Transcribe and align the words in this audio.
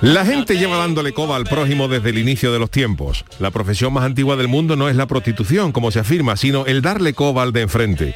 La 0.00 0.24
gente 0.24 0.56
lleva 0.56 0.76
dándole 0.76 1.12
coba 1.12 1.34
al 1.34 1.42
prójimo 1.42 1.88
desde 1.88 2.10
el 2.10 2.18
inicio 2.18 2.52
de 2.52 2.60
los 2.60 2.70
tiempos. 2.70 3.24
La 3.40 3.50
profesión 3.50 3.92
más 3.92 4.04
antigua 4.04 4.36
del 4.36 4.46
mundo 4.46 4.76
no 4.76 4.88
es 4.88 4.94
la 4.94 5.08
prostitución, 5.08 5.72
como 5.72 5.90
se 5.90 5.98
afirma, 5.98 6.36
sino 6.36 6.66
el 6.66 6.82
darle 6.82 7.14
coba 7.14 7.42
al 7.42 7.52
de 7.52 7.62
enfrente. 7.62 8.14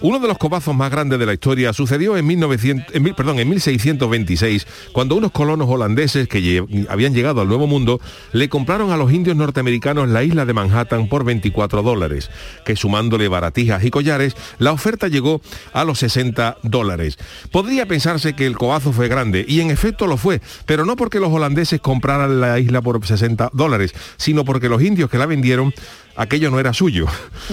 Uno 0.00 0.18
de 0.18 0.28
los 0.28 0.38
cobazos 0.38 0.74
más 0.74 0.90
grandes 0.90 1.18
de 1.18 1.26
la 1.26 1.32
historia 1.34 1.72
sucedió 1.72 2.16
en, 2.16 2.26
1900, 2.26 2.94
en, 2.94 3.02
mil- 3.02 3.14
perdón, 3.14 3.38
en 3.38 3.48
1626, 3.48 4.66
cuando 4.92 5.14
unos 5.16 5.30
colonos 5.32 5.68
holandeses 5.68 6.28
que 6.28 6.64
habían 6.88 7.14
llegado 7.14 7.40
al 7.40 7.48
Nuevo 7.48 7.66
Mundo 7.66 8.00
le 8.32 8.48
compraron 8.48 8.90
a 8.90 8.96
los 8.96 9.12
indios 9.12 9.36
norteamericanos 9.36 10.08
la 10.08 10.22
isla 10.22 10.44
de 10.44 10.52
Manhattan 10.52 11.08
por 11.08 11.24
24 11.24 11.82
dólares, 11.82 12.30
que 12.64 12.76
sumándole 12.76 13.28
baratijas 13.28 13.84
y 13.84 13.90
collares, 13.90 14.36
la 14.58 14.72
oferta 14.72 15.08
llegó 15.08 15.40
a 15.72 15.84
los 15.84 15.98
60 16.00 16.58
dólares. 16.62 17.18
Podría 17.50 17.86
pensarse 17.86 18.34
que 18.34 18.46
el 18.46 18.56
cobazo 18.56 18.92
fue 18.92 19.08
grande, 19.08 19.44
y 19.48 19.60
en 19.60 19.70
efecto 19.70 20.06
lo 20.06 20.16
fue, 20.16 20.40
pero 20.66 20.84
no 20.84 20.96
porque 20.96 21.20
los 21.20 21.32
holandeses 21.32 21.80
compraran 21.80 22.40
la 22.40 22.58
isla 22.58 22.82
por 22.82 23.04
60 23.04 23.50
dólares, 23.52 23.94
sino 24.16 24.44
porque 24.44 24.68
los 24.68 24.82
indios 24.82 25.10
que 25.10 25.18
la 25.18 25.26
vendieron 25.26 25.72
aquello 26.16 26.50
no 26.50 26.60
era 26.60 26.72
suyo. 26.72 27.06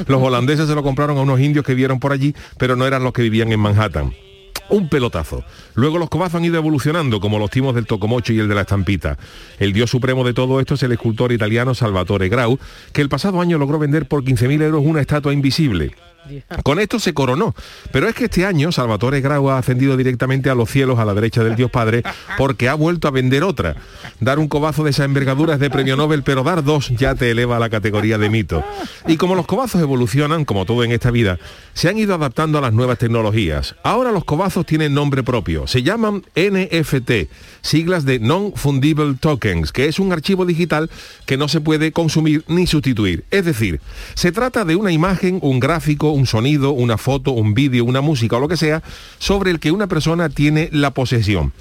Los 0.07 0.21
holandeses 0.21 0.67
se 0.67 0.75
lo 0.75 0.83
compraron 0.83 1.17
a 1.17 1.21
unos 1.21 1.39
indios 1.39 1.65
que 1.65 1.75
vieron 1.75 1.99
por 1.99 2.11
allí, 2.11 2.35
pero 2.57 2.75
no 2.75 2.85
eran 2.85 3.03
los 3.03 3.13
que 3.13 3.21
vivían 3.21 3.51
en 3.51 3.59
Manhattan. 3.59 4.13
Un 4.69 4.87
pelotazo. 4.87 5.43
Luego 5.75 5.97
los 5.97 6.09
cobazos 6.09 6.35
han 6.35 6.45
ido 6.45 6.55
evolucionando, 6.55 7.19
como 7.19 7.39
los 7.39 7.49
timos 7.49 7.75
del 7.75 7.85
tocomocho 7.85 8.31
y 8.31 8.39
el 8.39 8.47
de 8.47 8.55
la 8.55 8.61
estampita. 8.61 9.17
El 9.59 9.73
dios 9.73 9.89
supremo 9.89 10.23
de 10.23 10.33
todo 10.33 10.61
esto 10.61 10.75
es 10.75 10.83
el 10.83 10.93
escultor 10.93 11.33
italiano 11.33 11.75
Salvatore 11.75 12.29
Grau, 12.29 12.57
que 12.93 13.01
el 13.01 13.09
pasado 13.09 13.41
año 13.41 13.57
logró 13.57 13.79
vender 13.79 14.07
por 14.07 14.23
15.000 14.23 14.61
euros 14.61 14.83
una 14.85 15.01
estatua 15.01 15.33
invisible. 15.33 15.91
Con 16.63 16.79
esto 16.79 16.99
se 16.99 17.13
coronó. 17.13 17.55
Pero 17.91 18.07
es 18.07 18.15
que 18.15 18.25
este 18.25 18.45
año 18.45 18.71
Salvatore 18.71 19.21
Grau 19.21 19.49
ha 19.49 19.57
ascendido 19.57 19.97
directamente 19.97 20.49
a 20.49 20.55
los 20.55 20.69
cielos 20.69 20.99
a 20.99 21.05
la 21.05 21.13
derecha 21.13 21.43
del 21.43 21.55
Dios 21.55 21.71
Padre 21.71 22.03
porque 22.37 22.69
ha 22.69 22.73
vuelto 22.73 23.07
a 23.07 23.11
vender 23.11 23.43
otra. 23.43 23.75
Dar 24.19 24.39
un 24.39 24.47
cobazo 24.47 24.83
de 24.83 24.91
esa 24.91 25.03
envergadura 25.03 25.55
es 25.55 25.59
de 25.59 25.69
premio 25.69 25.95
Nobel, 25.95 26.23
pero 26.23 26.43
dar 26.43 26.63
dos 26.63 26.89
ya 26.89 27.15
te 27.15 27.31
eleva 27.31 27.57
a 27.57 27.59
la 27.59 27.69
categoría 27.69 28.17
de 28.17 28.29
mito. 28.29 28.63
Y 29.07 29.17
como 29.17 29.35
los 29.35 29.47
cobazos 29.47 29.81
evolucionan, 29.81 30.45
como 30.45 30.65
todo 30.65 30.83
en 30.83 30.91
esta 30.91 31.11
vida, 31.11 31.39
se 31.73 31.89
han 31.89 31.97
ido 31.97 32.13
adaptando 32.15 32.57
a 32.57 32.61
las 32.61 32.73
nuevas 32.73 32.97
tecnologías. 32.97 33.75
Ahora 33.83 34.11
los 34.11 34.25
cobazos 34.25 34.65
tienen 34.65 34.93
nombre 34.93 35.23
propio. 35.23 35.67
Se 35.67 35.83
llaman 35.83 36.23
NFT, 36.35 37.11
siglas 37.61 38.05
de 38.05 38.19
Non-Fungible 38.19 39.15
Tokens, 39.19 39.71
que 39.71 39.87
es 39.87 39.99
un 39.99 40.11
archivo 40.13 40.45
digital 40.45 40.89
que 41.25 41.37
no 41.37 41.47
se 41.47 41.61
puede 41.61 41.91
consumir 41.91 42.43
ni 42.47 42.67
sustituir. 42.67 43.25
Es 43.31 43.45
decir, 43.45 43.81
se 44.13 44.31
trata 44.31 44.65
de 44.65 44.75
una 44.75 44.91
imagen, 44.91 45.39
un 45.41 45.59
gráfico, 45.59 46.10
un 46.11 46.25
sonido, 46.25 46.71
una 46.71 46.97
foto, 46.97 47.31
un 47.31 47.53
vídeo, 47.53 47.85
una 47.85 48.01
música 48.01 48.37
o 48.37 48.39
lo 48.39 48.47
que 48.47 48.57
sea, 48.57 48.83
sobre 49.17 49.51
el 49.51 49.59
que 49.59 49.71
una 49.71 49.87
persona 49.87 50.29
tiene 50.29 50.69
la 50.71 50.91
posesión. 50.91 51.53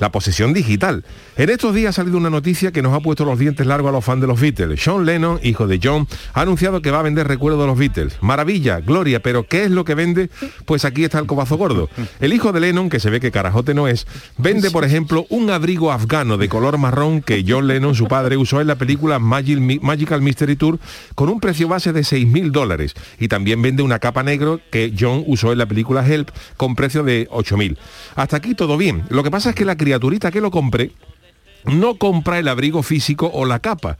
La 0.00 0.10
posesión 0.10 0.54
digital. 0.54 1.04
En 1.36 1.50
estos 1.50 1.74
días 1.74 1.90
ha 1.90 2.02
salido 2.02 2.16
una 2.16 2.30
noticia 2.30 2.72
que 2.72 2.80
nos 2.80 2.94
ha 2.94 3.00
puesto 3.00 3.24
los 3.26 3.38
dientes 3.38 3.66
largos 3.66 3.90
a 3.90 3.92
los 3.92 4.04
fans 4.04 4.22
de 4.22 4.26
los 4.26 4.40
Beatles. 4.40 4.82
Sean 4.82 5.04
Lennon, 5.04 5.38
hijo 5.42 5.66
de 5.66 5.78
John, 5.82 6.08
ha 6.32 6.40
anunciado 6.40 6.80
que 6.80 6.90
va 6.90 7.00
a 7.00 7.02
vender 7.02 7.28
recuerdos 7.28 7.60
de 7.60 7.66
los 7.66 7.78
Beatles. 7.78 8.16
Maravilla, 8.22 8.80
gloria, 8.80 9.20
pero 9.20 9.46
¿qué 9.46 9.64
es 9.64 9.70
lo 9.70 9.84
que 9.84 9.94
vende? 9.94 10.30
Pues 10.64 10.86
aquí 10.86 11.04
está 11.04 11.18
el 11.18 11.26
cobazo 11.26 11.56
gordo. 11.58 11.90
El 12.18 12.32
hijo 12.32 12.50
de 12.52 12.60
Lennon, 12.60 12.88
que 12.88 12.98
se 12.98 13.10
ve 13.10 13.20
que 13.20 13.30
carajote 13.30 13.74
no 13.74 13.88
es, 13.88 14.06
vende, 14.38 14.70
por 14.70 14.84
ejemplo, 14.84 15.26
un 15.28 15.50
abrigo 15.50 15.92
afgano 15.92 16.38
de 16.38 16.48
color 16.48 16.78
marrón 16.78 17.20
que 17.20 17.44
John 17.46 17.66
Lennon, 17.66 17.94
su 17.94 18.08
padre, 18.08 18.38
usó 18.38 18.62
en 18.62 18.68
la 18.68 18.76
película 18.76 19.18
Magic- 19.18 19.80
Magical 19.82 20.22
Mystery 20.22 20.56
Tour 20.56 20.78
con 21.14 21.28
un 21.28 21.40
precio 21.40 21.68
base 21.68 21.92
de 21.92 22.00
6.000 22.00 22.50
dólares. 22.52 22.94
Y 23.18 23.28
también 23.28 23.60
vende 23.60 23.82
una 23.82 23.98
capa 23.98 24.22
negro 24.22 24.60
que 24.70 24.94
John 24.98 25.24
usó 25.26 25.52
en 25.52 25.58
la 25.58 25.66
película 25.66 26.06
Help 26.06 26.30
con 26.56 26.74
precio 26.74 27.02
de 27.02 27.28
8.000. 27.28 27.76
Hasta 28.16 28.38
aquí 28.38 28.54
todo 28.54 28.78
bien. 28.78 29.02
Lo 29.10 29.22
que 29.22 29.30
pasa 29.30 29.50
es 29.50 29.54
que 29.54 29.66
la 29.66 29.76
criaturita 29.90 30.30
que 30.30 30.40
lo 30.40 30.52
compre 30.52 30.92
no 31.64 31.96
compra 31.96 32.38
el 32.38 32.46
abrigo 32.46 32.84
físico 32.84 33.28
o 33.34 33.44
la 33.44 33.58
capa. 33.58 33.98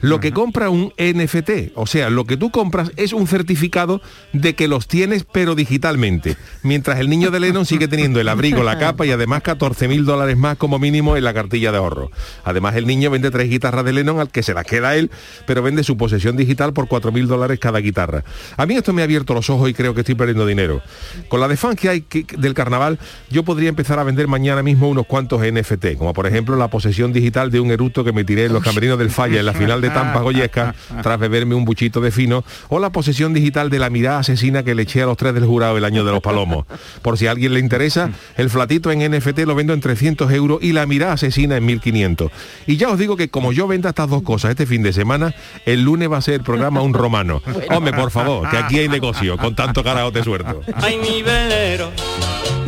Lo 0.00 0.20
que 0.20 0.32
compra 0.32 0.70
un 0.70 0.92
NFT, 0.98 1.72
o 1.74 1.86
sea, 1.86 2.10
lo 2.10 2.24
que 2.24 2.36
tú 2.36 2.50
compras 2.50 2.92
es 2.96 3.12
un 3.12 3.26
certificado 3.26 4.00
de 4.32 4.54
que 4.54 4.68
los 4.68 4.86
tienes 4.86 5.24
pero 5.24 5.54
digitalmente, 5.54 6.36
mientras 6.62 7.00
el 7.00 7.08
niño 7.08 7.30
de 7.30 7.40
Lennon 7.40 7.66
sigue 7.66 7.88
teniendo 7.88 8.20
el 8.20 8.28
abrigo, 8.28 8.62
la 8.62 8.78
capa 8.78 9.06
y 9.06 9.10
además 9.10 9.42
14 9.42 9.88
mil 9.88 10.04
dólares 10.04 10.36
más 10.36 10.56
como 10.56 10.78
mínimo 10.78 11.16
en 11.16 11.24
la 11.24 11.34
cartilla 11.34 11.72
de 11.72 11.78
ahorro. 11.78 12.10
Además 12.44 12.76
el 12.76 12.86
niño 12.86 13.10
vende 13.10 13.30
tres 13.30 13.48
guitarras 13.50 13.84
de 13.84 13.92
Lennon 13.92 14.20
al 14.20 14.30
que 14.30 14.42
se 14.42 14.54
las 14.54 14.64
queda 14.64 14.96
él, 14.96 15.10
pero 15.46 15.62
vende 15.62 15.84
su 15.84 15.96
posesión 15.96 16.36
digital 16.36 16.72
por 16.72 16.88
4 16.88 17.12
mil 17.12 17.26
dólares 17.26 17.58
cada 17.58 17.80
guitarra. 17.80 18.24
A 18.56 18.66
mí 18.66 18.74
esto 18.76 18.92
me 18.92 19.02
ha 19.02 19.04
abierto 19.04 19.34
los 19.34 19.50
ojos 19.50 19.68
y 19.68 19.74
creo 19.74 19.94
que 19.94 20.00
estoy 20.00 20.14
perdiendo 20.14 20.46
dinero. 20.46 20.82
Con 21.28 21.40
la 21.40 21.48
de 21.48 21.58
que 21.76 21.88
hay 21.88 22.00
que- 22.02 22.24
del 22.36 22.54
carnaval, 22.54 22.98
yo 23.30 23.42
podría 23.42 23.68
empezar 23.68 23.98
a 23.98 24.04
vender 24.04 24.28
mañana 24.28 24.62
mismo 24.62 24.88
unos 24.88 25.06
cuantos 25.06 25.42
NFT, 25.42 25.96
como 25.96 26.12
por 26.14 26.26
ejemplo 26.26 26.56
la 26.56 26.68
posesión 26.68 27.12
digital 27.12 27.50
de 27.50 27.60
un 27.60 27.70
eructo 27.70 28.04
que 28.04 28.12
me 28.12 28.24
tiré 28.24 28.44
en 28.46 28.52
los 28.52 28.62
camerinos 28.62 28.98
del 28.98 29.10
Falla 29.10 29.40
en 29.40 29.46
la 29.46 29.52
final 29.54 29.80
de 29.80 29.87
Tampa 29.90 30.20
Goyesca 30.20 30.74
tras 31.02 31.18
beberme 31.18 31.54
un 31.54 31.64
buchito 31.64 32.00
de 32.00 32.10
fino, 32.10 32.44
o 32.68 32.78
la 32.78 32.90
posesión 32.90 33.34
digital 33.34 33.70
de 33.70 33.78
la 33.78 33.90
mirada 33.90 34.20
asesina 34.20 34.62
que 34.62 34.74
le 34.74 34.82
eché 34.82 35.02
a 35.02 35.06
los 35.06 35.16
tres 35.16 35.34
del 35.34 35.46
jurado 35.46 35.76
el 35.76 35.84
año 35.84 36.04
de 36.04 36.12
los 36.12 36.20
palomos. 36.20 36.66
Por 37.02 37.18
si 37.18 37.26
a 37.26 37.30
alguien 37.32 37.54
le 37.54 37.60
interesa, 37.60 38.10
el 38.36 38.50
flatito 38.50 38.90
en 38.90 39.10
NFT 39.10 39.40
lo 39.40 39.54
vendo 39.54 39.72
en 39.72 39.80
300 39.80 40.30
euros 40.32 40.58
y 40.62 40.72
la 40.72 40.86
mirada 40.86 41.14
asesina 41.14 41.56
en 41.56 41.66
1500. 41.66 42.30
Y 42.66 42.76
ya 42.76 42.88
os 42.88 42.98
digo 42.98 43.16
que 43.16 43.28
como 43.28 43.52
yo 43.52 43.66
venda 43.66 43.90
estas 43.90 44.08
dos 44.08 44.22
cosas 44.22 44.50
este 44.50 44.66
fin 44.66 44.82
de 44.82 44.92
semana, 44.92 45.34
el 45.66 45.82
lunes 45.82 46.10
va 46.10 46.18
a 46.18 46.22
ser 46.22 46.34
el 46.34 46.42
programa 46.42 46.82
un 46.82 46.94
romano. 46.94 47.42
Hombre, 47.70 47.92
por 47.92 48.10
favor, 48.10 48.48
que 48.50 48.56
aquí 48.56 48.78
hay 48.78 48.88
negocio, 48.88 49.36
con 49.36 49.54
tanto 49.54 49.82
carajote 49.82 50.22
suelto. 50.22 50.60
Ay, 50.74 50.98
mi 50.98 51.22
velero, 51.22 51.90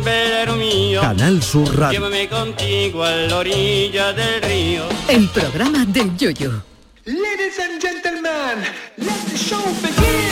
velero 0.03 0.55
mío, 0.55 1.01
Canal 1.01 1.41
Sur 1.41 1.77
Radio. 1.77 1.99
llévame 1.99 2.27
contigo 2.27 3.03
a 3.03 3.11
la 3.11 3.37
orilla 3.37 4.13
del 4.13 4.41
río. 4.41 4.83
El 5.09 5.27
programa 5.29 5.85
del 5.85 6.15
Yoyo. 6.17 6.70
Ladies 7.51 7.69
and 7.69 7.81
gentlemen, 7.81 8.63
let 8.97 9.29
the 9.29 9.37
show 9.37 9.59
begin. 9.81 10.31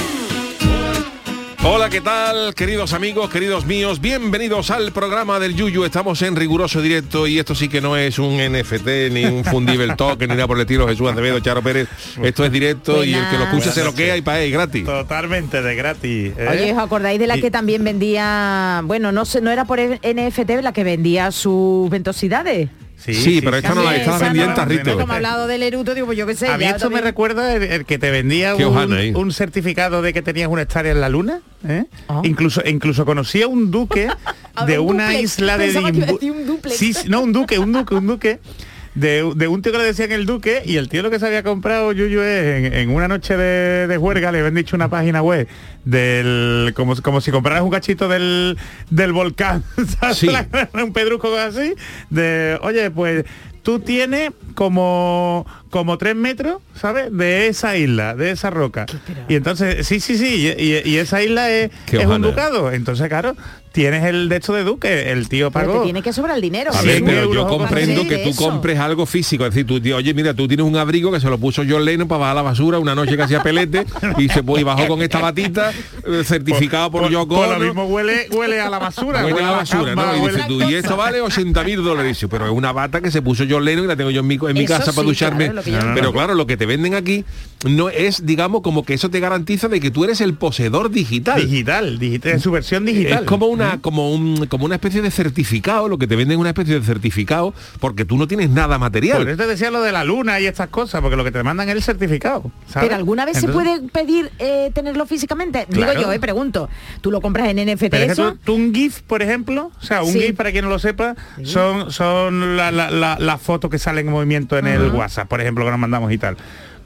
Hola, 1.61 1.89
¿qué 1.89 1.99
tal, 1.99 2.53
queridos 2.55 2.93
amigos, 2.93 3.29
queridos 3.29 3.65
míos? 3.65 3.99
Bienvenidos 3.99 4.71
al 4.71 4.93
programa 4.93 5.37
del 5.37 5.53
Yuyu. 5.53 5.83
Estamos 5.83 6.21
en 6.21 6.37
riguroso 6.37 6.81
directo 6.81 7.27
y 7.27 7.37
esto 7.37 7.55
sí 7.55 7.67
que 7.67 7.81
no 7.81 7.97
es 7.97 8.19
un 8.19 8.37
NFT, 8.37 9.11
ni 9.11 9.25
un 9.25 9.43
fundible 9.43 9.93
token, 9.97 10.29
ni 10.29 10.35
nada 10.35 10.47
por 10.47 10.55
el 10.55 10.61
estilo 10.61 10.87
Jesús 10.87 11.09
Acevedo, 11.11 11.41
Charo 11.41 11.61
Pérez. 11.61 11.89
Esto 12.23 12.45
es 12.45 12.51
directo 12.53 13.03
y 13.03 13.13
el 13.13 13.27
que 13.29 13.37
lo 13.37 13.43
escucha 13.43 13.71
se 13.73 13.83
lo 13.83 13.93
queda 13.93 14.15
y 14.15 14.21
para 14.21 14.39
él, 14.39 14.51
gratis. 14.51 14.85
Totalmente 14.85 15.61
de 15.61 15.75
gratis. 15.75 16.33
¿eh? 16.37 16.47
Oye, 16.49 16.71
¿os 16.71 16.79
acordáis 16.79 17.19
de 17.19 17.27
la 17.27 17.35
Y- 17.37 17.41
que 17.41 17.51
también 17.51 17.83
vendía, 17.83 18.81
bueno, 18.85 19.11
no 19.11 19.25
sé, 19.25 19.41
no 19.41 19.51
era 19.51 19.65
por 19.65 19.79
NFT 19.81 20.61
la 20.61 20.71
que 20.71 20.85
vendía 20.85 21.31
sus 21.33 21.89
ventosidades? 21.89 22.69
Sí, 22.99 23.41
pero 23.43 23.57
esta 23.57 23.73
no 23.73 23.83
la- 23.83 23.95
esta 23.95 24.11
la 24.11 24.17
vendía 24.19 24.45
en 24.45 24.53
tarrito. 24.53 24.97
Como 24.99 25.13
ha 25.13 25.15
hablado 25.15 25.47
del 25.47 25.63
Eruto, 25.63 25.95
digo, 25.95 26.05
pues 26.07 26.17
yo 26.17 26.27
qué 26.27 26.35
sé. 26.35 26.47
A 26.49 26.57
mí 26.57 26.63
ya 26.65 26.71
esto 26.71 26.89
me 26.89 27.01
recuerda 27.01 27.53
el, 27.55 27.63
el 27.63 27.85
que 27.85 27.97
te 27.97 28.11
vendía 28.11 28.55
un, 28.55 28.93
ahí. 28.93 29.11
un 29.15 29.31
certificado 29.31 30.01
de 30.01 30.11
que 30.13 30.21
tenías 30.21 30.49
una 30.49 30.63
hectárea 30.63 30.91
en 30.91 31.01
la 31.01 31.09
luna. 31.09 31.41
¿eh? 31.67 31.85
Ah. 32.07 32.21
Incluso 32.23 32.61
incluso 32.65 33.05
conocí 33.05 33.41
a 33.41 33.47
un 33.47 33.71
duque 33.71 34.09
de 34.67 34.79
un 34.79 34.95
una 34.95 35.05
dúplex. 35.05 35.23
isla 35.23 35.57
de 35.57 35.65
Pensaba 35.65 35.91
que 35.91 35.97
iba 35.97 36.05
a 36.05 36.09
Dimbu- 36.09 36.19
decir 36.19 36.31
un. 36.31 36.59
Sí, 36.71 36.93
sí, 36.93 37.09
no, 37.09 37.21
un 37.21 37.31
duque, 37.33 37.57
un 37.59 37.71
duque, 37.71 37.95
un 37.95 38.07
duque. 38.07 38.39
De, 38.95 39.31
de 39.35 39.47
un 39.47 39.61
tío 39.61 39.71
que 39.71 39.77
le 39.77 39.83
decían 39.85 40.11
el 40.11 40.25
duque 40.25 40.63
y 40.65 40.77
el 40.77 40.89
tío 40.89 41.03
lo 41.03 41.11
que 41.11 41.19
se 41.19 41.27
había 41.27 41.43
comprado 41.43 41.91
Yuyu 41.91 42.21
es 42.21 42.65
en, 42.65 42.73
en 42.73 42.89
una 42.89 43.07
noche 43.07 43.37
de, 43.37 43.87
de 43.87 43.97
juerga 43.97 44.31
le 44.31 44.39
habían 44.39 44.55
dicho 44.55 44.75
una 44.75 44.89
página 44.89 45.21
web 45.21 45.47
del 45.85 46.73
como, 46.75 46.95
como 47.01 47.21
si 47.21 47.31
compraras 47.31 47.61
un 47.63 47.69
cachito 47.69 48.07
del, 48.07 48.57
del 48.89 49.11
volcán 49.13 49.63
¿sabes? 49.99 50.17
Sí. 50.17 50.27
un 50.73 50.93
pedrusco 50.93 51.35
así 51.37 51.73
de 52.09 52.57
oye 52.63 52.89
pues 52.91 53.25
tú 53.63 53.79
tienes 53.79 54.31
como 54.55 55.45
como 55.69 55.99
tres 55.99 56.15
metros, 56.15 56.63
¿sabes? 56.73 57.15
De 57.15 57.45
esa 57.47 57.77
isla, 57.77 58.15
de 58.15 58.31
esa 58.31 58.49
roca. 58.49 58.87
Y 59.27 59.35
entonces, 59.35 59.85
sí, 59.85 59.99
sí, 59.99 60.17
sí, 60.17 60.47
y, 60.57 60.63
y- 60.63 60.81
y 60.83 60.97
esa 60.97 61.21
isla 61.21 61.51
es, 61.51 61.69
es 61.91 62.05
un 62.07 62.23
ducado. 62.23 62.71
Entonces, 62.71 63.07
claro, 63.07 63.35
tienes 63.71 64.03
el 64.05 64.29
de 64.29 64.35
hecho 64.37 64.53
de 64.53 64.63
duque, 64.63 65.11
el 65.11 65.29
tío 65.29 65.51
Pero 65.51 65.65
te 65.67 65.71
pagó. 65.73 65.83
tiene 65.83 66.01
que 66.01 66.11
sobrar 66.13 66.35
el 66.35 66.41
dinero. 66.41 66.71
A 66.73 66.81
ver, 66.81 67.03
pero 67.03 67.33
yo 67.33 67.47
comprendo 67.47 68.07
que 68.07 68.17
tú 68.17 68.29
eso. 68.29 68.43
compres 68.49 68.79
algo 68.79 69.05
físico, 69.05 69.45
es 69.45 69.53
decir, 69.53 69.65
tú, 69.67 69.79
tío, 69.79 69.97
oye, 69.97 70.13
mira, 70.13 70.33
tú 70.33 70.47
tienes 70.47 70.65
un 70.65 70.75
abrigo 70.75 71.11
que 71.11 71.19
se 71.19 71.29
lo 71.29 71.37
puso 71.37 71.63
John 71.67 71.85
Lennon 71.85 72.07
para 72.07 72.19
bajar 72.19 72.35
la 72.37 72.41
basura 72.41 72.79
una 72.79 72.95
noche 72.95 73.15
que 73.15 73.23
hacía 73.23 73.43
pelete 73.43 73.85
y 74.17 74.29
se 74.29 74.39
y 74.39 74.63
bajó 74.63 74.87
con 74.87 75.01
esta 75.01 75.19
batita 75.19 75.71
eh, 76.05 76.23
certificado 76.23 76.89
por, 76.91 77.03
Por- 77.03 77.11
Yoko 77.11 77.35
por 77.35 77.47
lo 77.47 77.59
mismo 77.59 77.85
huele, 77.85 78.27
huele 78.31 78.59
a 78.59 78.69
la 78.69 78.79
basura. 78.79 79.23
Huele 79.25 79.39
a 79.39 79.43
la 79.43 79.51
basura, 79.51 79.95
cama, 79.95 80.13
¿no? 80.17 80.25
Y 80.25 80.29
dices 80.29 80.47
tú, 80.47 80.61
y 80.63 80.73
esto 80.75 80.97
vale 80.97 81.21
80 81.21 81.63
mil 81.63 81.83
dólares. 81.83 82.09
Dice, 82.17 82.27
pero 82.27 82.45
es 82.45 82.51
una 82.51 82.71
bata 82.71 83.01
que 83.01 83.11
se 83.11 83.21
puso 83.21 83.43
John 83.49 83.63
Lennon 83.65 83.85
y 83.85 83.87
la 83.87 83.95
tengo 83.95 84.09
yo 84.09 84.21
en 84.21 84.27
mi, 84.27 84.35
en 84.35 84.53
mi 84.53 84.63
Eso 84.63 84.73
casa 84.73 84.93
para 84.93 85.07
ducharme. 85.07 85.51
claro, 85.51 85.61
yo 85.67 85.93
pero 85.93 86.11
claro, 86.13 86.33
lo 86.33 86.47
que 86.47 86.57
te 86.57 86.65
venden 86.65 86.95
aquí 86.95 87.23
no 87.65 87.89
es, 87.89 88.25
digamos, 88.25 88.61
como 88.61 88.83
que 88.83 88.93
eso 88.93 89.09
te 89.09 89.19
garantiza 89.19 89.67
de 89.67 89.79
que 89.79 89.91
tú 89.91 90.03
eres 90.05 90.21
el 90.21 90.33
poseedor 90.33 90.89
digital. 90.89 91.41
digital, 91.41 91.99
digital, 91.99 92.31
en 92.33 92.39
su 92.39 92.51
versión 92.51 92.85
digital. 92.85 93.19
Es 93.23 93.27
como 93.27 93.47
una, 93.65 93.81
como 93.81 94.11
un, 94.11 94.45
como 94.47 94.65
una 94.65 94.75
especie 94.75 95.01
de 95.01 95.11
certificado, 95.11 95.87
lo 95.87 95.97
que 95.97 96.07
te 96.07 96.15
venden 96.15 96.37
es 96.37 96.39
una 96.41 96.49
especie 96.49 96.79
de 96.79 96.85
certificado, 96.85 97.53
porque 97.79 98.05
tú 98.05 98.17
no 98.17 98.27
tienes 98.27 98.49
nada 98.49 98.77
material. 98.77 99.19
Por 99.19 99.29
eso 99.29 99.37
te 99.37 99.47
decía 99.47 99.71
lo 99.71 99.81
de 99.81 99.91
la 99.91 100.03
luna 100.03 100.39
y 100.39 100.45
estas 100.45 100.69
cosas, 100.69 101.01
porque 101.01 101.15
lo 101.15 101.23
que 101.23 101.31
te 101.31 101.43
mandan 101.43 101.69
es 101.69 101.75
el 101.75 101.83
certificado. 101.83 102.51
¿sabes? 102.67 102.87
Pero 102.87 102.95
alguna 102.95 103.25
vez 103.25 103.37
Entonces- 103.37 103.63
se 103.63 103.71
puede 103.77 103.89
pedir 103.89 104.31
eh, 104.39 104.71
tenerlo 104.73 105.05
físicamente. 105.05 105.65
Claro. 105.69 105.91
Digo 105.91 106.03
yo, 106.03 106.11
eh, 106.13 106.19
pregunto. 106.19 106.69
Tú 107.01 107.11
lo 107.11 107.21
compras 107.21 107.47
en 107.49 107.57
NFT 107.57 107.89
Pero 107.89 107.97
es 107.97 108.05
que 108.07 108.11
eso. 108.13 108.31
tú, 108.33 108.39
tú 108.43 108.53
un 108.55 108.73
GIF, 108.73 109.01
por 109.01 109.21
ejemplo, 109.21 109.71
o 109.79 109.83
sea, 109.85 110.03
un 110.03 110.13
Sí. 110.13 110.19
GIF, 110.21 110.35
para 110.35 110.51
quien 110.51 110.63
no 110.65 110.69
lo 110.69 110.79
sepa, 110.79 111.15
son, 111.43 111.91
son 111.91 112.57
las 112.57 112.73
la, 112.73 112.89
la- 112.91 113.17
las 113.19 113.41
fotos 113.41 113.69
que 113.69 113.79
salen 113.79 114.07
en 114.07 114.13
movimiento 114.13 114.57
en 114.57 114.67
el 114.67 114.89
WhatsApp, 114.91 115.27
por 115.27 115.41
ejemplo, 115.41 115.65
que 115.65 115.71
nos 115.71 115.79
mandamos 115.79 116.11
y 116.11 116.17
tal. 116.17 116.37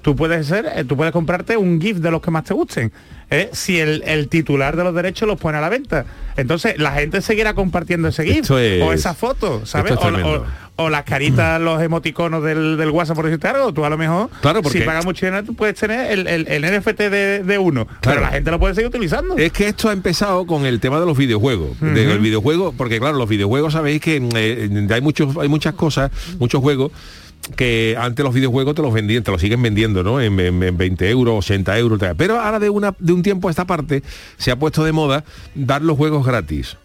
Tú 0.04 0.16
puedes 0.16 0.46
ser, 0.46 0.68
eh, 0.76 0.84
tú 0.84 0.96
puedes 0.96 1.12
comprarte 1.12 1.58
un 1.58 1.82
GIF 1.82 1.98
de 1.98 2.12
los 2.12 2.22
que 2.22 2.30
más 2.30 2.44
te 2.44 2.54
gusten. 2.54 2.92
¿eh? 3.32 3.50
Si 3.54 3.80
el, 3.80 4.04
el 4.06 4.28
titular 4.28 4.76
de 4.76 4.84
los 4.84 4.94
derechos 4.94 5.28
los 5.28 5.40
pone 5.40 5.58
a 5.58 5.62
la 5.62 5.70
venta. 5.70 6.06
Entonces 6.38 6.78
la 6.78 6.92
gente 6.92 7.22
seguirá 7.22 7.54
compartiendo 7.56 8.10
ese 8.10 8.24
GIF 8.26 8.52
es- 8.52 8.82
o 8.84 8.94
esa 8.94 9.14
foto, 9.16 9.66
¿sabes? 9.66 9.94
es 9.94 9.98
O- 9.98 10.02
tremendo. 10.02 10.46
o, 10.76 10.84
o 10.86 10.90
las 10.90 11.04
caritas, 11.04 11.62
los 11.62 11.82
emoticonos 11.82 12.44
del, 12.44 12.76
del 12.78 12.90
WhatsApp, 12.90 13.16
por 13.16 13.26
decirte 13.26 13.48
algo, 13.48 13.72
tú 13.74 13.86
a 13.86 13.90
lo 13.90 13.98
mejor, 13.98 14.30
Claro, 14.42 14.62
porque- 14.62 14.80
si 14.80 14.84
pagas 14.86 15.06
mucho 15.06 15.26
dinero, 15.26 15.44
tú 15.46 15.54
puedes 15.56 15.76
tener 15.80 16.12
el, 16.12 16.28
el- 16.28 16.48
el 16.48 16.66
NFT 16.80 17.10
de, 17.10 17.44
de 17.44 17.58
uno. 17.58 17.86
Claro. 17.86 18.02
Pero 18.02 18.22
la 18.22 18.28
gente 18.30 18.52
lo 18.52 18.60
puede 18.60 18.76
seguir 18.76 18.90
utilizando. 18.90 19.38
Es 19.38 19.52
que 19.54 19.68
esto 19.70 19.88
ha 19.90 19.94
empezado 19.94 20.46
con 20.46 20.66
el 20.66 20.80
tema 20.82 21.00
de 21.00 21.06
los 21.06 21.18
videojuegos. 21.18 21.80
Del 21.80 22.20
videojuego, 22.20 22.74
porque 22.78 23.00
claro, 23.00 23.18
los 23.18 23.30
videojuegos 23.30 23.72
sabéis 23.74 24.02
que 24.02 24.18
eh, 24.36 24.88
hay 24.92 25.02
muchos, 25.02 25.38
hay 25.38 25.48
muchas 25.48 25.76
cosas, 25.76 26.12
muchos 26.40 26.62
juegos 26.62 26.92
que 27.56 27.95
antes 28.00 28.24
los 28.24 28.34
videojuegos 28.34 28.74
te 28.75 28.81
los 28.81 28.94
vendían, 28.94 29.22
te 29.24 29.30
los 29.31 29.42
siguen 29.42 29.62
vendiendo, 29.62 30.01
¿no? 30.04 30.22
En, 30.22 30.40
en- 30.40 30.63
en 30.63 30.78
20 30.78 31.10
euros, 31.10 31.36
80 31.45 31.78
euros, 31.78 32.00
tal. 32.00 32.16
pero 32.16 32.40
ahora 32.40 32.57
de 32.60 32.69
una 32.69 32.95
de 33.00 33.12
un 33.13 33.22
tiempo 33.22 33.48
a 33.50 33.51
esta 33.51 33.66
parte 33.66 34.01
se 34.38 34.51
ha 34.51 34.56
puesto 34.56 34.84
de 34.86 34.92
moda 34.94 35.25
dar 35.54 35.81
los 35.81 35.98
juegos 35.98 36.25
gratis. 36.25 36.78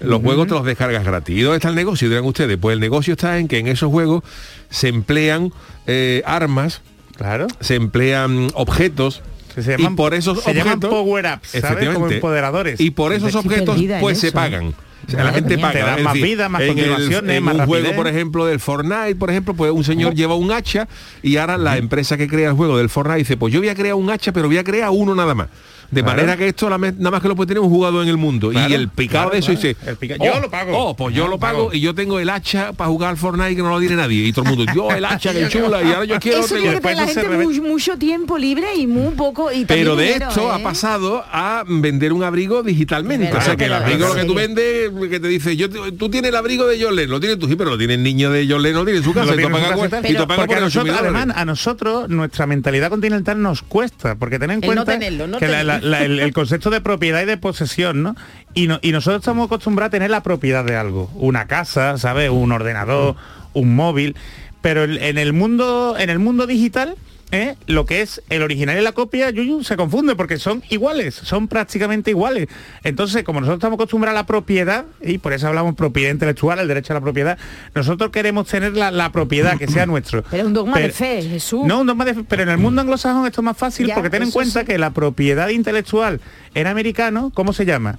Los 0.00 0.22
juegos 0.22 0.48
te 0.48 0.54
los 0.54 0.64
descargas 0.64 1.04
gratis. 1.04 1.36
¿Y 1.36 1.42
dónde 1.42 1.56
está 1.58 1.68
el 1.68 1.74
negocio? 1.74 2.08
Dirán 2.08 2.24
ustedes. 2.24 2.56
Pues 2.56 2.74
el 2.74 2.80
negocio 2.80 3.12
está 3.12 3.38
en 3.38 3.48
que 3.48 3.58
en 3.58 3.66
esos 3.66 3.90
juegos 3.90 4.24
se 4.70 4.88
emplean 4.88 5.52
eh, 5.86 6.22
armas, 6.24 6.80
Claro. 7.16 7.46
se 7.60 7.74
emplean 7.74 8.48
objetos 8.54 9.22
se 9.54 9.76
y 9.78 9.86
por 9.88 10.14
esos 10.14 10.42
se 10.42 10.54
llaman 10.54 10.78
objetos 10.78 10.90
power-ups, 10.90 11.48
¿sabes? 11.60 11.90
Como 11.90 12.08
empoderadores. 12.08 12.80
y 12.80 12.90
por 12.90 13.12
esos 13.12 13.34
objetos 13.34 13.74
perdida 13.74 14.00
pues 14.00 14.18
se 14.18 14.28
eso. 14.28 14.34
pagan 14.34 14.72
O 15.06 15.10
sea, 15.10 15.24
la 15.24 15.32
gente 15.32 15.58
paga 15.58 15.72
Te 15.72 15.78
dan 15.80 16.02
más 16.04 16.12
decir, 16.14 16.28
vida, 16.28 16.48
más 16.48 16.62
en 16.62 16.78
el- 16.78 17.30
en 17.30 17.42
más 17.42 17.54
un 17.54 17.60
juego 17.66 17.82
rapidez. 17.84 17.96
por 17.96 18.06
ejemplo 18.08 18.46
del 18.46 18.60
Fortnite 18.60 19.16
por 19.16 19.30
ejemplo 19.30 19.54
pues 19.54 19.72
un 19.72 19.82
señor 19.84 20.14
lleva 20.14 20.34
un 20.36 20.52
hacha 20.52 20.86
y 21.22 21.36
ahora 21.38 21.58
la 21.58 21.76
empresa 21.76 22.16
que 22.16 22.28
crea 22.28 22.50
el 22.50 22.54
juego 22.54 22.78
del 22.78 22.88
Fortnite 22.88 23.18
dice 23.18 23.36
pues 23.36 23.52
yo 23.52 23.60
voy 23.60 23.68
a 23.68 23.74
crear 23.74 23.94
un 23.96 24.08
hacha 24.10 24.32
pero 24.32 24.46
voy 24.46 24.58
a 24.58 24.64
crear 24.64 24.90
uno 24.90 25.14
nada 25.14 25.34
más 25.34 25.48
de 25.92 26.02
Claro. 26.02 26.16
manera 26.16 26.36
que 26.36 26.48
esto 26.48 26.68
la 26.68 26.78
nada 26.78 27.10
más 27.12 27.20
que 27.22 27.28
lo 27.28 27.36
puede 27.36 27.46
tener 27.48 27.60
un 27.60 27.68
jugador 27.70 28.02
en 28.02 28.08
el 28.08 28.16
mundo 28.16 28.50
y 28.52 28.56
el 28.72 28.88
picado 28.88 29.28
claro, 29.28 29.30
de 29.30 29.38
eso 29.38 29.46
claro. 29.52 29.60
dice 29.60 29.76
El 29.90 29.96
pica- 29.96 30.16
"Oh, 30.18 30.24
yo 30.24 30.40
lo 30.40 30.50
pago". 30.50 30.72
oh 30.76 30.96
pues 30.96 31.14
yo 31.14 31.22
Yo 31.24 31.28
lo 31.30 31.38
pago 31.38 31.58
pago. 31.66 31.74
y 31.74 31.80
yo 31.80 31.94
tengo 31.94 32.18
el 32.18 32.28
hacha 32.30 32.72
para 32.72 32.88
jugar 32.90 33.10
al 33.10 33.16
Fortnite 33.16 33.54
que 33.54 33.62
no 33.62 33.70
lo 33.70 33.78
tiene 33.78 33.94
nadie 33.96 34.24
y 34.26 34.32
todo 34.32 34.44
el 34.50 34.56
mundo 34.56 34.72
yo 34.74 34.90
el 34.90 35.04
hacha 35.04 35.32
que 35.32 35.48
chula 35.48 35.82
y 35.82 35.92
ahora 35.92 36.04
yo 36.06 36.18
quiero 36.18 36.38
Eso 36.38 36.46
otro". 36.46 36.56
tiene 36.56 36.68
que 36.68 36.74
después 36.80 36.94
tener 36.96 36.96
la 36.96 37.12
eso 37.12 37.14
se 37.14 37.20
gente 37.20 37.44
reve- 37.44 37.60
mu- 37.62 37.68
mucho 37.68 37.96
tiempo 37.98 38.38
libre 38.38 38.74
y 38.74 38.86
muy 38.86 39.14
poco 39.14 39.52
y 39.52 39.64
Pero 39.66 39.94
de 39.94 40.04
dinero, 40.06 40.28
esto 40.28 40.48
¿eh? 40.50 40.52
ha 40.54 40.62
pasado 40.62 41.24
a 41.30 41.62
vender 41.68 42.12
un 42.12 42.24
abrigo 42.24 42.62
digitalmente. 42.62 43.30
O 43.36 43.40
sea, 43.40 43.54
que 43.56 43.66
el 43.66 43.72
abrigo 43.74 44.08
lo 44.08 44.14
que 44.14 44.24
tú 44.24 44.34
vendes, 44.34 44.90
que 45.10 45.20
te 45.20 45.28
dice, 45.28 45.56
yo 45.56 45.68
tú 45.68 46.08
tienes 46.08 46.30
el 46.30 46.36
abrigo 46.36 46.66
de 46.66 46.82
John 46.82 46.96
Lennon, 46.96 47.10
lo 47.12 47.20
tienes 47.20 47.38
tú, 47.38 47.46
sí, 47.48 47.54
pero 47.56 47.70
lo 47.70 47.78
tiene 47.78 47.94
el 47.94 48.02
niño 48.02 48.30
de 48.30 48.46
John 48.48 48.62
Lennon, 48.62 48.80
lo 48.80 48.84
tiene 48.86 48.98
en 48.98 49.04
su 49.04 49.12
casa, 49.12 49.34
y 49.34 49.36
tú 49.42 49.50
pagas 49.50 49.60
casa 49.68 49.74
y 49.76 49.78
con- 49.80 49.90
tal. 49.90 50.06
y 50.10 50.14
tú 50.14 50.26
pagas 50.26 50.36
porque 50.36 50.46
por 50.54 50.56
a 50.56 50.60
nosotros, 50.60 50.94
8.000 50.94 50.96
dólares. 50.96 51.16
además, 51.20 51.36
a 51.36 51.44
nosotros 51.44 52.08
nuestra 52.08 52.46
mentalidad 52.46 52.88
continental 52.90 53.40
nos 53.42 53.62
cuesta, 53.62 54.14
porque 54.16 54.38
ten 54.38 54.50
en 54.50 54.60
cuenta 54.62 54.84
tenerlo, 54.84 55.26
no 55.26 55.38
que 55.38 55.48
la- 55.48 55.80
la- 55.82 56.02
el, 56.04 56.32
concepto 56.32 56.70
de 56.70 56.80
propiedad 56.80 57.22
y 57.22 57.26
de 57.26 57.36
posesión, 57.36 58.02
¿no? 58.02 58.16
Y, 58.54 58.66
no- 58.66 58.78
y 58.82 58.92
nosotros 58.92 59.20
estamos 59.20 59.46
acostumbrados 59.46 59.88
a 59.88 59.90
tener 59.92 60.10
la 60.10 60.22
propiedad 60.22 60.64
de 60.64 60.76
algo, 60.76 61.10
una 61.14 61.46
casa, 61.46 61.98
¿sabes? 61.98 62.30
Un 62.30 62.52
ordenador, 62.52 63.16
un 63.52 63.74
móvil, 63.74 64.16
pero 64.60 64.84
en 64.84 65.18
el 65.18 65.32
mundo, 65.32 65.96
en 65.98 66.08
el 66.10 66.18
mundo 66.18 66.46
digital, 66.46 66.94
¿eh? 67.32 67.56
lo 67.66 67.86
que 67.86 68.02
es 68.02 68.22
el 68.30 68.42
original 68.42 68.78
y 68.78 68.82
la 68.82 68.92
copia, 68.92 69.30
Yuyu, 69.30 69.64
se 69.64 69.76
confunde 69.76 70.14
porque 70.14 70.38
son 70.38 70.62
iguales, 70.70 71.14
son 71.14 71.48
prácticamente 71.48 72.10
iguales. 72.10 72.46
Entonces, 72.84 73.24
como 73.24 73.40
nosotros 73.40 73.58
estamos 73.58 73.76
acostumbrados 73.76 74.16
a 74.16 74.22
la 74.22 74.26
propiedad, 74.26 74.84
y 75.00 75.18
por 75.18 75.32
eso 75.32 75.48
hablamos 75.48 75.74
propiedad 75.74 76.12
intelectual, 76.12 76.60
el 76.60 76.68
derecho 76.68 76.92
a 76.92 76.94
la 76.94 77.00
propiedad, 77.00 77.38
nosotros 77.74 78.10
queremos 78.10 78.46
tener 78.46 78.76
la, 78.76 78.90
la 78.90 79.10
propiedad 79.10 79.58
que 79.58 79.66
sea 79.66 79.86
nuestro. 79.86 80.22
Pero 80.30 80.46
un 80.46 80.52
dogma 80.52 80.78
de 80.78 80.90
fe, 80.90 81.22
Jesús. 81.22 81.64
No, 81.64 81.80
un 81.80 81.86
dogma 81.86 82.04
de 82.04 82.14
fe, 82.14 82.24
pero 82.28 82.42
en 82.44 82.50
el 82.50 82.58
mundo 82.58 82.80
anglosajón 82.82 83.26
esto 83.26 83.40
es 83.40 83.44
más 83.44 83.56
fácil 83.56 83.86
Ya, 83.88 83.94
porque 83.94 84.10
ten 84.10 84.22
en 84.22 84.30
cuenta 84.30 84.60
sí. 84.60 84.66
que 84.66 84.78
la 84.78 84.90
propiedad 84.90 85.48
intelectual 85.48 86.20
en 86.54 86.66
americano, 86.66 87.32
¿cómo 87.34 87.52
se 87.52 87.64
llama? 87.64 87.98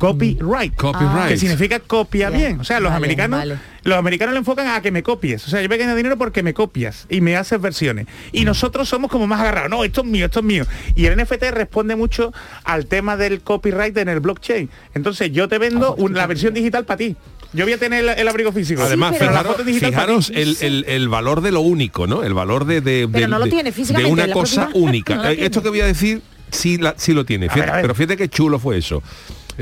Copyright. 0.00 0.74
Copyright. 0.76 1.28
Que 1.28 1.36
significa 1.36 1.78
copia 1.80 2.30
bien. 2.30 2.58
O 2.60 2.64
sea, 2.64 2.80
los 2.80 2.90
Vale, 2.90 2.96
americanos 2.96 3.38
vale. 3.40 3.58
los 3.84 3.96
americanos 3.98 4.32
le 4.32 4.38
enfocan 4.38 4.66
a 4.68 4.80
que 4.82 4.90
me 4.90 5.02
copies. 5.02 5.46
O 5.46 5.50
sea, 5.50 5.60
yo 5.62 5.68
me 5.68 5.76
gano 5.76 5.94
dinero 5.94 6.16
porque 6.18 6.42
me 6.42 6.54
copias 6.54 7.06
y 7.08 7.20
me 7.20 7.36
haces 7.36 7.60
versiones. 7.60 8.06
Y 8.32 8.44
nosotros 8.44 8.88
somos 8.88 9.10
como 9.10 9.26
más 9.26 9.40
agarrados. 9.40 9.70
No, 9.70 9.84
esto 9.84 10.00
es 10.00 10.06
mío, 10.06 10.26
esto 10.26 10.40
es 10.40 10.44
mío. 10.46 10.64
Y 10.96 11.06
el 11.06 11.16
NFT 11.16 11.50
responde 11.52 11.96
mucho 11.96 12.32
al 12.64 12.86
tema 12.86 13.16
del 13.16 13.40
copyright 13.42 13.96
en 13.98 14.08
el 14.08 14.20
blockchain. 14.20 14.68
Entonces 14.94 15.30
yo 15.32 15.48
te 15.48 15.58
vendo 15.58 15.94
un- 15.94 16.14
la 16.14 16.26
versión 16.26 16.54
digital 16.54 16.84
para 16.84 16.98
ti. 16.98 17.16
Yo 17.52 17.64
voy 17.64 17.72
a 17.72 17.78
tener 17.78 18.04
el, 18.04 18.08
el 18.10 18.28
abrigo 18.28 18.52
físico. 18.52 18.80
Además, 18.82 19.16
pero 19.18 19.32
la 19.32 19.40
fijaros, 19.42 19.66
fijaros 19.66 20.30
el, 20.34 20.56
el- 20.60 20.84
el 20.86 21.08
valor 21.08 21.40
de 21.40 21.50
lo 21.50 21.60
único, 21.62 22.06
¿no? 22.06 22.22
El 22.22 22.32
valor 22.32 22.64
de, 22.64 22.80
de, 22.80 23.08
Pero 23.10 23.24
de- 23.24 23.28
no 23.28 24.08
una 24.08 24.30
cosa 24.32 24.70
única. 24.74 25.14
No 25.16 25.24
Eh, 25.24 25.30
tiene. 25.32 25.46
Esto 25.46 25.60
que 25.62 25.68
voy 25.68 25.80
a 25.80 25.86
decir, 25.86 26.22
sí, 26.52 26.78
la- 26.78 26.94
sí 26.96 27.12
lo 27.12 27.24
tiene. 27.24 27.46
A 27.46 27.50
Fíjate- 27.50 27.60
ver, 27.60 27.70
a 27.70 27.76
ver. 27.76 27.82
Pero 27.82 27.94
fíjate 27.96 28.16
qué 28.16 28.28
chulo 28.28 28.58
fue 28.60 28.78
eso. 28.78 29.02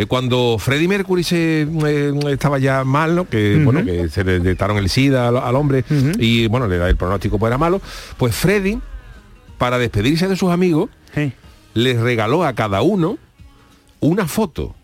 Eh, 0.01 0.07
cuando 0.07 0.59
Freddie 0.61 0.87
Mercury 0.87 1.25
se 1.25 1.63
eh, 1.63 2.13
estaba 2.31 2.59
ya 2.61 2.85
mal, 2.85 3.17
¿no? 3.17 3.29
Que 3.29 3.61
bueno, 3.65 3.85
que 3.85 4.09
se 4.09 4.23
le 4.23 4.39
detectaron 4.39 4.77
el 4.79 4.89
SIDA 4.89 5.27
al, 5.27 5.37
al 5.39 5.57
hombre 5.57 5.85
y 6.21 6.47
bueno, 6.47 6.69
le 6.69 6.79
da 6.79 6.89
el 6.89 6.95
pronóstico 6.95 7.37
pues 7.37 7.51
era 7.51 7.59
malo, 7.59 7.81
pues 8.17 8.37
Freddie, 8.37 8.79
para 9.59 9.77
despedirse 9.77 10.29
de 10.29 10.37
sus 10.37 10.51
amigos, 10.51 10.89
Sí. 11.15 11.33
les 11.75 11.99
regaló 11.99 12.45
a 12.45 12.53
cada 12.53 12.81
uno 12.83 13.19
una 13.99 14.29
foto 14.29 14.77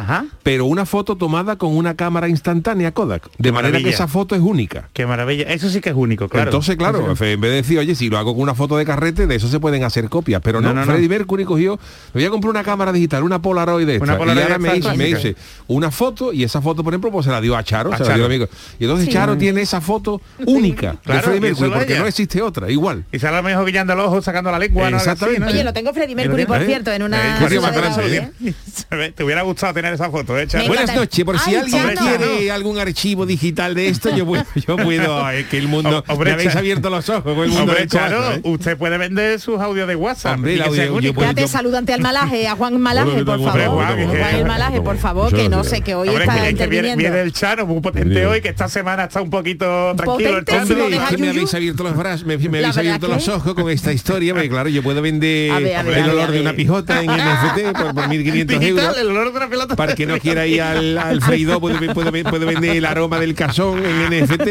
Ajá. 0.00 0.24
pero 0.42 0.64
una 0.66 0.86
foto 0.86 1.16
tomada 1.16 1.56
con 1.56 1.76
una 1.76 1.94
cámara 1.94 2.28
instantánea 2.28 2.92
Kodak. 2.92 3.24
De 3.38 3.52
manera 3.52 3.68
maravilla. 3.72 3.88
que 3.88 3.94
esa 3.94 4.08
foto 4.08 4.34
es 4.34 4.40
única. 4.40 4.88
Qué 4.92 5.06
maravilla. 5.06 5.44
Eso 5.44 5.68
sí 5.70 5.80
que 5.80 5.90
es 5.90 5.96
único, 5.96 6.28
claro. 6.28 6.50
Entonces, 6.50 6.76
claro, 6.76 7.14
en 7.20 7.40
vez 7.40 7.50
de 7.50 7.56
decir, 7.56 7.78
oye, 7.78 7.94
si 7.94 8.08
lo 8.10 8.18
hago 8.18 8.32
con 8.34 8.42
una 8.42 8.54
foto 8.54 8.76
de 8.76 8.84
carrete, 8.84 9.26
de 9.26 9.34
eso 9.36 9.48
se 9.48 9.60
pueden 9.60 9.84
hacer 9.84 10.08
copias. 10.08 10.40
Pero 10.42 10.60
no, 10.60 10.68
No, 10.68 10.74
no, 10.74 10.80
no. 10.86 10.92
Freddie 10.92 11.08
Mercury 11.08 11.44
cogió, 11.44 11.76
me 12.14 12.20
voy 12.20 12.24
a 12.24 12.30
comprar 12.30 12.50
una 12.50 12.62
cámara 12.64 12.92
digital, 12.92 13.22
una 13.22 13.40
Polaroid 13.42 13.86
de 13.86 13.94
esta. 13.94 14.04
Una 14.04 14.18
Polaroid 14.18 14.40
y 14.40 14.42
ahora 14.44 14.58
me 14.96 15.04
dice 15.06 15.36
una 15.68 15.90
foto 15.90 16.32
y 16.32 16.44
esa 16.44 16.60
foto, 16.60 16.82
por 16.84 16.92
ejemplo, 16.92 17.10
pues 17.10 17.26
se 17.26 17.32
la 17.32 17.40
dio 17.40 17.56
a 17.56 17.62
Charo, 17.62 17.92
A 17.92 17.96
se 17.98 18.04
la 18.04 18.08
dio 18.14 18.14
Charo. 18.14 18.24
a 18.24 18.26
amigo. 18.26 18.48
Y 18.78 18.84
entonces 18.84 19.06
Sí. 19.06 19.12
Charo 19.12 19.36
tiene 19.36 19.60
esa 19.62 19.80
foto 19.80 20.20
única 20.46 20.92
de 20.92 20.98
Claro, 20.98 21.22
Freddie 21.22 21.48
y 21.48 21.52
eso 21.52 21.60
Mercury, 21.62 21.78
porque 21.78 21.92
ella. 21.94 22.02
no 22.02 22.06
existe 22.08 22.42
otra, 22.42 22.70
igual. 22.70 23.04
Y 23.12 23.18
sale 23.18 23.36
a 23.36 23.42
lo 23.42 23.48
mejor 23.48 23.66
guiando 23.70 23.92
el 23.92 24.00
ojo, 24.00 24.22
sacando 24.22 24.50
la 24.50 24.58
lengua. 24.58 24.82
¿no? 24.82 24.86
Algo 24.86 24.96
así, 24.98 25.08
Exactamente. 25.10 25.40
¿no? 25.40 25.46
Oye, 25.52 25.64
lo 25.64 25.72
tengo 25.72 25.92
Freddie 25.92 26.14
Mercury, 26.14 26.46
por 26.46 26.62
¿Eh? 26.62 26.66
cierto, 26.66 26.90
en 26.92 27.02
Eh, 27.02 27.04
una... 27.04 27.38
¿eh? 27.46 28.32
Ve, 28.90 29.12
Te 29.12 29.24
hubiera 29.24 29.42
gustado 29.42 29.74
tener 29.82 29.94
esa 29.94 30.10
foto, 30.10 30.38
¿eh, 30.38 30.46
Charo? 30.46 30.62
Me 30.64 30.68
Buenas 30.68 30.94
noches, 30.94 31.24
por 31.24 31.38
si 31.38 31.50
Ay, 31.50 31.56
alguien 31.56 31.82
quiere 31.96 32.50
algún 32.50 32.78
archivo 32.78 33.26
digital 33.26 33.74
de 33.74 33.88
esto, 33.88 34.14
yo 34.16 34.24
puedo, 34.26 34.44
yo 34.54 34.76
puedo, 34.76 35.30
es 35.30 35.46
que 35.46 35.58
el 35.58 35.68
mundo, 35.68 36.04
Hombre, 36.08 36.30
me 36.30 36.34
habéis 36.34 36.56
abierto 36.56 36.88
los 36.90 37.08
ojos 37.08 37.26
el 37.26 37.48
mundo 37.50 37.72
Hombre, 37.72 37.86
¿eh? 37.92 38.40
usted 38.44 38.76
puede 38.76 38.98
vender 38.98 39.40
sus 39.40 39.60
audios 39.60 39.86
de 39.88 39.96
WhatsApp. 39.96 40.34
Hombre, 40.36 40.52
y 40.52 40.54
el 40.56 40.62
que 40.62 40.68
audio, 40.68 40.76
sean 40.76 40.88
yo 40.88 40.94
únicos. 40.96 41.14
puedo- 41.16 41.28
Espérate, 41.30 41.52
saludante 41.52 41.92
al 41.92 42.00
Malaje, 42.00 42.48
a 42.48 42.56
Juan 42.56 42.80
Malaje, 42.80 43.24
por 43.24 43.38
favor. 43.42 43.52
Juan, 43.52 44.06
Juan 44.06 44.10
que- 44.30 44.38
el 44.38 44.44
Malaje, 44.46 44.80
por 44.80 44.96
favor, 44.98 45.34
que 45.34 45.48
no 45.48 45.64
sé, 45.64 45.80
que 45.82 45.94
hoy 45.94 46.08
Hombre, 46.08 46.24
está 46.24 46.42
que, 46.48 46.54
que 46.54 46.66
viene, 46.68 46.96
viene 46.96 47.20
el 47.20 47.32
Charo 47.32 47.66
muy 47.66 47.80
potente 47.80 48.08
Bien. 48.14 48.26
hoy, 48.26 48.40
que 48.40 48.48
esta 48.48 48.68
semana 48.68 49.04
está 49.04 49.20
un 49.20 49.30
poquito 49.30 49.94
tranquilo 49.96 50.38
el 50.38 50.44
Potente, 50.44 50.72
hombre. 50.74 50.96
es 50.96 51.02
que 51.10 51.16
me 51.18 51.28
habéis 51.30 51.54
abierto 51.54 51.82
los 51.82 51.96
brazos, 51.96 52.26
me, 52.26 52.36
me 52.38 52.58
habéis 52.58 52.76
abierto 52.76 53.08
los 53.08 53.28
ojos 53.28 53.54
con 53.54 53.70
esta 53.70 53.92
historia, 53.92 54.32
porque 54.34 54.48
claro, 54.48 54.68
yo 54.68 54.82
puedo 54.82 55.02
vender 55.02 55.50
A 55.52 55.58
ver, 55.58 55.76
a 55.76 55.82
ver, 55.82 55.98
el 55.98 56.10
olor 56.10 56.30
de 56.30 56.40
una 56.40 56.52
pijota 56.52 57.00
en 57.02 57.10
NFT 57.10 57.72
por, 57.76 57.94
por 57.94 58.04
1.500 58.04 58.46
Digital, 58.46 58.62
euros. 58.68 58.98
el 58.98 59.06
olor 59.08 59.30
de 59.32 59.36
una 59.38 59.48
pelota 59.48 59.71
para 59.76 59.94
que 59.94 60.06
no 60.06 60.18
quiera 60.18 60.46
ir 60.46 60.62
al, 60.62 60.98
al 60.98 61.20
freidor 61.20 61.60
puede, 61.60 61.92
puede- 61.94 62.24
puede 62.24 62.44
vender 62.46 62.76
el 62.76 62.84
aroma 62.84 63.18
del 63.18 63.34
cazón 63.34 63.82
en 63.84 64.24
NFT. 64.24 64.48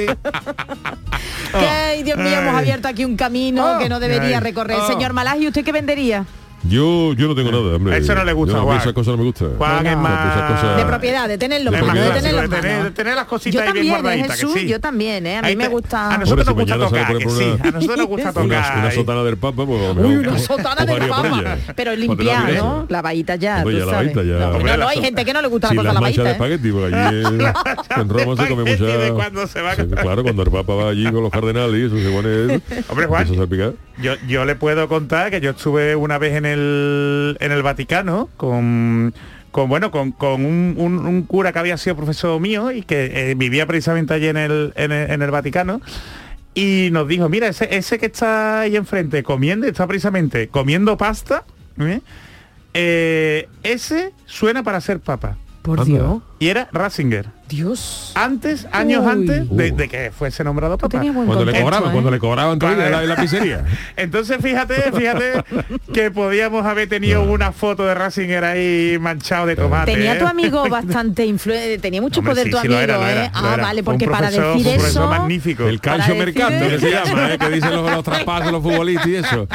Ay, 1.53 2.03
Dios 2.03 2.17
mío, 2.17 2.39
hemos 2.39 2.55
abierto 2.55 2.87
aquí 2.87 3.05
un 3.05 3.15
camino 3.17 3.75
Oh. 3.75 3.79
que 3.79 3.89
no 3.89 3.99
debería 3.99 4.39
recorrer. 4.39 4.77
Oh. 4.81 4.87
Señor 4.87 5.13
Malagi, 5.13 5.47
¿usted 5.47 5.63
qué 5.65 5.71
vendería? 5.71 6.25
Yo, 6.63 7.13
yo 7.13 7.27
no 7.27 7.33
tengo 7.35 7.51
nada, 7.51 7.75
hombre. 7.75 7.97
Eso 7.97 8.13
no 8.13 8.23
le 8.23 8.33
gusta, 8.33 8.53
Yo, 8.53 8.59
a 8.59 8.61
mí 8.61 8.67
Juan. 8.67 8.77
esas 8.81 8.93
cosas 8.93 9.11
no 9.13 9.17
me 9.17 9.23
gustan. 9.23 9.55
Juan 9.57 9.87
es 9.87 9.93
No, 9.95 10.01
más- 10.01 10.35
esas 10.35 10.51
cosas- 10.51 10.77
De 10.77 10.85
propiedad, 10.85 11.27
de 11.27 11.37
tenerlo, 11.39 11.71
De 11.71 11.77
favor, 11.79 11.93
de 11.95 11.99
propiedad, 12.01 12.21
tener 12.21 12.35
de 12.35 12.47
las 12.47 12.61
tener, 12.61 12.83
de 12.83 12.91
tener 12.91 13.15
las 13.15 13.25
cositas 13.25 13.53
Yo 13.53 13.59
ahí 13.61 13.65
bien 13.65 13.73
también, 13.73 13.95
¿eh, 13.95 14.01
guardaditas, 14.01 14.35
Jesús? 14.39 14.53
que 14.53 14.59
sí. 14.59 14.67
Yo 14.67 14.79
también, 14.79 15.25
¿eh? 15.25 15.37
A 15.37 15.41
mí 15.41 15.47
Ahí 15.47 15.55
me 15.55 15.67
gusta- 15.69 16.13
A 16.13 16.17
nosotros 16.19 16.47
Hombre, 16.47 16.65
nos 16.65 16.75
si 16.77 16.79
gusta 16.83 16.99
tocar, 17.01 17.17
que 17.17 17.29
sí. 17.29 17.43
una- 17.43 17.63
A 17.67 17.71
nosotros 17.71 17.97
nos 17.97 18.07
gusta 18.07 18.29
tocar. 18.33 18.45
Una, 18.45 18.73
una 18.75 18.87
ahí. 18.89 18.95
sotana 18.95 19.23
del 19.23 19.37
Papa, 19.37 19.65
pues, 19.65 19.97
Uy, 19.97 20.15
una 20.17 20.37
sotana 20.39 20.85
de 20.85 21.01
fama. 21.01 21.29
por 21.29 21.39
ella. 21.41 21.57
Pero 21.75 21.91
Ponte 21.91 21.97
limpia, 22.07 22.33
la 22.33 22.39
¿no? 22.39 22.45
mesa. 22.45 22.85
Lavadita 22.89 23.35
ya, 23.37 23.63
tú 23.63 23.71
sabes. 23.89 24.15
No, 24.15 24.23
no, 24.59 24.77
la 24.77 24.89
hay 24.89 25.01
gente 25.01 25.25
que 25.25 25.33
no 25.33 25.41
le 25.41 25.47
gusta 25.47 25.73
la 25.73 25.83
cosa 25.83 26.01
de. 26.11 26.21
¿eh? 26.29 26.31
espagueti, 26.31 26.71
porque 26.71 26.95
allí 26.95 27.23
en 27.97 28.09
Roma 28.09 28.35
se 28.43 28.49
come 28.49 28.71
espagueti 28.71 28.83
mucha... 28.83 28.97
de 28.97 29.13
cuando 29.13 29.47
se 29.47 29.61
va 29.61 29.71
a 29.71 29.75
Sí, 29.75 29.81
casar. 29.83 30.03
claro, 30.03 30.21
cuando 30.23 30.43
el 30.43 30.51
Papa 30.51 30.75
va 30.75 30.89
allí 30.89 31.05
con 31.05 31.23
los 31.23 31.31
cardenales 31.31 31.75
y 31.81 31.85
eso 31.85 31.97
se 31.97 32.11
pone... 32.11 32.61
Hombre, 32.87 33.07
Juan. 33.07 33.27
Yo, 34.01 34.15
yo 34.27 34.45
le 34.45 34.55
puedo 34.55 34.87
contar 34.87 35.31
que 35.31 35.41
yo 35.41 35.51
estuve 35.51 35.95
una 35.95 36.17
vez 36.17 36.35
en 36.35 36.45
el, 36.45 37.37
en 37.39 37.51
el 37.51 37.61
Vaticano 37.63 38.29
con, 38.37 39.13
con 39.51 39.69
bueno, 39.69 39.91
con, 39.91 40.11
con 40.11 40.43
un, 40.45 40.75
un- 40.77 41.05
un 41.05 41.21
cura 41.23 41.51
que 41.53 41.59
había 41.59 41.77
sido 41.77 41.95
profesor 41.95 42.39
mío 42.39 42.71
y 42.71 42.81
que 42.81 43.31
eh, 43.31 43.35
vivía 43.35 43.65
precisamente 43.65 44.13
allí 44.13 44.27
en 44.27 44.37
el, 44.37 44.73
en 44.75 44.91
el, 44.91 45.11
en 45.11 45.21
el 45.21 45.31
Vaticano. 45.31 45.81
Y 46.53 46.89
nos 46.91 47.07
dijo, 47.07 47.29
mira, 47.29 47.47
ese, 47.47 47.75
ese 47.75 47.97
que 47.97 48.07
está 48.07 48.61
ahí 48.61 48.75
enfrente 48.75 49.23
comiendo, 49.23 49.67
está 49.67 49.87
precisamente 49.87 50.49
comiendo 50.49 50.97
pasta, 50.97 51.45
¿eh? 51.79 52.01
Eh, 52.73 53.47
ese 53.63 54.13
suena 54.25 54.63
para 54.63 54.81
ser 54.81 54.99
papa. 54.99 55.37
Por. 55.61 55.85
Dios. 55.85 56.21
Y 56.39 56.47
era 56.47 56.67
Ratzinger. 56.71 57.27
Dios. 57.51 58.13
Antes, 58.15 58.65
años 58.71 59.03
Uy. 59.05 59.11
antes 59.11 59.49
de, 59.49 59.71
Uh. 59.71 59.75
de 59.75 59.89
que 59.89 60.11
fuese 60.17 60.41
nombrado 60.43 60.77
papa. 60.77 60.87
tenías 60.97 61.13
buen 61.13 61.27
Cuando 61.27 61.43
le 61.43 61.61
cobraban, 61.61 61.89
¿eh? 61.89 61.91
cuando 61.91 62.09
le 62.11 62.19
cobraban 62.19 62.59
la, 63.07 63.15
pizzería. 63.17 63.65
Entonces 63.97 64.37
fíjate, 64.41 64.75
fíjate 64.93 65.43
que 65.93 66.11
podíamos 66.11 66.65
haber 66.65 66.87
tenido 66.87 67.23
una 67.23 67.51
foto 67.51 67.85
de 67.85 67.93
Ratzinger 67.93 68.45
ahí 68.45 68.97
manchado 69.01 69.45
de 69.47 69.57
tomate. 69.57 69.91
Tenía 69.93 70.15
¿eh? 70.15 70.19
tu 70.19 70.25
amigo 70.27 70.67
bastante 70.69 71.25
influente, 71.25 71.77
tenía 71.79 72.01
mucho 72.01 72.21
Hombre, 72.21 72.31
poder 72.33 72.45
sí, 72.45 72.51
tu 72.51 72.57
sí, 72.59 72.67
amigo, 72.67 72.79
era, 72.79 72.95
¿eh? 73.09 73.11
era, 73.11 73.31
ah, 73.33 73.51
era. 73.55 73.63
vale, 73.63 73.83
porque 73.83 74.07
para 74.07 74.31
decir 74.31 74.67
eso. 74.67 75.07
magnífico. 75.07 75.67
El 75.67 75.81
calcio 75.81 76.15
mercato, 76.15 76.53
que 76.69 76.79
se 76.79 76.89
llama, 76.91 77.33
¿eh? 77.33 77.37
que 77.37 77.49
dicen 77.49 77.73
los, 77.75 77.91
los 77.91 78.03
traspasos, 78.03 78.51
los 78.51 78.63
futbolistas 78.63 79.07
y 79.07 79.15
eso. 79.15 79.47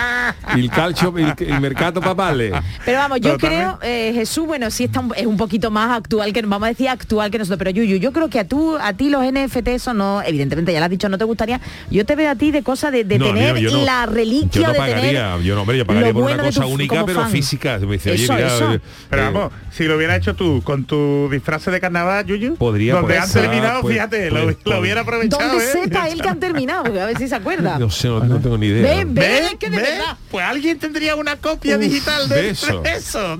Y 0.54 0.60
el 0.60 0.70
calcio, 0.70 1.14
el, 1.16 1.34
el 1.38 1.60
mercato 1.60 2.00
papale. 2.02 2.52
Pero 2.84 2.98
vamos, 2.98 3.20
yo 3.22 3.32
Totalmente. 3.32 3.46
creo, 3.46 3.78
eh, 3.82 4.12
Jesús, 4.14 4.46
bueno, 4.46 4.70
sí 4.70 4.84
está 4.84 5.00
un- 5.00 5.14
es 5.16 5.24
un 5.26 5.36
poquito 5.38 5.70
más 5.70 5.96
actual 5.96 6.32
que 6.32 6.42
vamos 6.42 6.66
a 6.66 6.68
decir 6.68 6.88
actual 6.88 7.30
que 7.30 7.38
nosotros, 7.38 7.58
pero 7.58 7.70
Yuyu, 7.86 7.96
yo 8.00 8.12
creo 8.12 8.28
que 8.28 8.38
a 8.40 8.44
tú, 8.46 8.76
a 8.80 8.92
ti 8.92 9.08
los 9.10 9.22
NFT 9.24 9.68
eso 9.68 9.94
no, 9.94 10.22
evidentemente 10.22 10.72
ya 10.72 10.78
lo 10.80 10.84
has 10.84 10.90
dicho, 10.90 11.08
no 11.08 11.18
te 11.18 11.24
gustaría. 11.24 11.60
Yo 11.90 12.04
te 12.04 12.14
veo 12.16 12.30
a 12.30 12.34
ti 12.36 12.50
de 12.50 12.62
cosa 12.62 12.90
de, 12.90 13.04
de 13.04 13.18
No, 13.18 13.26
tener 13.26 13.54
mira, 13.54 13.70
yo 13.70 13.78
no- 13.78 13.84
la 13.84 14.06
reliquia 14.06 14.60
Yo 14.62 14.66
no 14.66 14.72
de 14.72 14.78
pagaría, 14.78 15.02
tener 15.32 15.42
yo 15.42 15.54
no, 15.54 15.62
hombre, 15.62 15.78
yo 15.78 15.86
pagaría 15.86 16.08
lo 16.08 16.14
por 16.14 16.22
una 16.24 16.32
bueno 16.34 16.44
cosa 16.48 16.62
tu- 16.62 16.68
única, 16.68 17.04
pero 17.06 17.20
fan. 17.22 17.30
física. 17.30 17.78
Me 17.78 17.92
dice, 17.94 18.10
oye, 18.12 18.24
Eso, 18.24 18.34
mira, 18.34 18.46
eso. 18.54 18.72
eh, 18.74 18.80
Pero 19.10 19.22
eh, 19.22 19.30
vamos, 19.32 19.52
si 19.70 19.84
lo 19.84 19.96
hubiera 19.96 20.16
hecho 20.16 20.34
tú 20.34 20.62
con 20.64 20.84
tu 20.84 21.28
disfraz 21.30 21.64
de 21.66 21.80
carnaval, 21.80 22.24
Yuyu, 22.26 22.56
Podría, 22.56 22.94
donde 22.94 23.14
pues, 23.14 23.20
han 23.36 23.42
terminado, 23.42 23.80
pues, 23.82 23.94
fíjate, 23.94 24.28
pues, 24.30 24.42
lo, 24.44 24.50
lo 24.50 24.56
pues, 24.58 24.78
hubiera 24.80 25.00
aprovechado. 25.02 25.48
Donde 25.48 25.64
¿eh? 25.64 25.68
sepa 25.72 26.08
él 26.10 26.20
que 26.22 26.28
han 26.28 26.40
terminado, 26.40 26.84
a 26.86 27.06
ver 27.06 27.18
si 27.18 27.28
se 27.28 27.34
acuerda. 27.34 27.78
no 27.78 27.90
sé, 27.90 28.08
no, 28.08 28.20
no 28.24 28.38
tengo 28.40 28.58
ni 28.58 28.66
idea. 28.66 28.82
Ven, 28.96 29.14
ven, 29.14 29.24
¿Ves? 29.24 29.52
es 29.52 29.58
que 29.58 29.70
de 29.70 29.76
¿Ves? 29.78 29.88
verdad. 29.90 30.16
Pues 30.30 30.44
alguien 30.44 30.78
tendría 30.78 31.14
una 31.16 31.36
copia 31.36 31.76
Uf, 31.76 31.82
digital 31.82 32.28
de, 32.28 32.50
eso. 32.50 32.82
eso. 32.96 33.38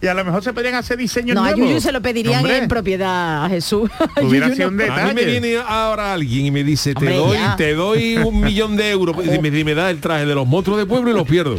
y 0.00 0.06
a 0.06 0.14
lo 0.14 0.24
mejor 0.24 0.42
se 0.44 0.52
podrían 0.52 0.74
hacer 0.74 0.96
diseños 0.98 1.34
No, 1.34 1.42
a 1.42 1.50
nuevos. 1.50 1.60
Yuyu 1.68 1.80
se 1.80 1.92
lo 1.92 2.00
pedirían 2.02 2.46
en 2.46 2.68
propiedad 2.68 3.44
a 3.44 3.48
Jesús. 3.48 3.61
Hubiera 4.22 4.46
Yuyu 4.48 4.56
sido 4.56 4.68
un 4.68 4.80
A 4.80 4.84
mí 4.84 4.90
me 4.90 5.14
detalle. 5.14 5.24
viene 5.40 5.56
ahora 5.66 6.12
alguien 6.12 6.46
y 6.46 6.50
me 6.50 6.64
dice, 6.64 6.92
te 6.94 6.98
Hombre, 6.98 7.16
doy, 7.16 7.36
ya. 7.38 7.56
te 7.56 7.74
doy 7.74 8.16
un 8.18 8.40
millón 8.44 8.76
de 8.76 8.90
euros 8.90 9.16
y 9.24 9.38
me, 9.38 9.48
y 9.48 9.64
me 9.64 9.74
da 9.74 9.90
el 9.90 10.00
traje 10.00 10.26
de 10.26 10.34
los 10.34 10.46
monstruos 10.46 10.78
de 10.78 10.86
pueblo 10.86 11.10
y 11.10 11.14
los 11.14 11.26
pierdo. 11.28 11.56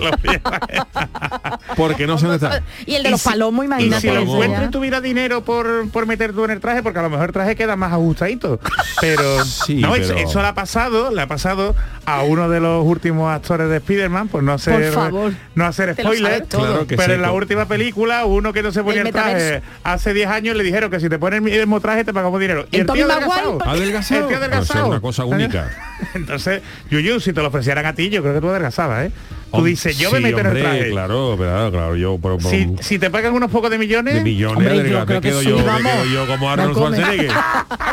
Porque 1.75 2.05
no 2.07 2.17
sé 2.17 2.27
dónde 2.27 2.45
está. 2.45 2.63
Y 2.85 2.95
el 2.95 3.03
de 3.03 3.11
los 3.11 3.21
si- 3.21 3.29
palomos, 3.29 3.63
Y 3.63 3.67
imagínate. 3.67 4.01
si 4.01 4.07
lo 4.13 4.19
encuentro 4.21 4.65
y 4.65 4.67
tuviera 4.69 5.01
dinero 5.01 5.43
por, 5.43 5.89
por 5.89 6.05
meter 6.05 6.33
tú 6.33 6.45
en 6.45 6.51
el 6.51 6.59
traje, 6.59 6.83
porque 6.83 6.99
a 6.99 7.01
lo 7.03 7.09
mejor 7.09 7.27
el 7.27 7.33
traje 7.33 7.55
queda 7.55 7.75
más 7.75 7.93
ajustadito. 7.93 8.59
Pero, 9.01 9.43
Sí, 9.45 9.75
no, 9.75 9.95
eso- 9.95 10.13
pero- 10.15 10.27
Eso, 10.29 10.41
le 10.41 10.47
ha 10.47 10.53
pasado, 10.53 11.11
le 11.11 11.21
ha 11.21 11.27
pasado 11.27 11.75
a 12.05 12.23
uno 12.23 12.49
de 12.49 12.59
los 12.59 12.85
últimos 12.85 13.31
actores 13.33 13.69
de 13.69 13.77
Spider-Man, 13.77 14.27
por 14.27 14.43
no 14.43 14.53
hacer, 14.53 14.91
favor. 14.91 15.33
no 15.55 15.65
hacer 15.65 15.95
Te 15.95 16.03
lo 16.03 16.09
spoiler. 16.09 16.33
sabes 16.33 16.49
todo. 16.49 16.61
Claro 16.67 16.87
que 16.87 16.95
pero 16.97 17.09
sí, 17.09 17.15
en 17.15 17.21
la 17.21 17.31
última 17.31 17.65
película, 17.67 18.25
uno 18.25 18.53
que 18.53 18.63
no 18.63 18.71
se 18.71 18.83
ponía 18.83 19.01
El 19.01 19.07
el, 19.07 19.13
traje, 19.13 19.61
hace 19.83 20.13
10 20.13 20.27
años 20.29 20.55
le 20.55 20.63
dijeron 20.63 20.89
que 20.91 20.99
si 20.99 21.09
te 21.09 21.17
pones 21.19 21.37
el 21.37 21.43
mismo 21.43 21.79
traje 21.81 21.92
te 22.03 22.13
pagamos 22.13 22.39
dinero. 22.39 22.65
Y 22.71 22.77
El 22.79 22.85
tío 22.87 23.05
adelgazado. 23.05 23.57
¿por 23.59 23.67
¿Adelgazado? 23.69 24.21
El 24.21 24.27
tío 24.27 24.35
Eso 24.37 24.45
es 24.45 24.49
adelgazado. 24.51 24.87
una 24.87 24.99
cosa 25.01 25.25
única. 25.25 25.69
Entonces, 26.15 26.61
Yuyu, 26.89 27.19
si 27.19 27.33
te 27.33 27.41
lo 27.41 27.47
ofrecieran 27.47 27.85
a 27.85 27.93
ti, 27.93 28.09
yo 28.09 28.21
creo 28.21 28.33
que 28.33 28.41
tú 28.41 28.49
adelgazabas, 28.49 29.05
¿eh? 29.07 29.11
Tú 29.51 29.59
Hom- 29.59 29.65
dices, 29.65 29.95
yo 29.99 30.09
me 30.09 30.17
sí, 30.17 30.23
meto 30.23 30.39
en 30.39 30.45
el 30.47 30.59
traje. 30.63 30.89
Claro, 30.89 31.35
claro, 31.37 31.71
claro, 31.71 31.95
yo 31.95 32.17
por, 32.17 32.39
por- 32.41 32.49
Si, 32.49 32.75
si 32.81 32.97
te 32.97 33.11
pagan 33.11 33.33
unos 33.33 33.51
pocos 33.51 33.69
de 33.69 33.77
millones, 33.77 34.15
de 34.15 34.21
millones 34.23 34.57
Hombre, 34.57 34.81
de 34.81 34.89
yo 34.89 35.05
me 35.05 35.21
quedo 35.21 35.41
sí, 35.41 35.49
yo, 35.49 35.57
me 35.57 35.63
quedo 35.63 36.05
yo 36.11 36.25
como 36.27 36.49
Arnold. 36.49 36.73
Schwarzenegger. 36.73 37.31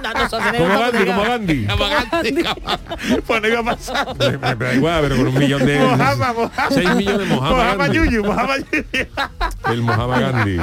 No, 0.02 0.12
no, 0.14 0.26
Schwarzenegger 0.28 1.06
como 1.06 1.22
Gandhi, 1.22 1.66
como 1.66 1.84
Gandhi. 1.88 2.44
pues 3.26 3.42
no 3.42 3.48
iba 3.48 3.58
a 3.60 3.62
pasar. 3.64 4.06
Me, 4.18 4.38
me 4.56 4.64
da 4.64 4.74
igual, 4.74 5.02
pero 5.02 5.16
con 5.16 5.26
un 5.28 5.38
millón 5.38 5.66
de 5.66 5.78
Mohamed, 5.80 6.16
Mohamed. 6.16 6.50
6 6.70 6.94
millones 6.94 7.28
Mohamed 7.28 7.56
Mohamed 7.56 7.78
Gandhi. 7.78 7.96
Yuyu, 7.98 8.24
Mohamed 8.24 8.64
Yuyu. 8.72 9.06
El 9.70 9.82
Mohamed 9.82 10.20
Gandhi. 10.20 10.56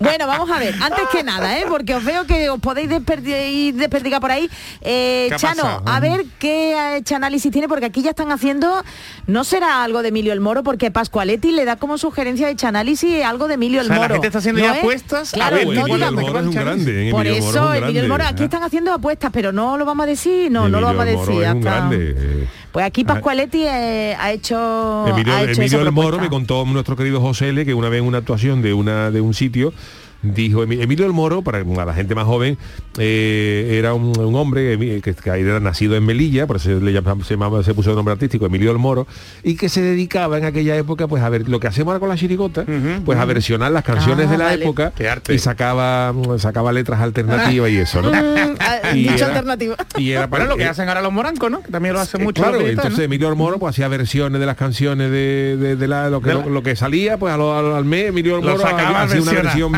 Bueno, 0.00 0.26
vamos 0.26 0.50
a 0.50 0.58
ver, 0.58 0.74
antes 0.82 1.04
que 1.10 1.22
nada, 1.28 1.58
¿eh? 1.58 1.64
porque 1.68 1.94
os 1.94 2.04
veo 2.04 2.24
que 2.26 2.48
os 2.50 2.58
podéis 2.60 2.88
desperdi- 2.90 3.72
desperdigar 3.72 4.20
por 4.20 4.30
ahí. 4.32 4.48
Eh, 4.80 5.26
¿Qué 5.28 5.34
ha 5.34 5.38
Chano, 5.38 5.82
a 5.84 6.00
ver 6.00 6.24
qué 6.38 6.74
ha 6.74 6.96
hecho 6.96 7.14
análisis 7.16 7.52
tiene, 7.52 7.68
porque 7.68 7.86
aquí 7.86 8.02
ya 8.02 8.10
están 8.10 8.32
haciendo, 8.32 8.82
no 9.26 9.44
será 9.44 9.84
algo 9.84 10.02
de 10.02 10.08
Emilio 10.08 10.32
el 10.32 10.40
Moro, 10.40 10.62
porque 10.62 10.90
Pascualetti 10.90 11.52
le 11.52 11.64
da 11.64 11.76
como 11.76 11.98
sugerencia 11.98 12.46
de 12.52 12.56
análisis 12.66 13.22
algo 13.24 13.46
de 13.48 13.54
Emilio 13.54 13.80
el 13.80 13.86
O 13.86 13.88
sea, 13.88 13.96
la 13.96 14.02
Moro. 14.02 14.14
gente 14.14 14.26
está 14.28 14.38
haciendo 14.38 14.60
¿no 14.60 14.66
ya 14.66 14.72
es? 14.72 14.78
apuestas 14.78 15.32
a 15.34 15.36
Claro, 15.36 15.56
ver, 15.56 15.64
no 15.66 15.72
Emilio 15.72 15.94
digamos- 15.96 16.20
el 16.20 16.26
Moro 16.26 16.40
es 16.40 16.46
un 16.46 16.54
grande. 16.54 17.08
¿eh? 17.08 17.10
Por 17.12 17.26
Emilio 17.26 17.44
Moro 17.44 17.58
eso, 17.58 17.74
Emilio 17.74 18.02
el 18.02 18.08
Moro, 18.08 18.24
aquí 18.26 18.44
están 18.44 18.62
haciendo 18.62 18.92
apuestas, 18.92 19.30
pero 19.32 19.52
no 19.52 19.76
lo 19.76 19.84
vamos 19.84 20.04
a 20.04 20.06
decir, 20.06 20.50
no, 20.50 20.68
no 20.68 20.80
lo 20.80 20.86
vamos 20.88 21.04
a 21.04 21.10
el 21.10 21.16
Moro 21.16 21.26
decir. 21.30 21.44
es 21.44 21.50
un 21.52 21.58
hasta- 21.58 21.70
grande. 21.70 22.14
eh. 22.16 22.48
Pues 22.72 22.84
aquí 22.84 23.02
Pascualetti 23.02 23.62
eh, 23.66 24.14
ha 24.20 24.30
hecho, 24.30 25.04
Emilio, 25.08 25.32
ha 25.32 25.42
hecho 25.42 25.52
Emilio 25.52 25.66
esa 25.66 25.78
del 25.84 25.92
Moro 25.92 26.18
me 26.18 26.28
contó 26.28 26.64
nuestro 26.66 26.96
querido 26.96 27.20
José 27.20 27.48
L 27.48 27.64
que 27.64 27.74
una 27.74 27.88
vez 27.88 28.00
en 28.00 28.06
una 28.06 28.18
actuación 28.18 28.60
de 28.62 28.74
una 28.74 29.10
de 29.10 29.20
un 29.20 29.32
sitio 29.34 29.72
dijo 30.22 30.64
Emi- 30.66 30.80
Emilio 30.82 31.04
del 31.04 31.12
Moro 31.14 31.42
para 31.42 31.62
la 31.62 31.94
gente 31.94 32.14
más 32.14 32.24
joven 32.24 32.58
eh, 32.98 33.76
era 33.78 33.94
un, 33.94 34.18
un 34.18 34.34
hombre 34.34 34.76
que, 35.00 35.14
que 35.14 35.30
era 35.30 35.60
nacido 35.60 35.94
en 35.96 36.04
Melilla 36.04 36.46
por 36.46 36.56
eso 36.56 36.70
le 36.80 36.92
llamaba- 36.92 37.22
se, 37.24 37.34
llamaba- 37.34 37.62
se 37.62 37.72
puso 37.74 37.90
el 37.90 37.96
nombre 37.96 38.12
artístico 38.12 38.46
Emilio 38.46 38.70
del 38.70 38.78
Moro 38.78 39.06
y 39.44 39.54
que 39.54 39.68
se 39.68 39.80
dedicaba 39.80 40.38
en 40.38 40.44
aquella 40.44 40.76
época 40.76 41.06
pues 41.06 41.22
a 41.22 41.28
ver 41.28 41.48
lo 41.48 41.60
que 41.60 41.68
hacemos 41.68 41.92
ahora 41.92 42.00
con 42.00 42.08
la 42.08 42.16
chirigota 42.16 42.64
pues 43.04 43.18
a 43.18 43.24
versionar 43.24 43.70
las 43.70 43.84
canciones 43.84 44.26
Ah, 44.26 44.30
de 44.32 44.38
la 44.38 44.44
vale. 44.46 44.64
época 44.64 44.92
Qué 44.96 45.08
arte. 45.08 45.34
y 45.34 45.38
sacaba 45.38 46.12
sacaba 46.38 46.72
letras 46.72 47.00
alternativas 47.00 47.70
y 47.70 47.76
eso 47.76 48.02
¿no? 48.02 48.10
Ah, 48.12 48.76
Y 48.94 49.02
dicho 49.02 49.14
era- 49.16 49.26
alternativo. 49.28 49.74
y 49.98 50.10
era 50.10 50.28
para 50.28 50.44
Bueno, 50.44 50.54
lo 50.54 50.56
que 50.58 50.64
eh, 50.64 50.68
hacen 50.68 50.88
ahora 50.88 51.02
los 51.02 51.12
morancos, 51.12 51.50
¿no? 51.50 51.60
Que 51.62 51.70
también 51.70 51.94
lo 51.94 52.00
hacen 52.00 52.22
mucho. 52.22 52.42
Claro, 52.42 52.60
entonces 52.60 52.98
¿no? 52.98 53.04
Emilio 53.04 53.28
del 53.28 53.36
Moro 53.36 53.58
pues 53.58 53.70
hacía 53.74 53.86
versiones 53.88 54.40
de 54.40 54.46
las 54.46 54.56
canciones 54.56 55.10
de, 55.10 55.56
de- 55.58 55.76
de 55.76 55.88
la, 55.88 56.08
lo, 56.10 56.20
que, 56.20 56.30
De 56.30 56.34
la- 56.36 56.44
lo, 56.44 56.50
lo 56.50 56.62
que 56.62 56.74
salía, 56.74 57.18
pues 57.18 57.32
a 57.32 57.36
lo- 57.36 57.56
al, 57.56 57.72
al 57.76 57.84
mes 57.84 58.06
Emilio 58.08 58.36
del 58.36 58.44
Lo 58.46 58.52
Moro 58.52 58.62
sacaba 58.62 59.02
hacía 59.02 59.20
una 59.20 59.32
versionado. 59.32 59.42
versión 59.42 59.72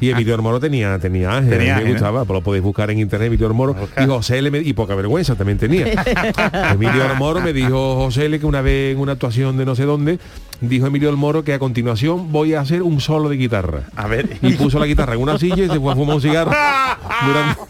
Y 0.00 0.10
Emilio 0.10 0.36
Moro 0.42 0.58
tenía, 0.60 0.98
tenía 0.98 1.36
ángel, 1.36 1.58
Tenía 1.58 1.76
me 1.80 1.90
gustaba, 1.92 2.24
pues 2.24 2.38
lo 2.38 2.42
podéis 2.42 2.62
buscar 2.64 2.90
en 2.90 2.98
internet 2.98 3.28
Emilio 3.28 3.52
Moro. 3.54 3.74
Y 4.02 4.06
José 4.06 4.38
L. 4.38 4.50
me- 4.50 4.58
y 4.60 4.72
poca 4.72 4.94
vergüenza 4.94 5.34
también 5.34 5.58
tenía. 5.58 5.86
Emilio 6.72 7.14
Moro 7.18 7.40
me 7.40 7.52
dijo 7.52 7.96
José 7.96 8.26
L. 8.26 8.38
que 8.40 8.46
una 8.46 8.60
vez 8.62 8.94
en 8.94 9.00
una 9.00 9.12
actuación 9.12 9.56
de 9.56 9.64
no 9.64 9.74
sé 9.74 9.84
dónde, 9.84 10.18
dijo 10.60 10.86
Emilio 10.86 11.08
del 11.08 11.16
Moro 11.16 11.44
que 11.44 11.54
a 11.54 11.58
continuación 11.58 12.32
voy 12.32 12.54
a 12.54 12.60
hacer 12.60 12.82
un 12.82 13.00
solo 13.00 13.28
de 13.28 13.36
guitarra. 13.36 13.82
A 13.96 14.06
ver. 14.06 14.36
Y 14.42 14.54
puso 14.54 14.78
la 14.78 14.86
guitarra 14.86 15.14
en 15.14 15.20
una 15.20 15.38
silla 15.38 15.64
y 15.64 15.68
se 15.68 15.78
fue 15.80 15.92
a 15.92 15.96
fumar 15.96 16.16
un 16.16 16.22
cigarro 16.22 16.50
durante, 17.26 17.60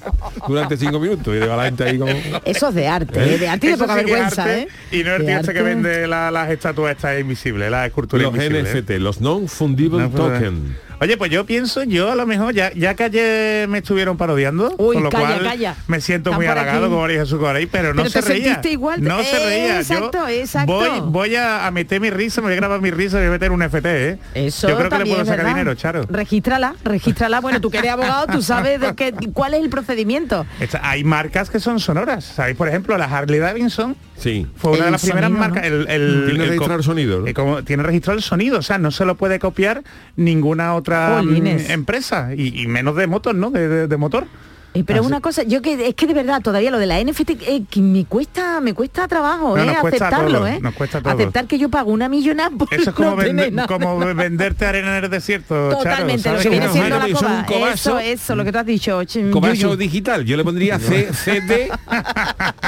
durante 0.48 0.76
cinco 0.76 0.98
minutos. 1.00 1.34
Y 1.34 1.38
de 1.38 1.46
la 1.46 1.64
gente 1.64 1.84
ahí 1.84 1.98
como... 1.98 2.12
Eso 2.44 2.68
es 2.68 2.74
de 2.74 2.88
arte, 2.88 3.34
¿eh? 3.34 3.38
de 3.38 3.48
arte 3.48 3.66
y 3.66 3.70
de 3.70 3.76
poca 3.78 3.94
sí 3.98 4.04
que 4.04 4.10
vergüenza, 4.12 4.42
arte, 4.44 4.60
¿eh? 4.62 4.68
Y 4.90 5.04
no 5.04 5.14
el 5.14 5.28
este 5.28 5.52
que 5.52 5.58
arte. 5.58 5.62
vende 5.62 6.06
la- 6.06 6.30
las 6.30 6.50
estatuas 6.50 6.92
estas 6.96 7.20
invisibles, 7.20 7.70
las 7.70 7.86
esculturas 7.86 8.24
Los 8.24 8.34
invisibles. 8.34 8.74
¿eh? 8.74 8.78
NFT, 8.82 8.90
los 9.00 9.20
non-fungible 9.20 9.98
No, 10.02 10.10
token. 10.10 10.76
Oye, 11.00 11.16
pues 11.16 11.32
yo 11.32 11.44
pienso, 11.44 11.82
yo 11.82 12.12
a 12.12 12.14
lo 12.14 12.26
mejor, 12.28 12.54
ya, 12.54 12.72
ya 12.74 12.94
que 12.94 13.02
ayer 13.02 13.66
me 13.68 13.78
estuvieron 13.78 14.16
parodiando, 14.16 14.72
Uy, 14.78 14.94
con 14.94 15.02
lo 15.02 15.10
calla, 15.10 15.26
cual 15.26 15.42
calla. 15.42 15.74
me 15.88 16.00
siento 16.00 16.30
Están 16.30 16.38
muy 16.38 16.46
halagado 16.46 16.88
como 16.88 17.00
María 17.00 17.18
Jesús 17.18 17.40
Coray, 17.40 17.66
pero 17.66 17.92
no 17.92 18.02
Pero 18.04 18.10
se 18.10 18.22
te 18.22 18.28
reía. 18.28 18.60
igual, 18.70 19.02
No 19.02 19.20
se 19.24 19.36
reía. 19.44 19.80
exacto, 19.80 20.12
yo 20.12 20.28
exacto. 20.28 20.72
Voy, 20.72 20.90
voy 21.06 21.34
a, 21.34 21.66
a 21.66 21.72
meter 21.72 22.00
mi 22.00 22.10
risa, 22.10 22.40
me 22.40 22.44
voy 22.46 22.52
a 22.52 22.56
grabar 22.56 22.80
mi 22.80 22.92
risa 22.92 23.16
y 23.16 23.22
voy 23.22 23.26
a 23.26 23.30
meter 23.32 23.50
un 23.50 23.62
FT, 23.64 24.10
¿eh? 24.10 24.18
Eso 24.34 24.68
yo 24.68 24.76
creo 24.78 24.90
que 24.90 24.98
le 24.98 25.06
puedo 25.06 25.22
es 25.22 25.26
sacar 25.26 25.38
verdad. 25.44 25.50
dinero, 25.58 25.74
Charo. 25.74 26.06
Regístrala, 26.08 26.76
regístrala. 26.84 27.40
Bueno, 27.40 27.60
tú 27.60 27.68
que 27.72 27.78
eres 27.78 27.90
abogado, 27.90 28.26
tú 28.28 28.40
sabes 28.40 28.80
de 28.80 28.94
qué- 28.94 29.12
cuál 29.32 29.54
es 29.54 29.60
el 29.64 29.70
procedimiento. 29.70 30.31
Esta- 30.60 30.80
hay 30.88 31.04
marcas 31.04 31.50
que 31.50 31.60
son 31.60 31.78
sonoras. 31.80 32.24
¿Sabéis? 32.24 32.56
Por 32.56 32.68
ejemplo, 32.68 32.96
la 32.98 33.04
Harley 33.06 33.38
Davidson 33.40 33.96
Sí. 34.16 34.46
fue 34.56 34.72
una 34.72 34.86
de 34.86 34.90
las 34.92 35.02
primeras 35.02 35.30
sonido, 35.30 35.40
marcas. 35.40 35.62
¿no? 35.62 35.76
El, 35.76 35.88
el- 35.88 36.24
Tiene 36.26 36.44
el 36.44 36.48
registrado 36.50 36.78
el 36.78 36.84
sonido, 36.84 37.20
¿no? 37.20 37.26
eh, 37.26 37.34
como- 37.34 37.62
tiene 37.64 37.82
registrado 37.82 38.16
el 38.16 38.22
sonido, 38.22 38.58
o 38.58 38.62
sea, 38.62 38.78
no 38.78 38.90
se 38.90 39.04
lo 39.04 39.16
puede 39.16 39.38
copiar 39.38 39.82
ninguna 40.16 40.74
otra 40.74 41.16
Jolines. 41.18 41.68
mm, 41.68 41.72
empresa 41.72 42.30
y, 42.36 42.60
y 42.62 42.66
menos 42.66 42.96
de 42.96 43.06
motor, 43.06 43.34
¿no? 43.34 43.50
De, 43.50 43.68
de- 43.68 43.86
de 43.88 43.96
motor. 43.96 44.26
Eh, 44.74 44.84
pero 44.86 45.00
Así- 45.00 45.06
una 45.08 45.20
cosa, 45.20 45.42
yo 45.42 45.60
que 45.60 45.88
es 45.88 45.94
que 45.94 46.06
de 46.06 46.14
verdad 46.14 46.40
todavía 46.40 46.70
lo 46.70 46.78
de 46.78 46.86
la 46.86 46.98
NFT 46.98 47.30
eh, 47.42 47.62
que 47.68 47.80
me 47.82 48.06
cuesta 48.06 48.60
me 48.62 48.72
cuesta 48.72 49.06
trabajo, 49.06 49.54
No, 49.56 49.62
eh, 49.62 49.66
nos 49.66 49.76
cuesta 49.78 50.06
aceptarlo, 50.06 50.38
todo, 50.38 50.46
eh. 50.48 50.58
nos 50.62 50.74
cuesta 50.74 51.00
todo. 51.02 51.12
Aceptar 51.12 51.46
que 51.46 51.58
yo 51.58 51.68
pago 51.68 51.92
una 51.92 52.08
millonada 52.08 52.48
por 52.50 52.72
Eso 52.72 52.88
es 52.90 52.96
como, 52.96 53.10
no 53.10 53.16
tener 53.22 53.52
vende- 53.52 53.66
como 53.66 53.98
venderte 54.14 54.64
arena 54.64 54.96
en 54.98 55.04
el 55.04 55.10
desierto. 55.10 55.54
Charo, 55.72 55.76
Totalmente, 55.78 56.16
lo 56.28 56.36
¿sabes? 56.36 56.42
que 56.42 56.48
viene 56.48 56.68
siendo 56.70 56.98
la 56.98 57.08
coba. 57.10 57.44
cobazo. 57.46 57.98
Eso, 57.98 58.00
eso, 58.00 58.34
lo 58.34 58.44
que 58.44 58.52
tú 58.52 58.58
has 58.58 58.66
dicho. 58.66 59.02
ch- 59.02 59.30
Cobazo 59.30 59.76
digital, 59.76 60.24
yo 60.24 60.36
le 60.38 60.44
pondría 60.44 60.78
C- 60.78 61.12
CD, 61.12 61.70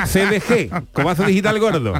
CDG, 0.06 0.70
cobazo 0.92 1.24
digital 1.24 1.58
gordo. 1.58 1.94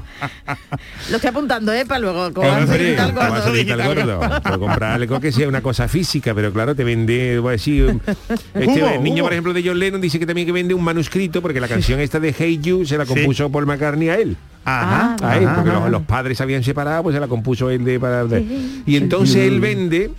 Lo 1.10 1.16
estoy 1.16 1.30
apuntando, 1.30 1.72
¿eh? 1.72 1.86
Para 1.86 2.00
luego. 2.00 2.32
Cobazo 2.32 2.72
digital 2.74 3.12
gordo. 3.12 3.28
cobazo 3.28 3.52
digital 3.52 3.94
gordo. 3.94 4.20
Por 4.42 4.58
comprar 4.58 4.92
algo 4.92 5.20
que 5.20 5.32
sea 5.32 5.48
una 5.48 5.62
cosa 5.62 5.88
física, 5.88 6.34
pero 6.34 6.52
claro, 6.52 6.74
te 6.74 6.84
vende, 6.84 7.38
voy 7.38 7.48
a 7.48 7.52
decir, 7.52 7.98
este 8.54 8.94
el 8.96 9.02
niño, 9.02 9.22
por 9.22 9.32
ejemplo, 9.32 9.52
de 9.52 9.62
John 9.64 9.78
Lennon 9.78 9.93
dice 10.00 10.18
que 10.18 10.26
también 10.26 10.46
que 10.46 10.52
vende 10.52 10.74
un 10.74 10.84
manuscrito, 10.84 11.42
porque 11.42 11.60
la 11.60 11.68
canción 11.68 12.00
esta 12.00 12.20
de 12.20 12.34
Hey 12.36 12.60
You 12.62 12.84
se 12.84 12.98
la 12.98 13.06
compuso 13.06 13.50
Paul 13.50 13.66
McCartney 13.66 14.08
a 14.08 14.16
él. 14.16 14.36
Ajá, 14.64 15.16
Ah, 15.20 15.30
a 15.30 15.36
él, 15.38 15.44
ajá, 15.46 15.54
porque 15.56 15.70
ajá. 15.70 15.80
los, 15.80 15.90
los 15.90 16.02
padres 16.02 16.36
se 16.38 16.42
habían 16.42 16.62
separado, 16.64 17.02
pues 17.02 17.14
se 17.14 17.20
la 17.20 17.28
compuso 17.28 17.70
él 17.70 17.84
de 17.84 18.00
para 18.00 18.24
de- 18.24 18.44
y 18.86 18.96
entonces 18.96 19.36
él 19.36 19.60
vende 19.60 20.10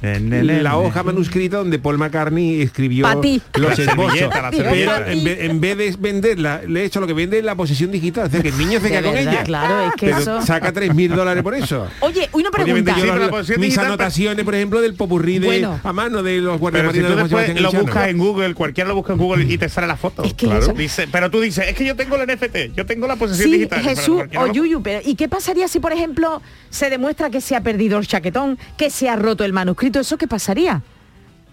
la 0.61 0.77
hoja 0.77 1.03
manuscrita 1.03 1.57
donde 1.57 1.79
Paul 1.79 1.97
McCartney 1.97 2.61
escribió 2.61 3.07
los 3.07 3.77
La 3.77 3.83
esbozos. 3.83 4.19
la 4.19 4.51
Pero 4.51 5.07
en 5.07 5.23
vez, 5.23 5.37
en 5.41 5.61
vez 5.61 5.77
de 5.77 5.95
venderla, 5.99 6.61
le 6.67 6.81
he 6.81 6.85
hecho 6.85 6.99
lo 6.99 7.07
que 7.07 7.13
vende 7.13 7.41
la 7.41 7.55
posición 7.55 7.91
digital, 7.91 8.27
o 8.27 8.29
sea 8.29 8.41
que 8.41 8.49
el 8.49 8.57
niño 8.57 8.79
se 8.79 8.85
De 8.89 8.89
queda 8.89 9.01
con 9.03 9.17
ella. 9.17 9.43
claro, 9.43 9.87
es 9.87 9.93
que 9.95 10.05
Pero 10.07 10.17
eso- 10.19 10.41
saca 10.41 10.71
3.000 10.73 11.09
dólares 11.15 11.43
por 11.43 11.55
eso. 11.55 11.87
Oye, 12.01 12.29
una 12.33 12.51
pregunta. 12.51 12.95
yo 12.97 13.05
la 13.05 13.31
mis 13.57 13.77
anotaciones, 13.77 14.43
por 14.45 14.55
ejemplo, 14.55 14.81
del 14.81 14.93
popurrí 14.95 15.39
de 15.39 15.47
Bueno. 15.47 15.79
a 15.83 15.93
mano 15.93 16.21
de 16.23 16.37
los 16.39 16.59
guardias 16.59 16.83
Pero 16.83 16.93
si 16.93 16.99
de 16.99 17.15
después 17.15 17.61
lo 17.61 17.71
buscas 17.71 18.09
en 18.09 18.17
Google, 18.17 18.53
cualquiera 18.53 18.87
lo 18.89 18.95
busca 18.95 19.13
en 19.13 19.19
Google 19.19 19.45
y 19.45 19.57
te 19.57 19.69
sale 19.69 19.87
la 19.87 19.97
foto. 19.97 20.23
Es 20.23 20.33
que 20.33 20.45
Claro. 20.45 20.67
Dice, 20.73 21.07
pero 21.11 21.29
tú 21.31 21.41
dices, 21.41 21.65
es 21.67 21.75
que 21.75 21.85
yo 21.85 21.95
tengo 21.95 22.15
el 22.15 22.27
NFT, 22.27 22.75
yo 22.75 22.85
tengo 22.85 23.07
la 23.07 23.15
posesión 23.15 23.49
Sí, 23.49 23.57
digital. 23.57 23.81
pero 23.83 23.95
O 24.37 24.47
lo- 24.47 24.53
Yuyu, 24.53 24.81
pero 24.81 25.01
¿y 25.03 25.15
qué 25.15 25.27
pasaría 25.27 25.67
si, 25.67 25.79
por 25.79 25.93
ejemplo, 25.93 26.41
se 26.69 26.89
demuestra 26.89 27.29
que 27.29 27.41
se 27.41 27.55
ha 27.55 27.61
perdido 27.61 27.97
el 27.99 28.07
chaquetón, 28.07 28.57
que 28.77 28.89
se 28.89 29.09
ha 29.09 29.15
roto 29.15 29.43
el 29.45 29.53
manuscrito? 29.53 29.99
¿Eso 29.99 30.17
qué 30.17 30.27
pasaría? 30.27 30.81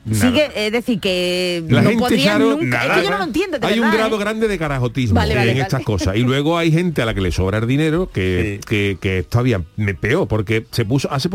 Nada. 0.04 0.20
Sigue, 0.30 0.50
es 0.66 0.72
decir, 0.72 0.98
que 0.98 1.62
La 1.68 1.80
no 1.82 1.90
gente, 1.90 2.02
podrían 2.02 2.40
nunca. 2.40 2.64
nada, 2.66 2.94
es 2.94 2.98
que 2.98 3.04
yo 3.04 3.10
no 3.12 3.18
lo 3.18 3.24
entiendo, 3.24 3.58
de 3.60 3.66
hay 3.68 3.78
un 3.78 3.90
grado 3.92 4.16
¿eh? 4.16 4.18
grande 4.18 4.48
de 4.48 4.58
carajotismo 4.58 5.14
Vale, 5.14 5.34
vale, 5.36 5.50
en 5.52 5.56
vale. 5.58 5.62
estas 5.62 5.82
cosas 5.84 6.16
y 6.16 6.20
luego 6.22 6.58
hay 6.58 6.72
gente 6.72 7.02
a 7.02 7.04
la 7.06 7.14
que 7.14 7.20
le 7.20 7.30
sobra 7.30 7.58
el 7.58 7.66
dinero 7.68 8.10
que, 8.12 8.58
Sí. 8.68 8.96
que, 9.00 9.22
todavía 9.28 9.62
me 9.76 9.94
peor 9.94 10.26
porque 10.26 10.66
se 10.72 10.84
puso 10.84 11.08
hace 11.12 11.28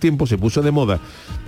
tiempo 0.00 0.26
se 0.26 0.36
puso 0.36 0.62
de 0.62 0.72
moda 0.72 0.98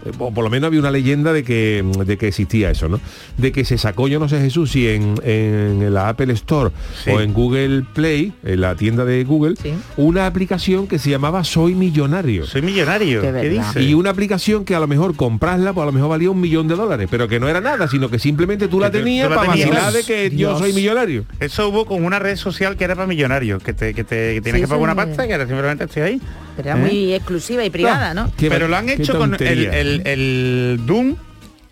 eh, 0.06 0.11
o 0.18 0.32
por 0.32 0.44
lo 0.44 0.50
menos 0.50 0.68
había 0.68 0.78
una 0.78 0.92
leyenda 0.92 1.32
de 1.32 1.42
que 1.42 1.84
de 2.06 2.16
que 2.18 2.28
existía 2.28 2.70
eso 2.70 2.88
no 2.88 3.00
de 3.37 3.50
que 3.50 3.64
se 3.64 3.76
sacó 3.76 4.06
yo 4.06 4.20
no 4.20 4.28
sé 4.28 4.40
Jesús 4.40 4.70
si 4.70 4.87
en, 4.87 5.14
en 5.25 5.92
la 5.92 6.08
Apple 6.08 6.32
Store 6.34 6.70
Sí. 7.02 7.11
o 7.11 7.20
en 7.20 7.32
Google 7.32 7.82
Play 7.94 8.32
en 8.44 8.61
la 8.61 8.76
tienda 8.76 9.04
de 9.04 9.25
Google 9.25 9.54
Sí. 9.61 9.73
una 9.96 10.26
aplicación 10.26 10.87
que 10.87 11.00
se 11.00 11.11
llamaba 11.11 11.42
Soy 11.42 11.75
Millonario 11.75 12.46
Soy 12.46 12.62
millonario. 12.62 13.20
Qué 13.23 13.26
¿Qué, 13.26 13.32
verdad. 13.32 13.66
dice? 13.75 13.82
y 13.82 13.94
una 13.94 14.11
aplicación 14.11 14.64
que 14.64 14.75
a 14.76 14.80
lo 14.80 14.87
mejor 14.87 15.16
comprarla, 15.16 15.73
pues 15.73 15.82
a 15.82 15.87
lo 15.87 15.92
mejor 15.92 16.11
valía 16.11 16.30
un 16.30 16.43
millón 16.44 16.68
de 16.68 16.76
dólares, 16.76 17.08
pero 17.10 17.26
que 17.28 17.40
no 17.40 17.48
era 17.48 17.60
nada, 17.60 17.88
sino 17.88 18.08
que 18.08 18.18
simplemente 18.18 18.68
tú 18.68 18.78
la 18.80 18.90
tenías 18.90 19.28
para 19.28 19.44
vacilar 19.48 19.92
de 19.92 20.04
que 20.04 20.30
yo 20.36 20.58
soy 20.58 20.72
millonario. 20.72 21.24
Eso 21.40 21.68
hubo 21.68 21.84
con 21.86 22.04
una 22.04 22.18
red 22.18 22.36
social 22.36 22.76
que 22.76 22.84
era 22.84 22.94
para 22.94 23.06
millonarios, 23.06 23.62
que 23.62 23.72
te, 23.72 23.92
que 23.94 24.04
te 24.04 24.34
que 24.34 24.40
tienes 24.42 24.60
Sí, 24.60 24.64
que 24.64 24.68
pagar 24.68 24.82
una 24.82 24.94
pasta 24.94 25.24
y 25.24 25.28
que 25.28 25.38
simplemente 25.46 25.84
estoy 25.84 26.02
ahí. 26.02 26.20
Pero 26.56 26.68
era 26.70 26.78
¿Eh? 26.78 26.80
muy 26.82 27.14
exclusiva 27.14 27.64
y 27.64 27.70
privada, 27.70 28.14
¿no? 28.14 28.30
Qué 28.36 28.48
Pero 28.48 28.68
lo 28.68 28.76
han 28.76 28.88
hecho 28.88 29.18
con 29.18 29.34
el, 29.34 29.42
el, 29.66 30.02
el 30.06 30.80
Doom, 30.86 31.16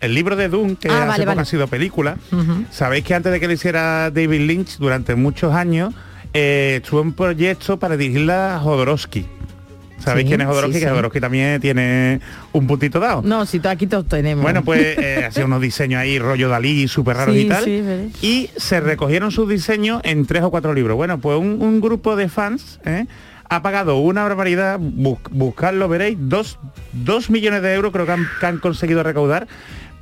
el 0.01 0.13
libro 0.13 0.35
de 0.35 0.49
Doom, 0.49 0.75
que 0.75 0.89
Ah, 0.89 0.97
hace 1.03 1.07
vale, 1.07 1.23
poco 1.23 1.27
vale. 1.29 1.41
ha 1.41 1.45
sido 1.45 1.67
película. 1.67 2.17
Sabéis 2.71 3.03
que 3.05 3.13
antes 3.15 3.31
de 3.31 3.39
que 3.39 3.47
lo 3.47 3.53
hiciera 3.53 4.11
David 4.11 4.41
Lynch, 4.41 4.77
durante 4.77 5.15
muchos 5.15 5.53
años, 5.53 5.93
eh, 6.33 6.79
estuvo 6.83 6.99
en 7.01 7.07
un 7.07 7.13
proyecto 7.13 7.77
para 7.77 7.95
dirigirla 7.95 8.55
a 8.55 8.59
Jodorowsky. 8.59 9.25
¿Sabéis 10.03 10.25
Sí, 10.25 10.29
quién 10.29 10.41
es 10.41 10.47
Jodorowsky? 10.47 10.73
sí, 10.73 10.79
Que 10.79 10.85
sí. 10.85 10.89
Jodorowsky 10.89 11.19
también 11.19 11.61
tiene 11.61 12.19
un 12.51 12.67
puntito 12.67 12.99
dado. 12.99 13.21
No, 13.23 13.45
si 13.45 13.61
aquí 13.65 13.87
todos 13.87 14.07
tenemos. 14.07 14.41
Bueno, 14.43 14.63
pues 14.63 14.97
eh, 14.97 15.25
hacía 15.27 15.45
unos 15.45 15.61
diseños 15.61 15.99
ahí, 16.01 16.19
rollo 16.19 16.49
Dalí, 16.49 16.87
súper 16.87 17.17
raros 17.17 17.35
y 17.35 17.45
tal. 17.45 17.67
y 18.21 18.49
se 18.57 18.79
recogieron 18.79 19.31
sus 19.31 19.47
diseños 19.49 20.01
en 20.03 20.25
tres 20.25 20.43
o 20.43 20.51
cuatro 20.51 20.73
libros. 20.73 20.95
Bueno, 20.97 21.19
pues 21.19 21.39
un, 21.39 21.61
un 21.61 21.79
grupo 21.81 22.15
de 22.15 22.27
fans 22.29 22.79
¿eh? 22.85 23.05
ha 23.49 23.61
pagado 23.61 23.97
una 23.97 24.23
barbaridad, 24.23 24.77
bus- 24.79 25.19
buscarlo, 25.31 25.87
veréis, 25.87 26.17
dos, 26.19 26.57
dos 26.91 27.29
millones 27.29 27.61
de 27.61 27.73
euros 27.73 27.91
creo 27.91 28.05
que 28.05 28.11
han, 28.13 28.27
que 28.39 28.45
han 28.45 28.57
conseguido 28.59 29.03
recaudar 29.03 29.47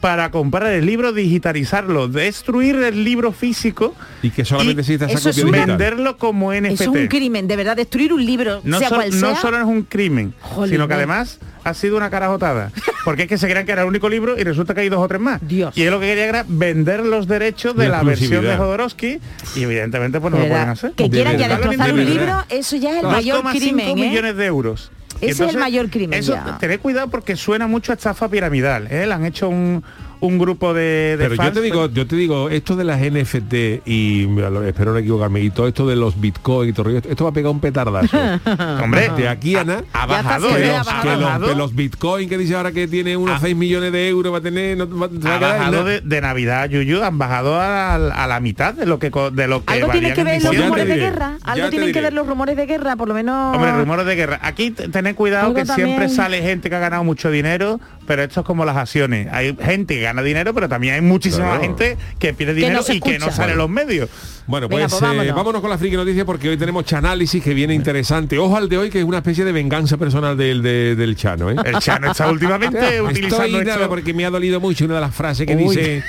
para 0.01 0.31
comprar 0.31 0.71
el 0.73 0.85
libro, 0.85 1.13
digitalizarlo, 1.13 2.07
destruir 2.07 2.75
el 2.77 3.03
libro 3.03 3.31
físico 3.31 3.95
y 4.23 4.31
que 4.31 4.43
solamente 4.43 4.81
exista 4.81 5.05
esa 5.05 5.29
es 5.29 5.35
copia 5.37 5.43
digital. 5.45 5.67
venderlo 5.77 6.17
como 6.17 6.51
NFT. 6.53 6.81
es 6.81 6.87
un 6.87 7.07
crimen, 7.07 7.47
de 7.47 7.55
verdad, 7.55 7.75
destruir 7.77 8.11
un 8.11 8.25
libro, 8.25 8.61
No, 8.63 8.79
sea 8.79 8.89
cual 8.89 9.11
sea. 9.13 9.21
no 9.21 9.35
solo 9.35 9.57
es 9.57 9.63
un 9.63 9.83
crimen, 9.83 10.33
Jolín, 10.41 10.71
sino 10.73 10.87
que 10.87 10.93
no. 10.95 10.97
además 10.97 11.39
ha 11.63 11.73
sido 11.75 11.95
una 11.97 12.09
carajotada. 12.09 12.71
Porque 13.05 13.23
es 13.23 13.27
que 13.29 13.37
se 13.37 13.47
crean 13.47 13.65
que 13.65 13.71
era 13.71 13.83
el 13.83 13.87
único 13.87 14.09
libro 14.09 14.37
y 14.37 14.43
resulta 14.43 14.73
que 14.73 14.81
hay 14.81 14.89
dos 14.89 14.99
o 14.99 15.07
tres 15.07 15.21
más. 15.21 15.39
Dios. 15.47 15.77
Y 15.77 15.83
él 15.83 15.91
lo 15.91 15.99
que 15.99 16.07
quería 16.07 16.25
era 16.25 16.45
vender 16.47 17.01
los 17.05 17.27
derechos 17.27 17.75
de 17.75 17.87
La 17.87 17.97
la 17.97 18.03
versión 18.03 18.43
de. 18.43 18.55
Jodorowsky 18.57 19.19
y 19.55 19.63
evidentemente 19.63 20.19
pues 20.19 20.33
no 20.33 20.39
lo 20.39 20.47
pueden 20.47 20.69
hacer. 20.69 20.91
Que 20.93 21.03
De 21.03 21.09
quieran 21.09 21.37
ya 21.37 21.47
destrozar 21.47 21.87
de 21.87 21.93
un 21.93 22.05
libro, 22.05 22.43
eso 22.49 22.75
ya 22.77 22.91
es 22.97 23.03
el 23.03 23.09
mayor 23.09 23.43
2,5 23.43 23.51
crimen, 23.59 23.89
¿eh? 23.89 24.09
millones 24.09 24.35
de 24.35 24.45
euros. 24.45 24.91
Ese 25.21 25.45
es 25.45 25.53
el 25.53 25.57
mayor 25.57 25.89
crimen 25.89 26.19
Eso, 26.19 26.33
ya. 26.33 26.57
tened 26.59 26.79
cuidado 26.79 27.07
porque 27.09 27.35
suena 27.35 27.67
mucho 27.67 27.91
a 27.91 27.95
estafa 27.95 28.27
piramidal. 28.29 28.87
¿eh? 28.91 29.05
Le 29.05 29.13
han 29.13 29.25
hecho 29.25 29.49
un, 29.49 29.83
un 30.21 30.37
grupo 30.39 30.73
de, 30.73 31.17
de 31.17 31.29
Pero 31.29 31.35
yo 31.43 31.51
te 31.51 31.61
digo, 31.61 31.89
yo 31.89 32.07
te 32.07 32.15
digo, 32.15 32.49
esto 32.49 32.75
de 32.75 32.83
las 32.85 33.01
NFT 33.01 33.85
y 33.85 34.27
espero 34.67 34.93
no 34.93 34.97
equivocarme, 34.99 35.41
y 35.41 35.49
todo 35.49 35.67
esto 35.67 35.85
de 35.87 35.95
los 35.95 36.19
bitcoin 36.21 36.69
y 36.69 36.73
todo 36.73 36.89
esto 36.89 37.23
va 37.25 37.31
a 37.31 37.33
pegar 37.33 37.51
un 37.51 37.59
petardazo. 37.59 38.17
Hombre, 38.83 39.09
de 39.17 39.27
aquí 39.27 39.55
a 39.55 39.63
nada. 39.63 39.83
ha 39.93 40.05
bajado, 40.05 40.49
¿eh? 40.57 40.71
que 41.01 41.15
los, 41.17 41.49
que 41.49 41.55
los 41.55 41.75
bitcoin 41.75 42.29
que 42.29 42.37
dice 42.37 42.55
ahora 42.55 42.71
que 42.71 42.87
tiene 42.87 43.17
unos 43.17 43.41
6 43.41 43.55
millones 43.55 43.91
de 43.91 44.07
euros 44.09 44.33
va 44.33 44.37
a 44.37 44.41
tener 44.41 44.77
no, 44.77 44.87
va- 44.97 45.09
ha 45.35 45.39
bajado 45.39 45.83
de, 45.83 46.01
de 46.01 46.21
Navidad, 46.21 46.69
Yuyu, 46.69 47.03
han 47.03 47.17
bajado 47.17 47.59
a, 47.59 47.95
a 47.95 48.27
la 48.27 48.39
mitad 48.39 48.73
de 48.73 48.85
lo 48.85 48.99
que 48.99 49.09
de 49.33 49.47
lo 49.47 49.65
que 49.65 49.73
Algo 49.73 49.91
tiene 49.91 50.09
valían 50.09 50.15
que 50.15 50.23
ver 50.23 50.43
los 50.43 50.51
Pues 50.55 50.61
rumores 50.63 50.87
de 50.87 50.95
guerra. 50.95 51.37
Algo 51.43 51.69
tienen 51.69 51.91
que 51.91 52.01
ver 52.01 52.13
los 52.13 52.27
rumores 52.27 52.55
de 52.57 52.65
guerra, 52.65 52.95
por 52.95 53.07
lo 53.07 53.13
menos. 53.13 53.55
Hombre, 53.55 53.71
rumores 53.71 54.05
de 54.05 54.15
guerra. 54.15 54.39
Aquí 54.43 54.71
tened 54.71 55.15
cuidado 55.15 55.47
Algo 55.47 55.55
que 55.59 55.65
siempre 55.65 56.09
sale 56.09 56.41
gente 56.41 56.69
que 56.69 56.75
ha 56.75 56.79
ganado 56.79 57.03
mucho 57.03 57.31
dinero, 57.31 57.79
pero 58.05 58.23
esto 58.23 58.41
es 58.41 58.45
como 58.45 58.65
las 58.65 58.77
acciones. 58.77 59.27
Hay 59.31 59.55
gente 59.59 59.95
que 59.95 60.10
gana 60.11 60.21
dinero, 60.23 60.53
pero 60.53 60.69
también 60.69 60.93
hay 60.95 61.01
muchísima 61.01 61.45
Claro. 61.47 61.61
gente 61.61 61.97
que 62.19 62.33
pierde 62.33 62.53
Que 62.55 62.61
dinero 62.61 62.83
no 62.87 62.93
y 62.93 62.99
que 62.99 63.19
no 63.19 63.31
sale 63.31 63.51
en 63.53 63.57
los 63.57 63.69
medios. 63.69 64.09
Bueno, 64.47 64.67
Venga, 64.67 64.87
pues, 64.87 64.99
pues 64.99 65.27
eh, 65.27 65.31
vámonos. 65.31 65.61
con 65.61 65.69
la 65.69 65.77
friki 65.77 65.95
noticia 65.95 66.25
porque 66.25 66.49
hoy 66.49 66.57
tenemos 66.57 66.83
chanálisis 66.85 67.43
que 67.43 67.53
viene 67.53 67.73
interesante. 67.73 68.37
Ojo 68.37 68.57
al 68.57 68.67
de 68.69 68.77
hoy 68.77 68.89
que 68.89 68.99
es 68.99 69.05
una 69.05 69.17
especie 69.19 69.45
de 69.45 69.51
venganza 69.51 69.97
personal 69.97 70.35
del, 70.35 70.61
de- 70.61 70.95
del 70.95 71.15
Chano, 71.15 71.49
¿eh? 71.51 71.55
El 71.63 71.77
Chano 71.79 72.11
está 72.11 72.29
últimamente 72.29 73.01
utilizando 73.01 73.45
Estoy 73.45 73.65
nada 73.65 73.77
esto. 73.77 73.89
porque 73.89 74.13
me 74.13 74.25
ha 74.25 74.29
dolido 74.29 74.59
mucho 74.59 74.85
una 74.85 74.95
de 74.95 75.01
las 75.01 75.15
frases 75.15 75.45
que 75.47 75.55
Uy. 75.55 75.75
dice 75.75 76.03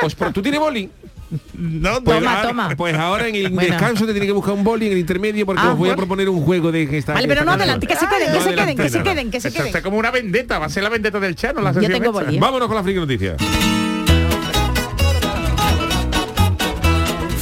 pues 0.00 0.14
pero 0.14 0.30
tú 0.32 0.42
tienes 0.42 0.60
boli 0.60 0.88
No, 1.54 2.02
pues, 2.04 2.18
Toma, 2.18 2.30
ahora, 2.36 2.48
toma. 2.48 2.68
pues 2.76 2.94
ahora 2.94 3.26
en 3.28 3.34
el 3.34 3.48
Bueno. 3.50 3.70
descanso 3.70 4.06
te 4.06 4.12
tiene 4.12 4.26
que 4.26 4.32
buscar 4.32 4.54
un 4.54 4.62
boli 4.62 4.86
en 4.86 4.92
el 4.92 4.98
intermedio 4.98 5.44
porque 5.44 5.62
Ah, 5.64 5.72
os 5.72 5.78
voy 5.78 5.90
a 5.90 5.96
proponer 5.96 6.28
un 6.28 6.40
juego 6.42 6.70
de 6.70 6.88
que 6.88 6.98
está 6.98 7.14
Vale, 7.14 7.26
pero 7.26 7.44
no 7.44 7.52
adelante, 7.52 7.86
que 7.86 7.96
se 7.96 8.06
queden, 8.06 8.32
que 8.32 8.40
se 8.40 8.54
queden, 8.54 8.76
que 8.76 8.88
se 8.88 8.98
nada. 8.98 9.10
queden, 9.10 9.30
que 9.30 9.40
se 9.40 9.52
queden. 9.52 9.66
está 9.66 9.82
como 9.82 9.96
una 9.98 10.10
vendetta, 10.10 10.58
va 10.58 10.66
a 10.66 10.68
ser 10.68 10.82
la 10.84 10.88
vendetta 10.88 11.18
del 11.18 11.34
Chano. 11.34 11.60
La 11.60 11.72
Yo 11.72 11.80
tengo 11.88 12.12
boli, 12.12 12.36
¿eh? 12.36 12.40
Vámonos 12.40 12.68
con 12.68 12.76
la 12.76 12.82
friki 12.82 12.98
noticia. 13.00 13.36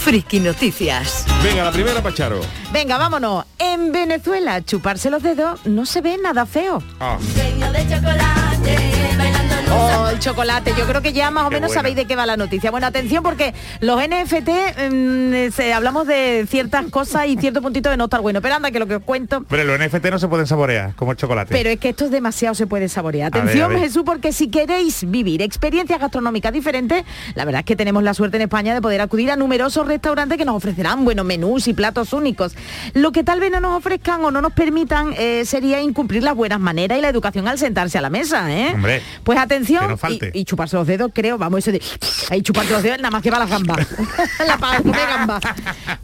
Friki 0.04 0.38
Noticias. 0.40 1.24
Venga, 1.42 1.64
la 1.64 1.72
primera 1.72 2.02
Pacharo. 2.02 2.40
Venga, 2.72 2.98
vámonos. 2.98 3.46
En 3.58 3.90
Venezuela, 3.90 4.62
chuparse 4.62 5.08
los 5.10 5.22
dedos 5.22 5.64
no 5.66 5.86
se 5.86 6.02
ve 6.02 6.18
nada 6.22 6.44
feo. 6.44 6.82
Ah, 7.00 7.16
Oh, 9.70 10.08
el 10.10 10.18
chocolate. 10.18 10.72
Yo 10.76 10.86
creo 10.86 11.02
que 11.02 11.12
ya 11.12 11.30
más 11.30 11.44
o 11.46 11.48
Qué 11.48 11.56
menos 11.56 11.72
sabéis 11.72 11.96
de 11.96 12.04
qué 12.06 12.14
va 12.16 12.26
la 12.26 12.36
noticia. 12.36 12.70
Bueno, 12.70 12.86
atención 12.86 13.22
porque 13.22 13.54
los 13.80 14.00
NFT 14.00 14.48
mm, 14.90 15.50
se- 15.52 15.72
hablamos 15.72 16.06
de 16.06 16.46
ciertas 16.48 16.86
cosas 16.90 17.26
y 17.26 17.36
cierto 17.36 17.62
puntito 17.62 17.90
de 17.90 17.96
no 17.96 18.04
estar 18.04 18.20
bueno. 18.20 18.40
Pero 18.40 18.54
anda 18.54 18.70
que 18.70 18.78
lo 18.78 18.86
que 18.86 18.96
os 18.96 19.02
cuento. 19.02 19.44
pero 19.48 19.64
los 19.64 19.78
NFT 19.78 20.06
no 20.10 20.18
se 20.18 20.28
pueden 20.28 20.46
saborear, 20.46 20.94
como 20.94 21.12
el 21.12 21.16
chocolate. 21.16 21.52
Pero 21.52 21.70
es 21.70 21.78
que 21.80 21.88
esto 21.90 22.04
es 22.04 22.10
demasiado 22.10 22.54
se 22.54 22.66
puede 22.66 22.88
saborear. 22.88 23.32
A 23.32 23.36
ver, 23.36 23.42
Atención, 23.44 23.64
a 23.70 23.74
ver. 23.74 23.78
Jesús, 23.80 24.02
porque 24.04 24.32
si 24.32 24.48
queréis 24.48 25.08
vivir 25.10 25.42
experiencias 25.42 25.98
gastronómicas 25.98 26.52
diferentes, 26.52 27.04
la 27.34 27.44
verdad 27.44 27.60
es 27.60 27.66
que 27.66 27.76
tenemos 27.76 28.02
la 28.02 28.14
suerte 28.14 28.36
en 28.36 28.42
España 28.42 28.74
de 28.74 28.82
poder 28.82 29.00
acudir 29.00 29.30
a 29.30 29.36
numerosos 29.36 29.86
restaurantes 29.86 30.38
que 30.38 30.44
nos 30.44 30.56
ofrecerán 30.56 31.04
buenos 31.04 31.24
menús 31.24 31.66
y 31.68 31.74
platos 31.74 32.12
únicos. 32.12 32.54
Lo 32.92 33.10
que 33.12 33.24
tal 33.24 33.40
vez 33.40 33.50
no 33.50 33.60
nos 33.60 33.76
ofrezcan 33.78 34.24
o 34.24 34.30
no 34.30 34.40
nos 34.40 34.52
permitan 34.52 35.14
eh, 35.18 35.44
sería 35.44 35.80
incumplir 35.80 36.22
las 36.22 36.34
buenas 36.34 36.60
maneras 36.60 36.98
y 36.98 37.00
la 37.02 37.08
educación 37.08 37.48
al 37.48 37.58
sentarse 37.58 37.98
a 37.98 38.00
la 38.00 38.10
mesa. 38.10 38.52
¿eh? 38.52 38.70
Hombre. 38.74 39.02
Pues 39.24 39.38
atención 39.38 39.53
atención 39.54 39.88
no 39.88 39.98
y, 40.10 40.40
y 40.40 40.44
chuparse 40.44 40.76
los 40.76 40.86
dedos, 40.86 41.10
creo, 41.14 41.38
vamos, 41.38 41.58
eso 41.58 41.72
de 41.72 41.80
ahí 42.30 42.42
chuparte 42.42 42.72
los 42.72 42.82
dedos, 42.82 42.98
nada 42.98 43.10
más 43.10 43.22
que 43.22 43.30
para 43.30 43.44
las 43.44 43.50
gambas. 43.50 43.86
la 44.46 44.58
comer 44.58 45.06
gambas. 45.08 45.42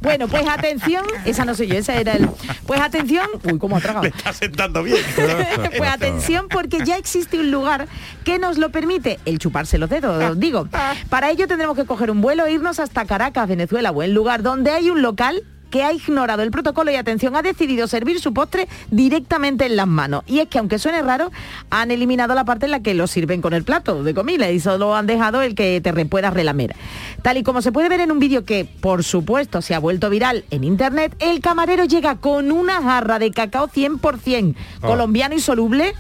Bueno, 0.01 0.29
pues 0.29 0.47
atención, 0.49 1.05
esa 1.25 1.45
no 1.45 1.55
soy 1.55 1.69
yo, 1.69 1.77
esa 1.77 1.97
era 1.97 2.13
el. 2.15 2.29
Pues 2.67 2.81
atención, 2.81 3.27
uy, 3.45 3.59
cómo 3.59 3.77
ha 3.77 3.81
tragado. 3.81 4.07
Está 4.07 4.33
sentando 4.33 4.83
bien. 4.83 4.99
pues 5.77 5.91
atención 5.91 6.49
porque 6.49 6.85
ya 6.85 6.97
existe 6.97 7.39
un 7.39 7.51
lugar 7.51 7.89
que 8.25 8.39
nos 8.39 8.59
lo 8.59 8.71
permite 8.71 9.19
el 9.25 9.39
chuparse 9.39 9.79
los 9.79 9.91
dedos, 9.91 10.23
os 10.23 10.39
digo. 10.39 10.69
Para 11.09 11.31
ello 11.31 11.47
tendremos 11.47 11.77
que 11.77 11.85
coger 11.85 12.11
un 12.11 12.21
vuelo 12.21 12.47
e 12.47 12.53
irnos 12.53 12.79
hasta 12.81 13.05
Caracas, 13.05 13.49
Venezuela, 13.49 13.91
buen 13.91 14.15
lugar 14.15 14.43
donde 14.43 14.71
hay 14.71 14.91
un 14.91 15.03
local 15.03 15.43
que 15.71 15.85
ha 15.85 15.93
ignorado 15.93 16.43
el 16.43 16.51
protocolo 16.51 16.91
y 16.91 16.97
atención, 16.97 17.37
ha 17.37 17.43
decidido 17.43 17.87
servir 17.87 18.21
su 18.21 18.35
postre 18.35 18.69
directamente 18.91 19.67
en 19.67 19.77
las 19.77 19.87
manos. 19.87 20.23
Y 20.27 20.41
es 20.41 20.49
que 20.49 20.59
aunque 20.59 20.79
suene 20.79 21.03
raro, 21.03 21.31
han 21.71 21.91
eliminado 21.91 22.35
la 22.35 22.45
parte 22.45 22.67
en 22.67 22.73
la 22.73 22.81
que 22.81 22.95
lo 22.95 23.07
sirven 23.07 23.41
con 23.41 23.55
el 23.55 23.65
plato 23.65 24.03
de 24.03 24.15
comida 24.15 24.51
y 24.51 24.61
solo 24.61 24.95
han 24.95 25.07
dejado 25.07 25.43
el 25.43 25.55
que 25.55 25.81
te 25.81 26.01
puedas 26.07 26.33
relamer. 26.33 26.75
Tal 27.23 27.37
y 27.37 27.43
como 27.43 27.63
se 27.63 27.73
puede 27.73 27.89
ver 27.89 28.01
en 28.01 28.11
un 28.11 28.19
vídeo 28.19 28.45
que, 28.45 28.65
por 28.65 29.05
supuesto, 29.05 29.63
se 29.63 29.75
ha 29.75 29.79
vuelto 29.79 30.11
viral 30.11 30.45
en 30.51 30.65
internet, 30.65 31.15
el 31.19 31.41
camarero 31.41 31.85
llega 31.85 32.17
con 32.17 32.53
una 32.53 32.83
jarra 32.83 33.19
de 33.19 33.31
cacao 33.31 33.69
100% 33.69 34.55
colombiano 34.81 35.35
y 35.35 35.41
soluble 35.41 35.95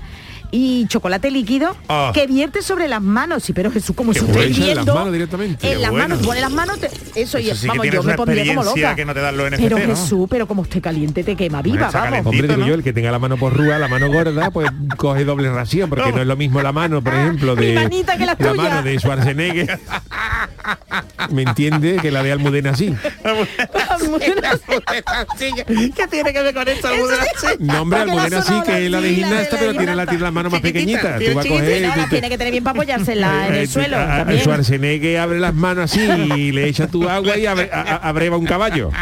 y 0.51 0.87
chocolate 0.89 1.31
líquido 1.31 1.77
Ah. 1.89 2.11
que 2.15 2.27
vierte 2.27 2.63
sobre 2.63 2.89
las 2.89 3.01
manos. 3.03 3.43
Sí, 3.45 3.53
pero 3.53 3.71
Jesús, 3.71 3.95
como 3.97 4.13
si 4.13 4.21
estoy 4.21 4.45
¿En 4.45 4.51
las 4.51 4.59
viendo 4.59 4.95
manos 4.95 5.13
directamente? 5.13 5.67
en 5.67 5.75
Qué 5.75 5.79
las 5.81 5.91
bueno. 5.91 6.09
manos, 6.09 6.27
pone 6.27 6.41
las 6.41 6.51
manos, 6.53 6.79
te- 6.81 6.91
eso, 7.21 7.39
y 7.39 7.51
Eso 7.51 7.61
sí 7.63 7.69
vamos, 7.69 7.87
yo 7.91 8.03
me 8.03 8.15
pondría 8.15 8.47
como 8.55 8.65
loca. 8.65 8.95
que 8.97 9.05
no 9.05 9.15
te 9.15 9.21
dan 9.21 9.37
los 9.37 9.47
NFC, 9.51 9.63
pero 9.63 9.79
¿no? 9.79 9.87
Jesús, 9.97 10.27
pero 10.31 10.47
como 10.47 10.63
esté 10.63 10.81
caliente 10.81 11.23
te 11.25 11.37
quema 11.37 11.63
viva, 11.63 11.79
vamos. 11.87 11.93
calentito. 11.93 12.29
Hombre, 12.31 12.49
digo 12.49 12.61
¿no? 12.61 12.67
yo, 12.67 12.75
el 12.75 12.83
que 12.83 12.93
tenga 12.93 13.11
la 13.13 13.19
mano 13.19 13.37
por 13.37 13.57
rúa, 13.57 13.79
la 13.79 13.89
mano 13.89 14.09
gorda, 14.11 14.51
pues 14.51 14.69
coge 14.97 15.25
doble 15.25 15.51
ración, 15.51 15.89
porque 15.91 16.13
no 16.13 16.21
es 16.21 16.27
lo 16.27 16.37
mismo 16.37 16.61
la 16.63 16.73
mano, 16.73 17.03
por 17.03 17.15
ejemplo, 17.15 17.55
Mi 17.57 17.67
de 17.67 17.75
manita 17.75 18.17
que 18.17 18.27
la 18.27 18.37
tuya. 18.37 18.55
mano 18.55 18.83
de 18.83 18.99
Schwarzenegger. 18.99 19.79
¿Me 21.31 21.43
entiende? 21.43 21.97
Que 22.01 22.11
la 22.11 22.23
de 22.23 22.33
Almudena 22.33 22.75
sí. 22.75 22.95
¿Qué 25.39 26.07
tiene 26.11 26.33
que 26.33 26.43
ver 26.43 26.55
con 26.55 26.69
esto? 26.69 26.89
Almudena? 26.89 27.25
No, 27.59 27.83
hombre, 27.83 27.99
la 27.99 28.05
Almudena 28.05 28.43
sí, 28.43 28.55
que 28.65 28.85
es 28.87 28.91
la 28.91 29.01
de 29.01 29.11
la 29.11 29.15
gimnasta, 29.17 29.55
la 29.57 29.61
pero 29.61 29.73
tiene 29.75 29.95
la, 29.97 30.05
la 30.05 30.31
mano 30.31 30.40
más 30.49 30.61
Chiquitita, 30.63 31.01
pequeñita. 31.01 31.19
tiene 31.19 31.33
Tú 31.33 31.37
vas 31.37 31.47
a 31.47 31.49
coger... 31.51 31.83
No, 31.83 31.97
la 31.97 32.09
tiene 32.09 32.29
que 32.31 32.39
tener 32.39 32.51
bien 32.53 32.65
para 32.65 32.73
apoyársela 32.79 33.47
en 33.49 33.55
Eh, 33.55 33.61
el 33.63 33.67
tú- 33.67 33.73
suelo. 33.75 33.97
a- 33.99 34.15
a- 34.15 34.19
también. 34.19 34.41
Schwarzenegger 34.41 35.19
abre 35.19 35.41
las 35.41 35.55
manos 35.55 35.85
así 35.93 36.01
y 36.01 36.53
le 36.53 36.69
echa 36.69 36.87
tu 36.87 37.09
agua 37.09 37.37
y 37.37 37.45
abre- 37.47 37.71
a- 37.73 37.97
abreva 38.09 38.37
un 38.39 38.47
caballo. 38.47 38.91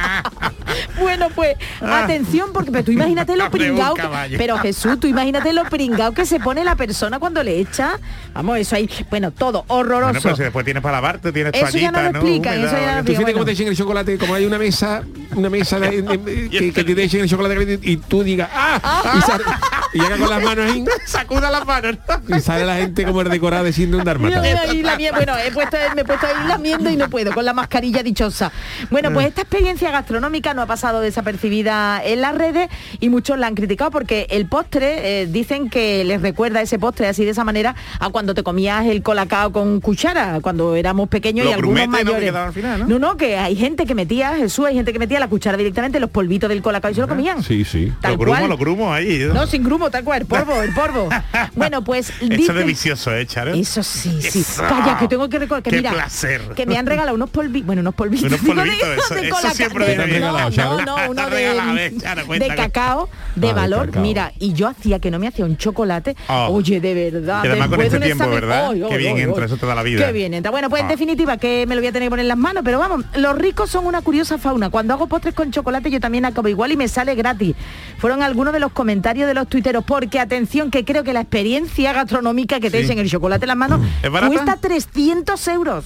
Bueno, 1.01 1.29
pues 1.35 1.57
atención, 1.81 2.51
porque 2.53 2.73
pero 2.73 2.85
tú 2.85 2.91
imagínate 2.93 3.37
lo 3.37 3.49
pringao. 3.53 3.95
que- 3.95 4.37
pero 4.37 4.59
Jesús, 4.59 4.99
tú 4.99 5.07
imagínate 5.07 5.53
lo 5.53 5.65
pringao 5.65 6.13
que 6.13 6.27
se 6.27 6.41
pone 6.41 6.65
la 6.65 6.75
persona 6.75 7.19
cuando 7.21 7.43
le 7.43 7.61
echa. 7.61 7.99
Vamos, 8.35 8.59
eso 8.59 8.75
ahí, 8.77 8.89
bueno, 9.09 9.31
todo 9.31 9.65
horroroso. 9.69 10.07
Bueno, 10.13 10.21
pero 10.23 10.37
si 10.37 10.43
después 10.43 10.65
tienes 10.65 10.83
para 10.83 10.97
lavarte, 10.97 11.33
tienes 11.33 11.53
Eso 11.55 11.79
ya 11.79 11.91
no 11.93 11.99
toallita, 11.99 12.03
lo 12.03 12.13
¿no? 12.13 12.19
explican, 12.19 12.59
Húmeda, 12.59 12.69
eso 12.69 12.77
ya 12.87 12.97
no 12.97 13.05
Tú 13.05 13.13
cómo 13.15 13.27
bueno. 13.33 13.45
te 13.45 13.53
echen 13.53 13.69
el 13.69 13.77
chocolate, 13.77 14.19
como 14.19 14.35
hay 14.35 14.45
una 14.45 14.59
mesa, 14.59 15.03
una 15.37 15.49
mesa 15.51 15.79
de- 15.79 16.03
de- 16.03 16.19
de- 16.19 16.51
que, 16.51 16.73
que 16.85 16.95
te 16.95 17.03
echen 17.05 17.21
el 17.21 17.29
chocolate 17.29 17.55
caliente 17.55 17.89
y 17.91 17.97
tú 17.97 18.23
digas 18.25 18.49
¡ah! 18.53 19.15
Y, 19.17 19.21
sale- 19.23 19.45
y 19.93 20.01
llega 20.01 20.17
con 20.19 20.31
las 20.31 20.43
manos 20.43 20.71
ahí 20.71 20.85
Sacuda 21.07 21.51
las 21.51 21.67
manos. 21.67 21.97
¿no? 22.27 22.37
y 22.37 22.41
sale 22.41 22.65
la 22.65 22.77
gente 22.77 23.05
como 23.05 23.23
el 23.23 23.29
decorado 23.29 23.65
de 23.65 23.71
ahí 23.71 24.83
lamiendo. 24.83 25.17
bueno, 25.17 25.35
he 25.39 25.51
puesto, 25.51 25.77
me 25.95 26.03
he 26.03 26.05
puesto 26.05 26.27
ahí 26.27 26.49
lamiendo 26.49 26.91
y 26.91 26.97
no 26.97 27.09
puedo, 27.09 27.33
con 27.33 27.45
la 27.45 27.53
mascarilla 27.53 28.03
dichosa. 28.03 28.53
Bueno, 28.91 29.13
pues 29.13 29.27
esta 29.27 29.43
experiencia 29.43 29.91
gastronómica 29.91 30.55
no 30.55 30.63
ha 30.63 30.67
pasado 30.67 31.01
desapercibida 31.01 32.03
en 32.05 32.21
las 32.21 32.35
redes 32.35 32.69
y 33.01 33.09
muchos 33.09 33.39
la 33.39 33.47
han 33.47 33.55
criticado 33.55 33.91
porque 33.91 34.27
el 34.31 34.47
postre, 34.47 35.23
eh, 35.23 35.27
dicen 35.27 35.71
que 35.71 36.05
les 36.05 36.21
recuerda 36.23 36.61
ese 36.61 36.79
postre 36.79 37.09
así 37.09 37.25
de 37.25 37.31
esa 37.31 37.45
manera 37.45 37.75
a 38.01 38.11
cuando 38.11 38.35
te 38.35 38.43
comías 38.43 38.87
el 38.87 39.03
colacao 39.03 39.53
con 39.53 39.81
cuchara, 39.81 40.41
cuando 40.41 40.75
éramos 40.75 41.09
pequeños 41.09 41.47
y 41.47 41.53
algunos 41.53 41.89
mayores. 41.89 42.25
quedaban 42.25 42.49
al 42.49 42.55
final, 42.55 42.81
¿no? 42.81 42.87
no, 42.87 42.99
no, 42.99 43.17
que 43.17 43.37
hay 43.37 43.57
gente 43.57 43.87
que 43.87 43.95
metía, 43.95 44.37
Jesús, 44.37 44.67
hay 44.67 44.75
gente 44.75 44.93
que 44.93 44.99
metía 44.99 45.21
la 45.21 45.29
cuchara 45.29 45.57
directamente 45.57 45.99
en 45.99 46.03
los 46.03 46.11
polvitos 46.11 46.49
del 46.49 46.63
colacao 46.63 46.91
y 46.91 46.95
se 46.95 47.01
lo 47.01 47.09
comían. 47.09 47.43
Sí, 47.43 47.65
sí. 47.65 47.93
Tal 48.01 48.13
Los 48.13 48.21
grumos, 48.21 48.49
los 48.49 48.59
grumos 48.59 48.93
ahí. 48.93 49.19
¿no? 49.29 49.35
No, 49.35 49.47
sin 49.47 49.63
grumo, 49.79 49.91
tal 49.91 50.05
cual, 50.05 50.21
el 50.23 50.27
polvo, 50.27 50.61
el 50.63 50.75
polvo. 50.75 51.09
Bueno, 51.55 51.83
pues 51.85 52.11
Eso 52.21 52.53
es 52.53 52.55
delicioso, 52.59 53.15
¿eh, 53.15 53.27
Charo? 53.27 53.53
eso 53.55 53.83
sí, 53.83 54.21
sí. 54.21 54.41
Eso. 54.41 54.63
Calla, 54.63 54.99
que 54.99 55.09
tengo 55.09 55.29
que 55.29 55.39
recordar 55.39 55.63
que 55.63 55.71
Qué 55.71 55.77
mira, 55.77 55.93
placer. 55.93 56.43
que 56.57 56.67
me 56.67 56.77
han 56.77 56.87
regalado 56.87 57.15
unos 57.15 57.31
polvitos, 57.31 57.67
bueno, 57.67 57.81
unos 57.81 57.95
polvitos, 57.95 58.25
Unos 58.27 58.41
digo, 58.43 58.55
polvitos, 58.55 58.89
de- 58.89 58.97
eso- 58.97 59.15
de 59.15 59.27
eso 59.29 59.37
cola- 59.37 59.55
siempre 59.55 59.85
de- 59.87 59.97
viene 59.97 60.07
bien. 60.07 60.21
no, 60.23 60.33
no, 60.51 60.85
no, 60.85 60.97
uno 61.11 61.31
de, 61.31 62.53
cacao, 62.57 63.09
de 63.37 63.53
valor, 63.53 63.97
mira, 63.99 64.33
y 64.39 64.53
yo 64.53 64.69
hacía 64.69 64.99
que 64.99 65.11
no 65.11 65.19
me 65.19 65.29
hacía 65.29 65.45
un 65.45 65.57
chocolate, 65.57 66.17
Oh. 66.29 66.49
oye, 66.53 66.81
de 66.81 67.11
verdad, 67.11 67.45
Y 67.45 67.49
además 67.49 67.69
con 67.69 67.81
este 67.83 68.01
tiempo, 68.01 68.25
examen, 68.25 68.41
¿verdad? 68.49 68.73
Qué 68.89 68.97
bien 68.97 69.19
entra, 69.19 69.47
eso 69.47 69.57
te 69.57 69.67
da 69.67 69.75
la 69.75 69.83
vida. 69.83 70.07
Qué 70.07 70.13
bien 70.13 70.35
entra. 70.35 70.51
Bueno, 70.51 70.69
pues 70.71 70.81
en 70.81 70.87
Ah. 70.89 70.91
definitiva, 70.91 71.37
que 71.37 71.65
me 71.67 71.75
lo 71.75 71.81
voy 71.81 71.89
a 71.89 71.93
tener 71.93 72.07
que 72.07 72.11
poner 72.11 72.25
en 72.25 72.29
las 72.29 72.39
manos, 72.39 72.63
pero 72.65 72.79
vamos, 72.79 73.05
los 73.17 73.37
ricos 73.37 73.71
son 73.71 73.87
una 73.87 74.03
curiosa 74.03 74.39
fauna. 74.39 74.71
Cuando 74.71 74.95
hago 74.95 75.07
postres 75.07 75.35
con 75.35 75.51
chocolate 75.51 75.91
yo 75.91 76.01
también 76.01 76.25
acabo 76.25 76.49
igual 76.49 76.73
y 76.73 76.77
me 76.77 76.89
sale 76.89 77.15
gratis. 77.15 77.55
Fueron 77.99 78.23
algunos 78.23 78.53
de 78.53 78.61
los 78.61 78.73
comentarios 78.73 79.27
de 79.27 79.35
los 79.35 79.49
tuiteros, 79.69 79.85
porque 79.85 80.19
atención, 80.21 80.71
que 80.71 80.85
creo 80.85 81.05
que 81.05 81.13
la 81.13 81.21
experiencia 81.21 81.93
gastronómica 81.93 82.59
que 82.61 82.71
te 82.71 82.79
Sí. 82.79 82.85
echen 82.87 82.99
el 82.99 83.11
chocolate 83.11 83.45
en 83.45 83.49
las 83.49 83.57
manos 83.57 83.81
cuesta 84.29 84.57
300 84.57 85.47
euros. 85.49 85.85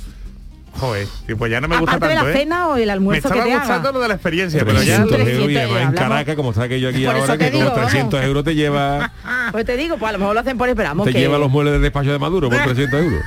Joder, 0.78 1.06
pues 1.38 1.50
ya 1.50 1.60
no 1.60 1.68
me 1.68 1.76
gusta 1.76 1.96
Aparte 1.96 2.08
de 2.08 2.14
tanto, 2.14 2.28
la 2.30 2.34
¿eh? 2.34 2.38
cena 2.42 2.68
o 2.68 2.76
el 2.76 2.86
Me 2.86 2.92
almuerzo 2.92 3.28
que 3.28 3.34
estaba 3.34 3.44
te 3.44 3.58
gustando 3.58 3.88
haga. 3.88 3.92
lo 3.92 4.00
de 4.00 4.08
la 4.08 4.14
experiencia, 4.14 4.60
pero 4.64 4.82
ya... 4.82 5.04
300 5.04 5.10
lo- 5.10 5.16
euros 5.18 5.32
y 5.50 5.54
300 5.54 5.76
además 5.76 5.82
en 5.92 5.98
Caracas, 6.08 6.36
como 6.36 6.50
está 6.50 6.62
aquello 6.62 6.88
aquí 6.88 7.04
Por 7.04 7.14
ahora, 7.16 7.32
te 7.36 7.44
que 7.44 7.50
digo, 7.50 7.64
con 7.72 7.80
300 7.82 8.12
vamos. 8.12 8.26
euros 8.26 8.44
te 8.44 8.54
lleva, 8.54 9.12
Pues 9.52 9.66
te 9.66 9.76
digo, 9.76 9.98
pues 9.98 10.08
a 10.08 10.12
lo 10.12 10.18
mejor 10.18 10.34
lo 10.34 10.40
hacen 10.40 10.56
por 10.58 10.68
esperamos 10.70 11.04
te 11.06 11.12
que 11.12 11.18
lleva 11.18 11.36
los 11.38 11.50
muebles 11.50 11.74
del 11.74 11.82
despacho 11.82 12.10
de 12.12 12.18
Maduro 12.18 12.48
por 12.48 12.58
300 12.64 13.00
euros. 13.02 13.20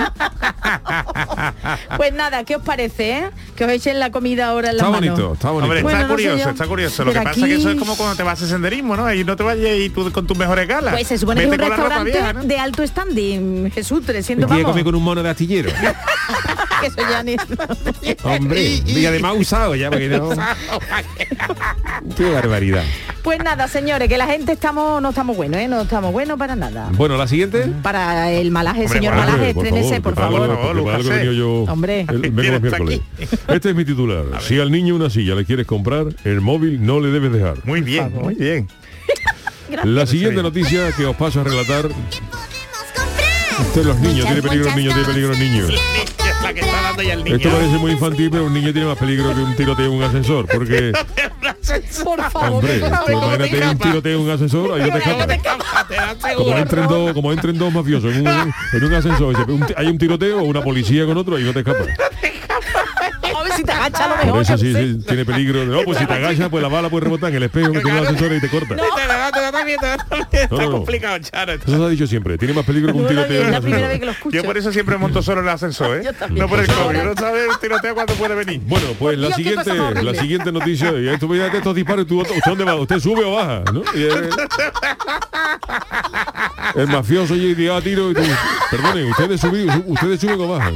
Pues 1.96 2.12
nada, 2.12 2.44
¿qué 2.44 2.56
os 2.56 2.62
parece, 2.62 3.18
eh? 3.18 3.30
Que 3.56 3.64
os 3.64 3.70
echen 3.70 3.98
la 3.98 4.10
comida 4.10 4.48
ahora 4.48 4.70
en 4.70 4.76
manos. 4.76 4.92
bonito, 4.92 5.32
está 5.34 5.50
bonito. 5.50 5.64
Hombre, 5.64 5.82
Bueno, 5.82 5.98
está 5.98 6.08
no 6.08 6.16
sé 6.16 6.22
curioso, 6.24 6.50
está 6.50 6.66
curioso. 6.66 7.04
Lo 7.04 7.12
que 7.12 7.20
pasa 7.20 7.40
es 7.40 7.46
que 7.46 7.54
eso 7.54 7.70
es 7.70 7.76
como 7.78 7.96
cuando 7.96 8.16
te 8.16 8.22
vas 8.22 8.40
a 8.42 8.46
senderismo, 8.46 8.96
¿no? 8.96 9.12
Y 9.12 9.24
no 9.24 9.36
te 9.36 9.42
vayas 9.42 9.76
y 9.78 9.90
tú 9.90 10.10
con 10.12 10.26
tus 10.26 10.36
mejores 10.36 10.66
galas. 10.68 10.94
Pues 10.94 11.06
se 11.06 11.18
supone 11.18 11.46
Vete 11.46 11.56
que 11.58 11.62
es 11.62 11.62
un 11.62 11.68
la 11.70 11.76
restaurante 11.76 12.10
vieja, 12.12 12.32
¿no? 12.32 12.42
de 12.44 12.58
alto 12.58 12.86
standing, 12.86 13.70
Jesús, 13.72 14.04
300 14.06 14.46
Quiere 14.46 14.62
vamos. 14.62 14.72
comer 14.72 14.84
con 14.84 14.94
un 14.94 15.02
mono 15.02 15.22
de 15.22 15.30
astillero. 15.30 15.70
que 16.80 16.86
eso 16.86 16.96
ya 17.10 17.22
ni- 17.22 17.36
Hombre, 18.22 18.62
y 18.86 19.06
además 19.06 19.34
usado 19.36 19.74
ya, 19.74 19.90
porque 19.90 20.08
no... 20.08 20.30
Qué 22.16 22.30
barbaridad. 22.30 22.84
Pues 23.22 23.38
nada, 23.44 23.68
señores, 23.68 24.08
que 24.08 24.16
la 24.16 24.26
gente 24.26 24.52
estamos, 24.52 25.02
no 25.02 25.10
estamos 25.10 25.36
buenos, 25.36 25.60
¿eh? 25.60 25.68
No 25.68 25.82
estamos 25.82 26.10
buenos 26.12 26.38
para 26.38 26.56
nada. 26.56 26.88
Bueno, 26.92 27.16
la 27.18 27.28
siguiente. 27.28 27.66
Para 27.82 28.30
el 28.30 28.50
malaje, 28.50 28.82
Hombre, 28.84 28.98
señor 28.98 29.14
malaje, 29.14 29.50
estrénese, 29.50 30.00
por 30.00 30.14
favor. 30.14 30.48
Por 30.48 30.84
para 30.84 30.96
algo 30.96 31.32
yo 31.32 31.50
Hombre. 31.64 32.00
el- 32.08 32.30
vengo 32.30 32.52
los 32.52 32.62
miércoles. 32.62 33.00
Este 33.48 33.70
es 33.70 33.74
mi 33.76 33.84
titular. 33.84 34.24
Si 34.40 34.58
al 34.58 34.70
niño 34.70 34.94
una 34.96 35.10
silla 35.10 35.34
le 35.34 35.44
quieres 35.44 35.66
comprar, 35.66 36.06
el 36.24 36.40
móvil 36.40 36.84
no 36.84 36.98
le 37.00 37.08
debes 37.08 37.32
dejar. 37.32 37.58
Muy 37.64 37.82
bien, 37.82 38.12
muy 38.14 38.34
bien. 38.34 38.68
La 39.84 40.06
siguiente 40.06 40.42
noticia 40.42 40.90
que 40.96 41.04
os 41.06 41.14
paso 41.14 41.40
a 41.42 41.44
relatar. 41.44 41.88
Esto 43.60 43.80
es 43.80 43.86
los 43.86 43.98
niños, 44.00 44.24
tiene 44.26 44.42
peligro 44.42 44.68
el 44.70 44.76
niño, 44.76 44.90
tiene 44.92 45.04
peligro 45.06 45.32
el 45.34 45.38
niño. 45.38 45.66
la 46.42 46.54
que 46.54 46.60
está 46.60 46.82
dando 46.82 47.02
ya 47.02 47.12
el 47.12 47.22
niño. 47.24 47.36
Esto 47.36 47.50
parece 47.50 47.76
muy 47.78 47.92
infantil, 47.92 48.30
pero 48.30 48.46
un 48.46 48.54
niño 48.54 48.72
tiene 48.72 48.88
más 48.88 48.96
peligro 48.98 49.34
que 49.34 49.40
un 49.42 49.54
tiroteo 49.54 49.86
en 49.86 49.92
un 49.92 50.02
ascensor. 50.02 50.46
Porque, 50.52 50.92
Por 52.04 52.30
favor, 52.30 52.50
hombre, 52.64 52.78
por 52.80 52.88
tú 52.90 52.94
favor. 52.96 53.34
imagínate 53.34 53.68
un 53.70 53.78
tiroteo 53.78 54.18
en 54.18 54.24
un 54.24 54.30
ascensor, 54.30 54.72
ahí 54.80 54.90
te 54.90 54.98
escapas. 54.98 56.34
Como 56.36 56.56
entren 56.56 56.86
dos, 56.88 57.12
como 57.12 57.32
entren 57.32 57.58
dos 57.58 57.72
mafiosos 57.72 58.14
en 58.14 58.26
un, 58.26 58.52
en 58.72 58.84
un 58.84 58.94
ascensor, 58.94 59.32
y 59.32 59.36
se- 59.36 59.42
un- 59.52 59.66
hay 59.76 59.86
un 59.86 59.98
tiroteo 59.98 60.38
o 60.40 60.42
una 60.44 60.62
policía 60.62 61.06
con 61.06 61.16
otro, 61.16 61.36
ahí 61.36 61.44
no 61.44 61.52
te 61.52 61.60
escapas. 61.60 61.86
Si 63.60 63.66
te 63.66 63.72
agacha 63.72 64.04
a 64.04 64.08
lo 64.08 64.14
Por 64.16 64.24
mejor. 64.24 64.42
eso 64.42 64.56
sí, 64.58 64.72
sí, 64.72 64.98
tiene 65.06 65.24
peligro. 65.26 65.66
No, 65.66 65.82
pues 65.82 65.98
si 65.98 66.06
te 66.06 66.14
agachas, 66.14 66.48
pues 66.48 66.62
la 66.62 66.68
bala 66.68 66.88
puede 66.88 67.04
rebotar 67.04 67.28
en 67.30 67.36
el 67.36 67.42
espejo 67.42 67.72
que 67.72 67.80
tiene 67.80 67.98
el 67.98 68.04
ascensor 68.06 68.32
y 68.32 68.40
te 68.40 68.48
corta. 68.48 68.74
Está 68.74 70.48
No, 70.50 70.62
no. 70.62 70.70
complicado, 70.72 71.18
Charo. 71.18 71.52
Eso 71.52 71.76
se 71.78 71.84
ha 71.84 71.88
dicho 71.88 72.06
siempre. 72.06 72.38
Tiene 72.38 72.54
más 72.54 72.64
peligro 72.64 72.92
que 72.92 72.98
un 72.98 73.06
tiroteo 73.06 73.34
es 73.36 73.40
en 73.40 73.46
un 73.46 73.52
la 73.52 73.60
primera 73.60 73.88
vez 73.88 73.98
que 74.00 74.04
ascensor. 74.04 74.06
lo 74.06 74.12
escucho. 74.12 74.36
Yo 74.36 74.44
por 74.44 74.56
eso 74.56 74.72
siempre 74.72 74.96
monto 74.96 75.22
solo 75.22 75.40
en 75.42 75.48
el 75.48 75.52
ascensor, 75.52 75.96
¿eh? 75.98 76.10
No 76.30 76.48
por 76.48 76.60
el 76.60 76.66
COVID. 76.66 76.96
No 77.02 77.14
sabes 77.14 77.48
un 77.48 77.60
tiroteo 77.60 77.94
cuándo 77.94 78.14
puede 78.14 78.34
venir. 78.34 78.60
Bueno, 78.64 78.86
pues 78.98 79.18
la 79.18 79.30
siguiente, 79.34 79.74
la 80.02 80.14
siguiente 80.14 80.52
noticia, 80.52 80.92
y 80.98 81.08
esto 81.08 81.28
mira 81.28 81.48
estos 81.48 81.74
disparos, 81.74 82.06
¿tú, 82.06 82.20
¿usted 82.20 82.40
dónde 82.46 82.64
va? 82.64 82.76
¿Usted 82.76 82.98
sube 82.98 83.24
o 83.24 83.32
baja? 83.34 83.62
¿no? 83.72 83.82
Y 83.94 84.04
el, 84.04 84.30
el 86.76 86.86
mafioso 86.88 87.34
y 87.34 87.54
dio 87.54 87.76
a 87.76 87.82
tiro 87.82 88.10
y 88.10 88.14
tú, 88.14 88.22
perdone, 88.70 89.04
¿ustedes, 89.10 89.42
subi- 89.42 89.84
¿ustedes 89.86 90.20
suben 90.20 90.40
o 90.40 90.48
bajan? 90.48 90.74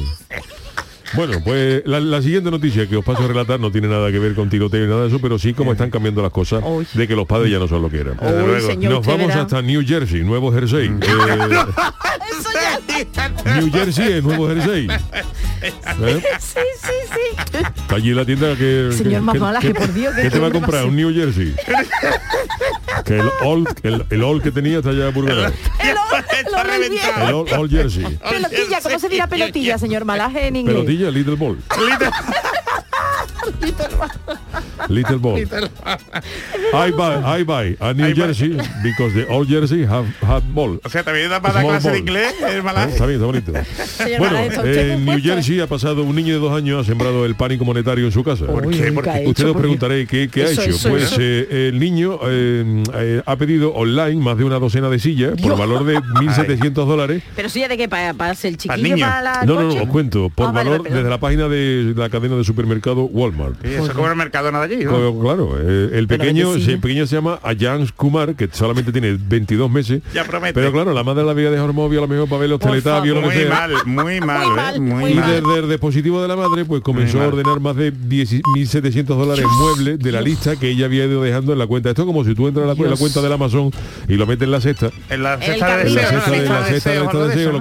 Bueno, 1.15 1.39
pues 1.45 1.83
la, 1.87 2.01
la 2.01 2.23
siguiente 2.23 2.51
noticia 2.51 2.89
que 2.89 2.97
os 2.97 3.05
paso 3.05 3.25
a 3.25 3.29
relatar 3.29 3.61
no 3.61 3.71
tiene 3.71 3.89
nada 3.89 4.11
que 4.11 4.19
ver 4.19 4.35
con 4.35 4.49
tiroteo 4.49 4.85
y 4.85 4.89
nada 4.89 5.03
de 5.03 5.09
eso, 5.09 5.19
pero 5.21 5.39
sí 5.39 5.53
como 5.55 5.73
están 5.73 5.91
cambiando 5.91 6.23
las 6.23 6.33
cosas 6.33 6.65
de 6.95 7.07
que 7.07 7.15
los 7.15 7.27
padres 7.27 7.51
ya 7.53 7.59
no 7.59 7.69
son 7.69 7.83
lo 7.83 7.91
que 7.91 7.99
eran. 7.99 8.17
Luego. 8.21 8.67
señor, 8.67 8.93
Nos 8.93 9.07
vamos 9.07 9.29
verá. 9.29 9.43
hasta 9.43 9.63
New 9.63 9.83
Jersey, 9.87 10.23
Nuevo 10.25 10.53
Jersey. 10.53 10.89
Mm. 10.89 11.01
Eh, 11.03 11.49
New 13.61 13.71
Jersey 13.71 14.13
es 14.15 14.23
Nuevo 14.25 14.49
Jersey. 14.49 14.89
¿Eh? 15.63 16.23
Sí, 16.41 16.61
sí, 16.81 16.93
sí. 17.13 17.59
Está 17.81 17.95
allí 17.97 18.13
la 18.13 18.25
tienda 18.25 18.55
que... 18.57 18.91
Señor 18.93 19.13
que- 19.13 19.21
Mamalaje, 19.21 19.69
que- 19.69 19.75
por 19.75 19.93
Dios, 19.93 20.15
¿qué- 20.15 20.23
¿Qué 20.23 20.31
te 20.31 20.39
va 20.39 20.49
a 20.49 20.51
comprar? 20.51 20.85
Un 20.87 20.97
New 20.97 21.13
Jersey. 21.15 21.55
Que 23.05 23.19
el 23.19 23.29
all, 23.43 23.65
el, 23.83 24.07
el 24.11 24.23
all 24.23 24.43
que 24.43 24.51
tenía 24.51 24.79
está 24.79 24.93
ya 24.93 25.11
purgado. 25.13 25.47
El 25.47 25.97
ol- 25.97 26.25
Está 26.47 26.63
reventado. 26.65 27.29
El 27.29 27.35
all, 27.55 27.61
all 27.61 27.71
jersey. 27.71 28.05
Pelotilla, 28.31 28.81
¿cómo 28.83 28.99
se 28.99 29.09
dirá 29.09 29.27
pelotilla, 29.27 29.79
señor 29.79 30.05
Malaje 30.05 30.47
en 30.47 30.57
inglés? 30.57 30.77
Pelotilla, 30.77 31.11
little 31.11 31.35
ball. 31.37 31.59
Little 34.89 35.19
ball. 35.19 35.39
I 35.39 36.91
buy, 36.91 37.41
I 37.41 37.45
buy 37.45 37.77
a 37.81 37.95
new 37.95 38.07
I 38.07 38.13
buy- 38.13 38.15
jersey 38.27 38.57
because 38.83 39.15
the 39.15 39.27
old 39.29 39.49
jersey 39.49 39.85
have 39.85 40.07
had 40.23 40.43
ball. 40.53 40.79
O 40.85 40.89
sea, 40.89 41.03
también 41.03 41.31
da 41.31 41.41
para 41.41 41.61
Small 41.61 41.73
clase 41.73 41.89
de 41.89 41.93
ball. 41.93 42.01
inglés, 42.01 42.35
el 42.43 42.57
¿Eh? 42.59 42.87
Está 42.91 43.07
bien, 43.07 43.21
está 43.21 43.27
bonito. 43.27 43.53
Señor 43.87 44.19
Bueno, 44.19 44.39
en 44.65 45.05
New. 45.05 45.21
Jersey 45.23 45.61
ha 45.61 45.67
pasado 45.67 46.03
un 46.03 46.15
niño 46.15 46.35
de 46.35 46.41
dos 46.41 46.57
años, 46.57 46.83
ha 46.83 46.85
sembrado 46.85 47.25
el 47.25 47.35
pánico 47.35 47.65
monetario 47.65 48.05
en 48.07 48.13
su 48.13 48.23
casa. 48.23 48.47
¿Por 48.47 48.69
qué? 48.71 48.93
¿Por 48.93 49.05
qué? 49.05 49.25
Ustedes 49.27 49.51
os 49.51 49.57
preguntaréis 49.57 50.09
qué, 50.09 50.29
qué 50.29 50.45
ha 50.45 50.51
hecho. 50.51 50.63
eso, 50.63 50.89
pues 50.91 51.05
eso. 51.05 51.17
eh, 51.21 51.69
el 51.73 51.79
niño 51.79 52.19
eh, 52.27 52.83
eh, 52.95 53.23
ha 53.25 53.37
pedido 53.37 53.73
online 53.75 54.17
más 54.23 54.37
de 54.37 54.45
una 54.45 54.59
docena 54.59 54.89
de 54.91 54.99
sillas 54.99 55.41
por 55.41 55.57
valor 55.57 55.85
de 55.85 55.97
1.700 56.01 56.73
dólares. 56.87 57.23
Pero 57.37 57.49
sí, 57.49 57.65
¿de 57.67 57.77
qué? 57.77 57.89
¿Para, 57.89 58.13
para 58.15 58.33
el 58.33 58.37
Para 58.37 58.57
chiquillo? 58.57 58.75
el 58.75 58.83
niño. 58.83 59.07
¿Para 59.07 59.23
la 59.23 59.45
No, 59.45 59.55
no, 59.55 59.63
no, 59.75 59.83
os 59.83 59.89
cuento. 59.89 60.29
Por 60.31 60.49
Ah, 60.49 60.53
valor 60.53 60.83
desde 60.83 61.09
la 61.09 61.19
página 61.19 61.49
de 61.49 61.95
la 61.97 62.09
cadena 62.11 62.37
de 62.37 62.45
supermercado 62.45 63.05
Walmart. 63.05 63.54
Sí, 63.63 63.69
eso 63.75 63.87
es 63.87 63.93
como 63.93 64.09
el 64.09 64.17
Mercadona 64.17 64.61
de 64.67 64.75
allí, 64.75 64.85
¿no? 64.85 64.91
Co- 64.93 65.21
Claro, 65.21 65.57
eh, 65.61 65.91
el 65.95 66.07
pequeño, 66.07 66.53
que 66.55 66.61
sí. 66.61 66.73
el 66.73 66.81
pequeño 66.81 67.07
se 67.07 67.17
llama 67.17 67.39
Ayans 67.43 67.93
Kumar, 67.93 68.35
que 68.35 68.49
solamente 68.53 68.93
tiene 68.93 69.17
22 69.19 69.71
meses. 69.71 70.03
Ya 70.13 70.25
promete. 70.25 70.55
Pero 70.55 70.73
claro, 70.73 70.93
la 70.93 71.03
madre 71.05 71.25
la 71.25 71.31
había 71.31 71.51
dejado 71.51 71.69
el 71.69 71.75
móvil 71.75 71.99
a 71.99 72.03
lo 72.03 72.09
mejor 72.09 72.29
para 72.29 72.41
ver 72.41 72.51
los 72.51 72.61
teletabios, 72.61 73.17
lo 73.17 73.23
que 73.23 73.35
Muy 73.35 73.45
sea. 73.45 73.51
mal, 73.51 73.73
muy 73.87 74.21
mal, 74.21 74.47
Muy 74.47 74.53
¿eh? 74.53 74.57
mal, 74.57 74.81
Muy 74.81 75.01
muy 75.05 75.11
Y 75.13 75.15
mal. 75.15 75.31
desde 75.45 75.59
el 75.61 75.69
dispositivo 75.69 76.21
de 76.23 76.29
la 76.29 76.37
madre, 76.37 76.65
pues 76.65 76.83
comenzó 76.83 77.17
Muy 77.19 77.27
a 77.27 77.31
mal. 77.31 77.39
ordenar 77.39 77.61
más 77.61 77.77
de 77.77 77.91
10 77.91 78.43
1.700 78.43 79.05
dólares 79.05 79.45
muebles 79.59 79.99
de 79.99 80.13
la 80.13 80.21
lista 80.21 80.57
que 80.57 80.69
ella 80.71 80.87
había 80.87 81.05
ido 81.05 81.23
dejando 81.23 81.53
en 81.53 81.59
la 81.59 81.67
cuenta. 81.67 81.91
Esto 81.91 82.03
es 82.03 82.07
como 82.07 82.25
si 82.25 82.35
tú 82.35 82.49
entras 82.49 82.67
la, 82.67 82.73
en 82.73 82.79
la 82.79 82.87
Dios. 82.89 82.99
cuenta 83.01 83.23
del 83.23 83.33
Amazon 83.33 83.71
y 84.09 84.15
lo 84.15 84.27
metes 84.27 84.45
en 84.45 84.51
la 84.53 84.61
cesta. 84.61 84.91
En 85.11 85.23
la 85.23 85.39
cesta 85.39 85.77
de 85.77 85.85
la 85.91 86.01
de 86.01 86.09
la 86.09 86.11
de 86.11 86.27
de 86.27 87.19
de 87.21 87.29
deseo, 87.29 87.61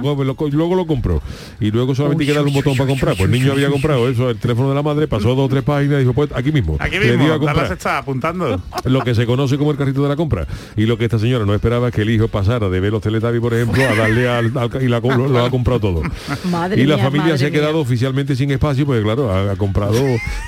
luego 0.52 0.74
lo 0.74 0.86
compró. 0.86 1.22
Y 1.60 1.70
luego 1.70 1.94
solamente 1.94 2.24
hay 2.24 2.28
que 2.28 2.34
darle 2.34 2.48
un 2.48 2.54
botón 2.54 2.76
para 2.76 2.88
comprar. 2.88 3.16
Pues 3.16 3.30
el 3.30 3.30
niño 3.30 3.52
había 3.52 3.68
comprado 3.68 4.08
eso, 4.08 4.30
el 4.30 4.36
teléfono 4.36 4.68
de 4.70 4.74
la 4.74 4.82
madre, 4.82 5.06
pasó 5.08 5.34
dos 5.34 5.46
o 5.46 5.48
tres 5.48 5.62
páginas 5.62 5.83
y 5.84 5.98
dijo, 6.00 6.12
pues 6.12 6.30
aquí 6.34 6.52
mismo. 6.52 6.76
Aquí 6.80 6.98
mismo, 6.98 7.32
a 7.32 7.38
comprar 7.38 7.68
cesta 7.68 7.98
apuntando. 7.98 8.60
lo 8.84 9.00
que 9.02 9.14
se 9.14 9.26
conoce 9.26 9.56
como 9.58 9.70
el 9.70 9.76
carrito 9.76 10.02
de 10.02 10.08
la 10.08 10.16
compra. 10.16 10.46
Y 10.76 10.86
lo 10.86 10.96
que 10.98 11.04
esta 11.04 11.18
señora 11.18 11.44
no 11.44 11.54
esperaba 11.54 11.88
es 11.88 11.94
que 11.94 12.02
el 12.02 12.10
hijo 12.10 12.28
pasara 12.28 12.68
de 12.68 12.80
ver 12.80 12.92
los 12.92 13.02
Teletubbies, 13.02 13.40
por 13.40 13.54
ejemplo, 13.54 13.82
a 13.84 13.94
darle 13.94 14.28
al, 14.28 14.52
al- 14.56 14.82
y 14.82 14.88
la, 14.88 15.00
lo, 15.00 15.28
lo 15.28 15.44
ha 15.44 15.50
comprado 15.50 15.80
todo. 15.80 16.02
Madre 16.50 16.80
y 16.82 16.86
la 16.86 16.96
mía, 16.96 17.04
familia 17.04 17.24
madre 17.26 17.38
se 17.38 17.46
ha 17.46 17.50
mía. 17.50 17.60
quedado 17.60 17.78
oficialmente 17.80 18.36
sin 18.36 18.50
espacio, 18.50 18.86
porque 18.86 19.02
claro, 19.02 19.30
ha, 19.32 19.52
ha 19.52 19.56
comprado 19.56 20.00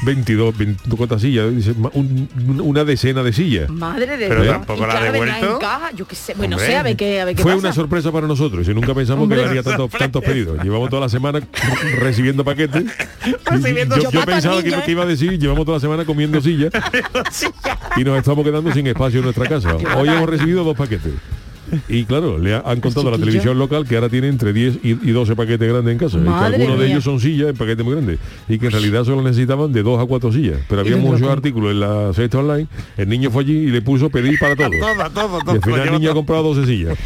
22, 0.04 0.56
20 0.56 0.96
¿cuántas 0.96 1.20
sillas? 1.22 1.46
Un- 1.92 2.28
una 2.62 2.84
decena 2.84 3.22
de 3.22 3.32
sillas. 3.32 3.68
Madre 3.70 4.16
de 4.16 4.28
Pero 4.28 4.42
Dios. 4.42 4.54
tampoco 4.54 4.84
Y 4.84 4.86
la 4.86 4.98
ha 4.98 5.12
devuelto. 5.12 5.58
caja, 5.58 5.90
yo 5.92 6.06
qué 6.06 6.14
sé. 6.16 6.34
Bueno, 6.34 6.56
Hombre. 6.56 6.70
sé, 6.70 6.76
a 6.76 6.82
ver 6.82 6.96
qué, 6.96 7.20
a 7.20 7.24
ver 7.24 7.34
qué 7.36 7.42
Fue 7.42 7.52
pasa. 7.52 7.66
una 7.66 7.72
sorpresa 7.74 8.12
para 8.12 8.26
nosotros 8.26 8.66
y 8.68 8.74
nunca 8.74 8.94
pensamos 8.94 9.22
Hombre. 9.24 9.38
que 9.38 9.44
le 9.44 9.48
haría 9.50 9.62
tantos, 9.62 9.90
tantos 9.90 10.22
pedidos. 10.22 10.62
Llevamos 10.62 10.88
toda 10.90 11.02
la 11.02 11.08
semana 11.08 11.40
recibiendo 12.00 12.44
paquetes. 12.44 12.84
Recibiendo- 13.44 13.96
yo, 13.98 14.10
Yo 14.10 14.24
pensaba 14.24 14.62
que, 14.62 14.70
niño, 14.70 14.82
que 14.84 14.90
¿eh? 14.90 14.92
iba 14.92 15.02
a 15.02 15.06
decir, 15.06 15.25
llevamos 15.30 15.64
toda 15.64 15.76
la 15.76 15.80
semana 15.80 16.04
comiendo 16.04 16.40
sillas 16.40 16.72
y 17.96 18.04
nos 18.04 18.18
estamos 18.18 18.44
quedando 18.44 18.72
sin 18.72 18.86
espacio 18.86 19.18
en 19.18 19.24
nuestra 19.24 19.46
casa. 19.48 19.76
Hoy 19.96 20.08
hemos 20.08 20.28
recibido 20.28 20.64
dos 20.64 20.76
paquetes. 20.76 21.12
Y 21.88 22.04
claro, 22.04 22.38
le 22.38 22.54
ha- 22.54 22.62
han 22.64 22.80
contado 22.80 23.08
a 23.08 23.10
la 23.10 23.18
televisión 23.18 23.58
local 23.58 23.84
que 23.88 23.96
ahora 23.96 24.08
tiene 24.08 24.28
entre 24.28 24.52
10 24.52 24.76
y, 24.84 24.90
y 24.90 25.10
12 25.10 25.34
paquetes 25.34 25.68
grandes 25.68 25.90
en 25.94 25.98
casa. 25.98 26.16
Y 26.18 26.22
que 26.22 26.28
algunos 26.30 26.78
de 26.78 26.86
ellos 26.86 27.02
son 27.02 27.18
sillas 27.18 27.48
en 27.48 27.56
paquetes 27.56 27.84
muy 27.84 27.94
grandes. 27.94 28.20
Y 28.48 28.60
que 28.60 28.66
en 28.66 28.70
realidad 28.72 29.02
solo 29.02 29.20
necesitaban 29.20 29.72
de 29.72 29.82
dos 29.82 30.00
a 30.00 30.06
cuatro 30.06 30.30
sillas. 30.30 30.60
Pero 30.68 30.82
había 30.82 30.96
muchos 30.96 31.22
loco. 31.22 31.32
artículos 31.32 31.72
en 31.72 31.80
la 31.80 32.12
cesta 32.14 32.38
online. 32.38 32.68
El 32.96 33.08
niño 33.08 33.32
fue 33.32 33.42
allí 33.42 33.52
y 33.52 33.66
le 33.66 33.82
puso 33.82 34.10
pedir 34.10 34.38
para 34.38 34.54
todo. 34.56 34.70
Todo, 34.70 35.10
todo, 35.40 35.40
Y 35.44 35.56
al 35.56 35.60
final 35.62 35.80
el 35.88 35.92
niño 35.94 36.10
ha 36.12 36.14
comprado 36.14 36.54
12 36.54 36.66
sillas. 36.66 36.96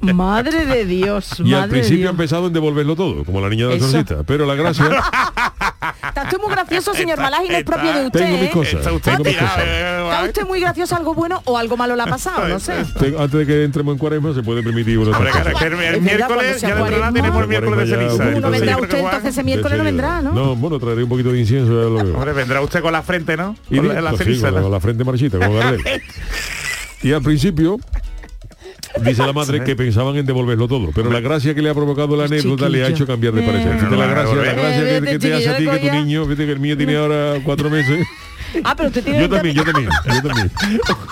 Madre 0.00 0.66
de 0.66 0.86
Dios, 0.86 1.38
Y 1.38 1.54
al 1.54 1.60
madre 1.60 1.70
principio 1.70 2.08
ha 2.08 2.10
empezado 2.10 2.48
en 2.48 2.52
devolverlo 2.52 2.96
todo, 2.96 3.22
como 3.22 3.40
la 3.40 3.48
niña 3.48 3.68
de 3.68 3.78
la. 3.78 4.24
Pero 4.24 4.44
la 4.44 4.56
gracia, 4.56 4.86
Está 5.80 6.22
usted 6.24 6.38
muy 6.38 6.50
gracioso, 6.50 6.92
señor 6.94 7.18
Malaje, 7.18 7.46
y 7.46 7.48
no 7.48 7.56
es 7.56 7.64
propio 7.64 7.92
de 7.92 8.06
usted, 8.06 8.20
tengo 8.20 8.36
mis 8.38 8.50
cosas. 8.50 8.74
Está 8.74 8.92
usted 8.92 9.12
tengo 9.12 9.24
mis 9.24 9.32
tirado, 9.34 9.54
cosas. 9.54 9.68
Está 9.68 10.24
usted 10.24 10.46
muy 10.46 10.60
gracioso, 10.60 10.96
algo 10.96 11.14
bueno 11.14 11.40
o 11.46 11.56
algo 11.56 11.76
malo 11.76 11.96
le 11.96 12.02
ha 12.02 12.06
pasado, 12.06 12.46
no 12.48 12.60
sé. 12.60 12.74
Te- 12.98 13.06
antes 13.18 13.32
de 13.32 13.46
que 13.46 13.64
entremos 13.64 13.92
en 13.94 13.98
cuaresma 13.98 14.34
se 14.34 14.42
puede 14.42 14.62
permitir 14.62 14.98
una 14.98 15.16
Hombre, 15.16 15.30
claro, 15.30 15.58
que 15.58 15.64
el, 15.66 16.00
miércoles 16.02 16.60
ya 16.60 16.76
cuaresma- 16.78 17.12
tenemos 17.14 17.42
el 17.42 17.48
miércoles 17.48 17.88
de 17.88 17.96
ceniza. 17.96 18.14
Uno 18.14 18.24
Uno 18.24 18.36
entonces 18.36 18.60
vendrá 18.60 18.76
usted 18.82 18.98
entonces 18.98 19.30
ese 19.30 19.42
miércoles 19.42 19.78
no 19.78 19.84
vendrá, 19.84 20.20
¿no? 20.22 20.32
No, 20.32 20.56
bueno, 20.56 20.78
traeré 20.78 21.02
un 21.02 21.08
poquito 21.08 21.32
de 21.32 21.40
incienso, 21.40 21.68
ya 21.72 21.88
lo 21.88 22.04
veo. 22.04 22.14
Hombre, 22.14 22.32
vendrá 22.34 22.60
usted 22.60 22.82
con 22.82 22.92
la 22.92 23.02
frente, 23.02 23.36
¿no? 23.36 23.56
Y 23.70 23.76
Con 23.78 23.88
la, 23.88 24.00
la 24.02 24.16
ceniza. 24.16 24.50
la, 24.50 24.58
¿no? 24.58 24.62
con 24.64 24.72
la 24.72 24.80
frente 24.80 25.04
marchita, 25.04 25.38
como 25.38 25.54
Gardel. 25.54 25.80
Y 27.02 27.12
al 27.14 27.22
principio 27.22 27.78
dice 29.04 29.26
la 29.26 29.32
madre 29.32 29.62
que 29.64 29.76
pensaban 29.76 30.16
en 30.16 30.26
devolverlo 30.26 30.68
todo, 30.68 30.90
pero 30.94 31.10
la 31.10 31.20
gracia 31.20 31.54
que 31.54 31.62
le 31.62 31.70
ha 31.70 31.74
provocado 31.74 32.16
la 32.16 32.24
anécdota 32.24 32.68
le 32.68 32.84
ha 32.84 32.88
hecho 32.88 33.06
cambiar 33.06 33.34
de 33.34 33.42
parecer. 33.42 33.72
Eh. 33.72 33.76
Fíjate 33.76 33.96
la 33.96 34.06
gracia, 34.06 34.36
la 34.36 34.52
gracia 34.52 34.96
eh, 34.96 35.00
que, 35.00 35.10
que 35.10 35.18
te 35.18 35.34
hace 35.34 35.48
a 35.50 35.56
ti 35.56 35.66
que 35.66 35.88
tu 35.88 35.94
niño, 35.94 36.24
fíjate 36.24 36.46
que 36.46 36.52
el 36.52 36.60
mío 36.60 36.76
tiene 36.76 36.96
ahora 36.96 37.40
cuatro 37.44 37.70
meses. 37.70 38.06
Ah, 38.64 38.74
pero 38.76 38.88
usted 38.88 39.04
tiene 39.04 39.20
Yo 39.20 39.28
también, 39.28 39.54
yo 39.54 39.64
también, 39.64 39.88
yo 40.06 40.22
también. 40.22 40.50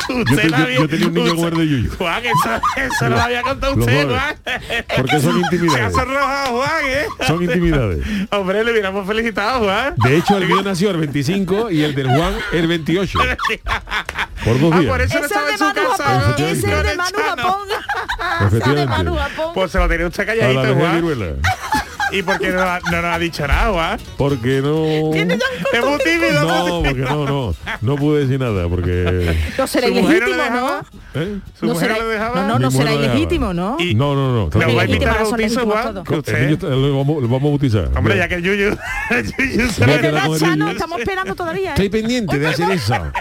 Yo, 0.09 0.14
Usted 0.22 0.37
te- 0.37 0.48
la 0.48 0.59
yo- 0.61 0.68
yo 0.81 0.88
tenía 0.88 1.07
un 1.09 1.14
niño 1.14 1.48
el 1.48 1.55
de 1.59 1.68
Yuyu. 1.68 1.90
Juan, 1.96 2.22
eso, 2.24 2.61
eso 2.77 3.09
no 3.09 3.16
lo 3.16 3.22
había 3.22 3.42
contado 3.42 3.74
usted. 3.74 4.09
Juan. 4.09 4.37
Porque 4.96 5.20
son 5.20 5.22
Se 5.22 5.29
ha 5.29 5.40
intimidades. 5.40 5.92
sonrojado, 5.94 6.57
Juan, 6.57 6.70
¿eh? 6.87 7.05
Son 7.27 7.42
intimidades. 7.42 8.07
Hombre, 8.31 8.64
le 8.64 8.72
hubiéramos 8.72 9.07
felicitado, 9.07 9.64
Juan. 9.64 9.94
De 9.96 10.16
hecho, 10.16 10.37
el 10.38 10.46
mío 10.46 10.62
nació 10.62 10.90
el 10.90 10.96
25 10.98 11.70
y 11.70 11.83
el 11.83 11.94
del 11.94 12.09
Juan 12.09 12.35
el 12.53 12.66
28. 12.66 13.18
Por 14.44 14.61
dos 14.61 14.72
Ah, 14.72 14.79
días. 14.81 14.90
por 14.90 15.01
eso 15.03 15.18
no 15.18 15.27
estaba 15.27 15.51
es 15.51 15.53
en 15.53 15.53
de 15.53 15.59
su 15.59 15.64
Manu 15.64 15.90
casa. 15.90 16.05
Japón, 16.05 16.35
Efectivamente. 16.38 16.53
ese 16.53 16.77
es 16.79 16.85
de 16.88 16.96
Manu 16.96 17.18
Japón. 17.18 17.68
Ese 17.68 18.46
es 18.46 18.51
de 18.51 18.57
Efectivamente. 18.59 18.87
Manu 18.96 19.14
Japón. 19.16 19.51
Pues 19.55 19.70
se 19.72 19.79
lo 19.79 19.88
tenía 19.88 20.07
usted 20.07 20.22
A 20.29 20.35
la 20.35 20.40
calladito, 20.40 20.74
Juan. 20.74 21.40
¿Y 22.11 22.23
por 22.23 22.38
qué 22.38 22.49
no, 22.51 22.64
no 22.64 23.03
nos 23.03 23.05
ha 23.14 23.18
dicho 23.18 23.47
nada, 23.47 23.73
Juan? 23.73 24.01
Porque 24.16 24.61
no... 24.62 24.85
Es 25.12 25.85
muy 25.85 25.99
tímido. 25.99 26.42
No, 26.47 26.83
porque 26.83 27.01
no, 27.01 27.25
no. 27.27 27.55
No 27.81 27.97
pude 27.97 28.21
decir 28.27 28.40
nada, 28.40 28.68
porque... 28.68 29.37
No 29.57 29.66
será 29.66 29.88
¿Su 29.88 29.94
mujer 29.94 30.21
no 30.23 30.27
le 30.29 30.33
ilegítimo, 30.35 30.61
¿no? 30.61 30.79
¿eh? 31.14 31.38
¿Su 31.59 31.66
No 31.66 31.73
mujer 31.75 31.88
será, 31.88 32.01
no 32.03 32.09
le 32.09 32.14
dejaba? 32.14 32.35
no, 32.42 32.49
no, 32.49 32.59
no 32.59 32.71
será 32.71 32.92
ilegítimo, 32.94 33.53
¿no? 33.55 33.77
Y- 33.79 33.94
No, 33.94 34.14
no, 34.14 34.33
no. 34.33 34.44
¿Le 34.44 34.51
tranquilo. 34.51 34.73
voy 34.75 34.83
a 34.83 34.85
invitar 34.87 35.18
al 35.18 35.25
bautizo, 35.25 35.66
Juan? 35.66 35.94
lo 35.94 36.99
vamos, 36.99 37.23
lo 37.23 37.29
vamos 37.29 37.42
a 37.42 37.49
bautizar. 37.51 37.90
Hombre, 37.97 38.16
ya 38.16 38.29
que 38.29 38.35
el 38.37 38.42
Yuyu... 38.42 38.71
Yuyu 39.38 39.68
se 39.71 39.87
¿Verdad, 39.87 40.29
Chano? 40.38 40.71
Estamos 40.71 40.99
esperando 41.01 41.35
todavía, 41.35 41.71
Estoy 41.71 41.87
¿eh? 41.87 41.90
pendiente 41.90 42.38
de 42.38 42.49
hacer 42.49 42.71
eso. 42.71 42.94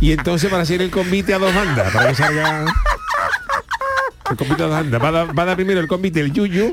Y 0.00 0.12
entonces 0.12 0.48
para 0.50 0.62
hacer 0.62 0.80
el 0.80 0.90
convite 0.90 1.34
a 1.34 1.38
dos 1.38 1.54
bandas, 1.54 1.92
para 1.92 2.08
que 2.08 2.14
salga... 2.14 2.64
El 4.30 4.36
convite 4.36 4.62
a 4.62 4.66
dos 4.66 4.70
bandas. 4.76 5.02
Va 5.02 5.08
a, 5.08 5.12
dar, 5.12 5.38
va 5.38 5.42
a 5.42 5.46
dar 5.46 5.56
primero 5.56 5.80
el 5.80 5.88
convite 5.88 6.20
el 6.20 6.32
yuyu 6.32 6.72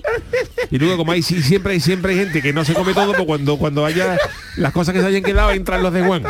y 0.70 0.78
luego 0.78 0.98
como 0.98 1.12
hay 1.12 1.22
siempre 1.24 1.74
hay 1.74 1.80
siempre 1.80 2.12
hay 2.14 2.20
gente 2.20 2.42
que 2.42 2.54
no 2.54 2.64
se 2.66 2.74
come 2.74 2.94
todo, 2.94 3.14
pues 3.14 3.26
cuando 3.26 3.58
cuando 3.58 3.86
haya 3.86 4.18
las 4.58 4.72
cosas 4.74 4.94
que 4.94 5.02
se 5.02 5.08
hayan 5.08 5.24
quedado 5.24 5.52
entran 5.52 5.82
los 5.82 5.92
de 5.94 6.04
Juan. 6.04 6.24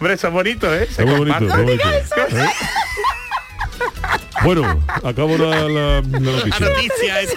Hombre, 0.00 0.14
eso 0.14 0.28
es 0.28 0.32
bonito, 0.32 0.72
¿eh? 0.74 0.86
Se 0.90 1.02
Es 1.02 1.08
muy 1.08 1.18
bonito, 1.18 1.38
comparte. 1.38 1.62
muy 1.64 1.76
bonito. 1.76 1.88
¿Eh? 2.36 2.48
Bueno, 4.44 4.80
acabo 5.04 5.36
la, 5.36 5.50
la- 5.68 6.00
la 6.00 6.00
La 6.00 6.20
noticia. 6.20 6.66
noticia 6.68 7.20
es... 7.20 7.30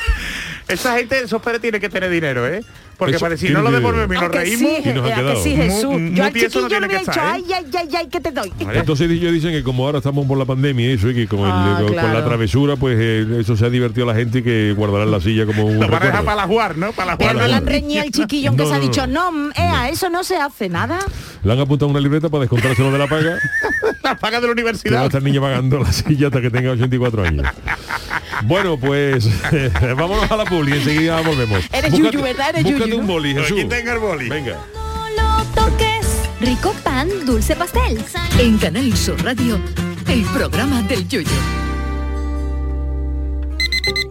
Esa 0.67 0.97
gente, 0.97 1.19
esos 1.24 1.41
padres 1.41 1.62
tienen 1.62 1.82
que 1.82 1.89
tener 1.89 2.10
dinero, 2.10 2.47
¿eh? 2.47 2.63
Porque 2.97 3.15
Eso 3.15 3.26
para 3.26 3.36
si 3.36 3.47
tiene 3.47 3.56
no 3.56 3.63
lo 3.63 3.69
que- 3.71 3.78
devolvemos 3.78 4.15
y 4.15 4.19
nos 4.19 4.32
reímos... 4.32 4.60
sí, 4.60 4.78
y 4.86 4.93
nos 4.93 5.06
han 5.06 5.12
a 5.12 5.15
que 5.15 5.21
quedado. 5.21 5.43
sí, 5.43 5.56
Jesús. 5.56 5.84
Mu- 5.86 6.13
Yo 6.13 6.24
al 6.24 6.34
no 6.34 6.39
chiquillo 6.39 6.67
tiene 6.67 6.82
le 6.82 6.88
que 6.88 6.95
he 6.95 7.00
dicho, 7.00 7.12
¿eh? 7.19 7.24
ay, 7.24 7.43
ay, 7.56 7.65
ay, 7.80 7.89
ay, 7.97 8.08
¿qué 8.12 8.19
te 8.21 8.32
doy? 8.32 8.54
Entonces 8.60 9.10
ellos 9.10 9.34
dicen 9.34 9.52
que 9.54 9.63
como 9.63 9.86
ahora 9.88 9.97
estamos 9.97 10.28
por 10.28 10.38
la 10.38 10.45
pandemia 10.45 10.88
y 10.91 10.93
eso, 10.93 11.10
y 11.10 11.15
que 11.15 11.28
con, 11.28 11.39
el- 11.39 11.45
Ah, 11.47 11.78
con- 11.84 11.95
con 11.95 12.13
la 12.13 12.24
travesura, 12.24 12.76
pues 12.76 12.97
eh, 13.00 13.26
eso 13.39 13.58
se 13.58 13.65
ha 13.65 13.69
divertido 13.71 14.08
a 14.08 14.13
la 14.13 14.19
gente 14.19 14.39
y 14.39 14.43
que 14.43 14.74
guardarán 14.78 15.10
la 15.10 15.19
silla 15.19 15.47
como 15.47 15.65
un 15.65 15.80
Lo 15.80 15.80
van 15.80 15.93
a 15.93 15.95
dejar 15.95 16.02
recuerdo. 16.04 16.26
para 16.26 16.36
la 16.41 16.47
jugar, 16.47 16.78
¿no? 16.78 16.91
Para 16.91 17.12
la 17.13 17.17
Pero 17.17 17.32
jugar. 17.32 17.43
no 17.43 17.50
le 17.50 17.56
han 17.56 17.65
reñido 17.65 18.04
al 18.04 18.12
chiquillo 18.12 18.50
aunque 18.50 18.63
No, 18.63 18.69
se 18.69 18.76
ha 18.76 18.78
no, 18.78 18.84
dicho, 18.84 19.08
no. 19.08 19.32
no, 19.32 19.47
mm, 19.47 19.52
ea, 19.58 19.89
eso 19.89 20.10
no 20.12 20.24
se 20.24 20.38
hace 20.38 20.69
nada. 20.69 21.00
Le 21.43 21.54
han 21.54 21.60
apuntado 21.60 21.89
una 21.89 22.00
libreta 22.00 22.30
para 22.30 22.41
descontárselo 22.41 22.91
de 22.91 23.00
la 23.00 23.08
paga, 23.08 23.36
la 24.03 24.15
paga 24.17 24.39
de 24.41 24.47
la 24.47 24.53
universidad. 24.53 25.05
estar 25.05 25.19
el 25.19 25.25
niño 25.25 25.41
pagando 25.41 25.79
la 25.79 25.91
silla 25.91 26.27
hasta 26.27 26.41
que 26.41 26.49
tenga 26.49 26.71
84 26.71 27.23
años. 27.23 27.47
Bueno, 28.43 28.77
pues 28.77 29.27
vámonos 29.97 30.31
a 30.31 30.35
la 30.35 30.45
publi, 30.45 30.73
enseguida 30.73 31.21
volvemos. 31.21 31.63
Eres 31.71 31.93
Yuyu, 31.93 32.21
¿verdad? 32.21 32.49
Eres 32.49 32.63
búscate 32.63 32.89
Yuyu, 32.89 33.01
un 33.01 33.07
boli, 33.07 33.33
Jesús. 33.33 33.59
Aquí 33.59 33.69
tenga 33.69 33.93
el 33.93 33.99
boli. 33.99 34.29
Venga. 34.29 34.57
No 34.73 35.09
lo 35.09 35.43
toques. 35.53 36.07
Rico 36.39 36.73
pan, 36.83 37.09
dulce 37.25 37.55
pastel. 37.55 38.03
En 38.39 38.57
Canal 38.57 38.95
Sur 38.97 39.23
Radio, 39.23 39.59
el 40.07 40.23
programa 40.25 40.81
del 40.83 41.07
Yoyo. 41.07 41.70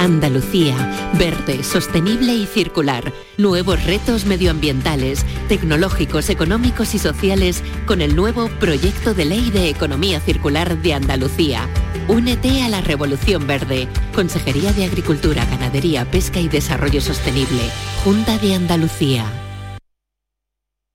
Andalucía, 0.00 1.12
verde, 1.18 1.62
sostenible 1.62 2.32
y 2.32 2.46
circular. 2.46 3.12
Nuevos 3.36 3.84
retos 3.84 4.24
medioambientales, 4.24 5.26
tecnológicos, 5.46 6.30
económicos 6.30 6.94
y 6.94 6.98
sociales 6.98 7.62
con 7.84 8.00
el 8.00 8.16
nuevo 8.16 8.48
Proyecto 8.60 9.12
de 9.12 9.26
Ley 9.26 9.50
de 9.50 9.68
Economía 9.68 10.18
Circular 10.20 10.80
de 10.80 10.94
Andalucía. 10.94 11.68
Únete 12.08 12.62
a 12.62 12.70
la 12.70 12.80
Revolución 12.80 13.46
Verde. 13.46 13.88
Consejería 14.14 14.72
de 14.72 14.86
Agricultura, 14.86 15.44
Ganadería, 15.44 16.10
Pesca 16.10 16.40
y 16.40 16.48
Desarrollo 16.48 17.02
Sostenible. 17.02 17.60
Junta 18.02 18.38
de 18.38 18.54
Andalucía. 18.54 19.26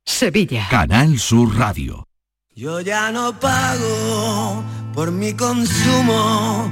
Sevilla. 0.04 0.68
Canal 0.72 1.20
Sur 1.20 1.56
Radio. 1.56 2.08
Yo 2.56 2.82
ya 2.82 3.12
no 3.12 3.39
pago 3.39 4.63
por 4.96 5.12
mi 5.12 5.34
consumo 5.34 6.72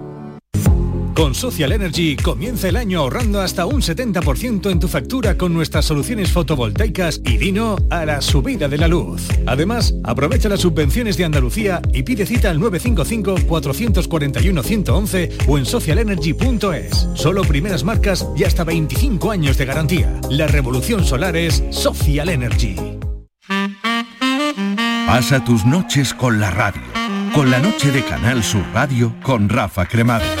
Con 1.21 1.35
Social 1.35 1.71
Energy 1.71 2.15
comienza 2.15 2.67
el 2.67 2.75
año 2.75 3.01
ahorrando 3.01 3.41
hasta 3.41 3.67
un 3.67 3.83
70% 3.83 4.71
en 4.71 4.79
tu 4.79 4.87
factura 4.87 5.37
con 5.37 5.53
nuestras 5.53 5.85
soluciones 5.85 6.31
fotovoltaicas 6.31 7.21
y 7.23 7.37
Dino 7.37 7.75
a 7.91 8.07
la 8.07 8.21
subida 8.21 8.67
de 8.67 8.79
la 8.79 8.87
luz. 8.87 9.27
Además, 9.45 9.93
aprovecha 10.03 10.49
las 10.49 10.61
subvenciones 10.61 11.17
de 11.17 11.25
Andalucía 11.25 11.79
y 11.93 12.01
pide 12.01 12.25
cita 12.25 12.49
al 12.49 12.59
955-441-111 12.59 15.47
o 15.47 15.59
en 15.59 15.67
socialenergy.es. 15.67 17.07
Solo 17.13 17.43
primeras 17.43 17.83
marcas 17.83 18.27
y 18.35 18.43
hasta 18.43 18.63
25 18.63 19.29
años 19.29 19.59
de 19.59 19.65
garantía. 19.65 20.19
La 20.31 20.47
revolución 20.47 21.05
solar 21.05 21.37
es 21.37 21.63
Social 21.69 22.29
Energy. 22.29 22.77
Pasa 25.05 25.45
tus 25.45 25.67
noches 25.67 26.15
con 26.15 26.39
la 26.39 26.49
radio. 26.49 26.81
Con 27.35 27.51
la 27.51 27.59
noche 27.59 27.91
de 27.91 28.03
Canal 28.03 28.43
Sur 28.43 28.65
Radio 28.73 29.13
con 29.21 29.49
Rafa 29.49 29.85
Cremades. 29.85 30.40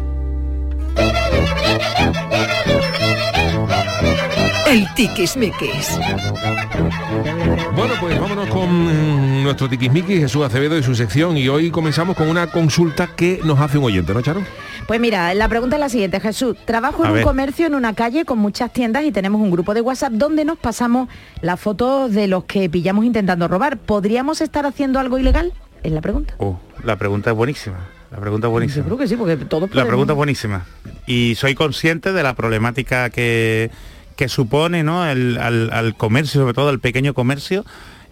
El 4.71 4.87
tiquismiquis. 4.95 5.99
Bueno, 7.75 7.93
pues 7.99 8.17
vámonos 8.19 8.47
con 8.47 8.69
mm, 8.69 9.43
nuestro 9.43 9.67
tiquismiquis, 9.67 10.19
Jesús 10.21 10.45
Acevedo 10.45 10.77
y 10.77 10.83
su 10.83 10.95
sección. 10.95 11.35
Y 11.37 11.49
hoy 11.49 11.71
comenzamos 11.71 12.15
con 12.15 12.29
una 12.29 12.47
consulta 12.47 13.07
que 13.07 13.41
nos 13.43 13.59
hace 13.59 13.77
un 13.77 13.83
oyente, 13.83 14.13
¿no, 14.13 14.21
Charo? 14.21 14.41
Pues 14.87 14.99
mira, 15.01 15.33
la 15.33 15.49
pregunta 15.49 15.75
es 15.75 15.79
la 15.81 15.89
siguiente, 15.89 16.21
Jesús. 16.21 16.55
Trabajo 16.65 17.03
A 17.03 17.07
en 17.07 17.11
un 17.11 17.15
ver. 17.17 17.23
comercio 17.25 17.67
en 17.67 17.75
una 17.75 17.93
calle 17.93 18.23
con 18.23 18.39
muchas 18.39 18.71
tiendas 18.71 19.03
y 19.03 19.11
tenemos 19.11 19.41
un 19.41 19.51
grupo 19.51 19.73
de 19.73 19.81
WhatsApp 19.81 20.13
donde 20.13 20.45
nos 20.45 20.57
pasamos 20.57 21.09
las 21.41 21.59
fotos 21.59 22.13
de 22.13 22.27
los 22.27 22.45
que 22.45 22.69
pillamos 22.69 23.03
intentando 23.03 23.49
robar. 23.49 23.77
¿Podríamos 23.77 24.39
estar 24.39 24.65
haciendo 24.65 24.99
algo 24.99 25.17
ilegal? 25.19 25.51
Es 25.83 25.91
la 25.91 25.99
pregunta. 25.99 26.35
Oh, 26.37 26.59
la 26.85 26.95
pregunta 26.95 27.31
es 27.31 27.35
buenísima. 27.35 27.77
La 28.09 28.19
pregunta 28.19 28.47
es 28.47 28.51
buenísima. 28.51 28.83
Yo 28.83 28.87
creo 28.89 28.97
que 28.97 29.07
sí, 29.07 29.15
porque 29.17 29.35
todos 29.37 29.63
La 29.63 29.67
podemos- 29.67 29.87
pregunta 29.87 30.13
es 30.13 30.17
buenísima. 30.17 30.65
Y 31.07 31.35
soy 31.35 31.55
consciente 31.55 32.13
de 32.13 32.23
la 32.23 32.35
problemática 32.35 33.09
que, 33.09 33.69
que 34.21 34.29
supone 34.29 34.83
¿no? 34.83 35.03
el, 35.09 35.39
al, 35.39 35.71
al 35.73 35.95
comercio, 35.95 36.41
sobre 36.41 36.53
todo 36.53 36.69
al 36.69 36.79
pequeño 36.79 37.15
comercio, 37.15 37.65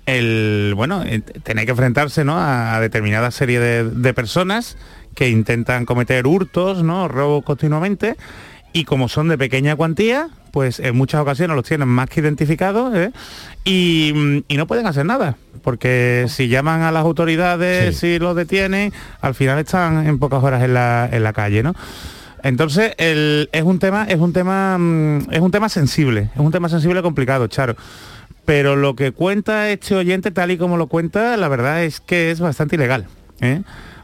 el 0.08 0.74
bueno, 0.76 1.04
eh, 1.06 1.20
tener 1.22 1.66
que 1.66 1.72
enfrentarse 1.72 2.26
¿no? 2.26 2.36
a, 2.36 2.74
a 2.76 2.80
determinada 2.80 3.30
serie 3.30 3.60
de, 3.60 3.84
de 3.88 4.14
personas 4.16 4.76
que 5.14 5.30
intentan 5.30 5.86
cometer 5.86 6.26
hurtos, 6.26 6.82
¿no? 6.82 7.08
robos 7.08 7.44
continuamente. 7.44 8.16
y 8.74 8.86
como 8.86 9.08
son 9.08 9.28
de 9.28 9.38
pequeña 9.38 9.76
cuantía, 9.76 10.30
pues 10.52 10.80
en 10.80 10.96
muchas 10.98 11.22
ocasiones 11.22 11.56
los 11.56 11.64
tienen 11.66 11.88
más 11.88 12.10
que 12.10 12.22
identificados 12.22 12.96
¿eh? 12.96 13.12
y, 13.64 14.44
y 14.48 14.58
no 14.58 14.66
pueden 14.66 14.88
hacer 14.88 15.06
nada, 15.06 15.38
porque 15.64 16.26
si 16.28 16.48
llaman 16.48 16.82
a 16.82 16.92
las 16.92 17.04
autoridades 17.04 17.98
Sí. 18.00 18.08
y 18.08 18.20
los 18.20 18.36
detienen, 18.36 18.94
al 19.22 19.36
final 19.36 19.60
están 19.60 20.08
en 20.08 20.18
pocas 20.18 20.42
horas 20.44 20.64
en 20.64 20.74
la, 20.74 21.08
en 21.12 21.22
la 21.22 21.34
calle, 21.34 21.62
¿no? 21.62 21.76
Entonces 22.44 22.94
es 22.98 23.64
un 23.64 23.80
tema, 23.80 24.06
es 24.06 24.20
un 24.20 24.34
tema, 24.34 24.78
mm, 24.78 25.32
es 25.32 25.40
un 25.40 25.52
tema 25.52 25.70
sensible, 25.70 26.30
es 26.34 26.40
un 26.40 26.52
tema 26.52 26.70
sensible 26.70 27.02
complicado, 27.02 27.48
Charo. 27.48 27.76
Pero 28.46 28.76
lo 28.76 28.96
que 28.96 29.12
cuenta 29.12 29.70
este 29.70 29.96
oyente, 29.96 30.32
tal 30.32 30.52
y 30.52 30.58
como 30.58 30.78
lo 30.78 30.88
cuenta, 30.88 31.38
la 31.38 31.48
verdad 31.50 31.84
es 31.84 32.00
que 32.00 32.32
es 32.32 32.40
bastante 32.40 32.76
ilegal. 32.76 33.06
¿eh? 33.42 33.62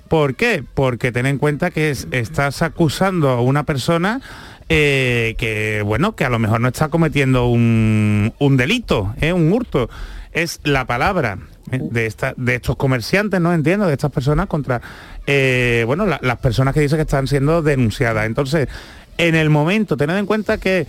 ¿Por 0.07 0.35
qué? 0.35 0.63
Porque 0.73 1.11
ten 1.11 1.25
en 1.25 1.39
cuenta 1.39 1.71
que 1.71 1.89
es- 1.89 2.07
estás 2.11 2.61
acusando 2.61 3.29
a 3.29 3.41
una 3.41 3.63
persona 3.63 4.21
eh, 4.69 5.35
que, 5.37 5.81
bueno, 5.83 6.15
que 6.15 6.25
a 6.25 6.29
lo 6.29 6.39
mejor 6.39 6.59
no 6.61 6.67
está 6.67 6.89
cometiendo 6.89 7.47
un, 7.47 8.33
un 8.39 8.57
delito, 8.57 9.13
¿eh? 9.21 9.31
un 9.33 9.51
hurto. 9.53 9.89
Es 10.35 10.59
la 10.63 10.85
palabra 10.85 11.39
¿eh? 11.71 11.79
de, 11.81 12.05
esta, 12.05 12.33
de 12.37 12.55
estos 12.55 12.75
comerciantes, 12.75 13.41
no 13.41 13.53
entiendo, 13.53 13.87
de 13.87 13.93
estas 13.93 14.11
personas 14.11 14.45
contra, 14.47 14.81
eh, 15.25 15.83
bueno, 15.87 16.05
la- 16.05 16.19
las 16.21 16.37
personas 16.37 16.73
que 16.73 16.81
dicen 16.81 16.97
que 16.97 17.03
están 17.03 17.25
siendo 17.27 17.61
denunciadas. 17.63 18.25
Entonces, 18.27 18.67
en 19.17 19.33
el 19.35 19.49
momento, 19.49 19.95
tened 19.97 20.17
en 20.17 20.25
cuenta 20.25 20.57
que 20.57 20.85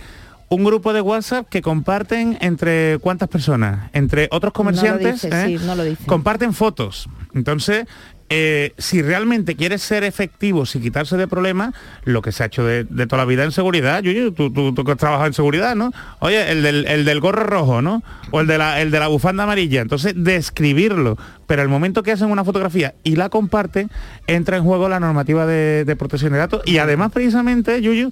un 0.49 0.63
grupo 0.63 0.93
de 0.93 1.01
WhatsApp 1.01 1.47
que 1.49 1.61
comparten 1.61 2.37
entre 2.41 2.99
cuántas 2.99 3.27
personas, 3.29 3.89
entre 3.93 4.27
otros 4.31 4.53
comerciantes, 4.53 5.21
dice, 5.23 5.29
¿eh? 5.29 5.57
sí, 5.57 5.65
no 5.65 5.75
lo 5.75 5.83
dice. 5.83 6.05
comparten 6.05 6.53
fotos. 6.53 7.09
Entonces, 7.33 7.85
eh, 8.29 8.73
si 8.77 9.01
realmente 9.01 9.55
quieres 9.55 9.81
ser 9.81 10.03
efectivo, 10.03 10.65
si 10.65 10.79
quitarse 10.81 11.15
de 11.15 11.27
problemas, 11.27 11.73
lo 12.03 12.21
que 12.21 12.31
se 12.31 12.43
ha 12.43 12.47
hecho 12.47 12.65
de, 12.65 12.83
toda 12.83 13.17
la 13.17 13.25
vida 13.25 13.43
en 13.43 13.51
seguridad, 13.51 14.01
Yuyu, 14.01 14.33
tú, 14.33 14.51
tú, 14.51 14.73
tú 14.73 14.83
que 14.83 14.91
has 14.91 14.97
trabajado 14.97 15.27
en 15.27 15.33
seguridad, 15.33 15.75
¿no? 15.75 15.91
Oye, 16.19 16.51
el 16.51 16.61
del, 16.61 16.85
el 16.87 17.05
del 17.05 17.19
gorro 17.21 17.43
rojo, 17.43 17.81
¿no? 17.81 18.03
O 18.31 18.41
el 18.41 18.47
de, 18.47 18.57
la, 18.57 18.81
el 18.81 18.91
de 18.91 18.99
la 18.99 19.07
bufanda 19.07 19.43
amarilla. 19.43 19.81
Entonces, 19.81 20.13
describirlo. 20.15 21.17
Pero 21.45 21.61
el 21.61 21.69
momento 21.69 22.03
que 22.03 22.11
hacen 22.11 22.29
una 22.29 22.43
fotografía 22.43 22.95
y 23.03 23.15
la 23.15 23.29
comparten, 23.29 23.89
entra 24.27 24.57
en 24.57 24.63
juego 24.63 24.89
la 24.89 24.99
normativa 24.99 25.45
de, 25.45 25.85
de 25.85 25.95
protección 25.95 26.33
de 26.33 26.39
datos. 26.39 26.61
Y 26.65 26.79
además, 26.79 27.11
precisamente, 27.13 27.81
Yuyu, 27.81 28.11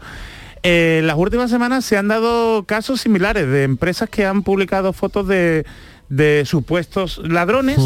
eh, 0.68 1.02
las 1.04 1.16
últimas 1.16 1.52
semanas 1.52 1.86
se 1.86 1.96
han 1.96 2.08
dado 2.08 2.64
casos 2.64 3.00
similares 3.00 3.48
de 3.48 3.62
empresas 3.62 4.10
que 4.10 4.26
han 4.26 4.42
publicado 4.42 4.94
fotos 4.94 5.28
de, 5.28 5.64
de 6.10 6.44
supuestos 6.46 7.20
ladrones 7.24 7.80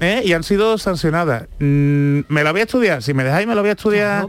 ¿eh? 0.00 0.22
y 0.24 0.32
han 0.32 0.42
sido 0.42 0.78
sancionadas. 0.78 1.44
Mm, 1.58 2.20
me 2.28 2.42
lo 2.42 2.52
voy 2.52 2.60
a 2.60 2.64
estudiar, 2.64 3.02
si 3.02 3.12
me 3.14 3.24
dejáis 3.24 3.46
me 3.46 3.54
lo 3.54 3.60
voy 3.60 3.70
a 3.70 3.72
estudiar 3.74 4.26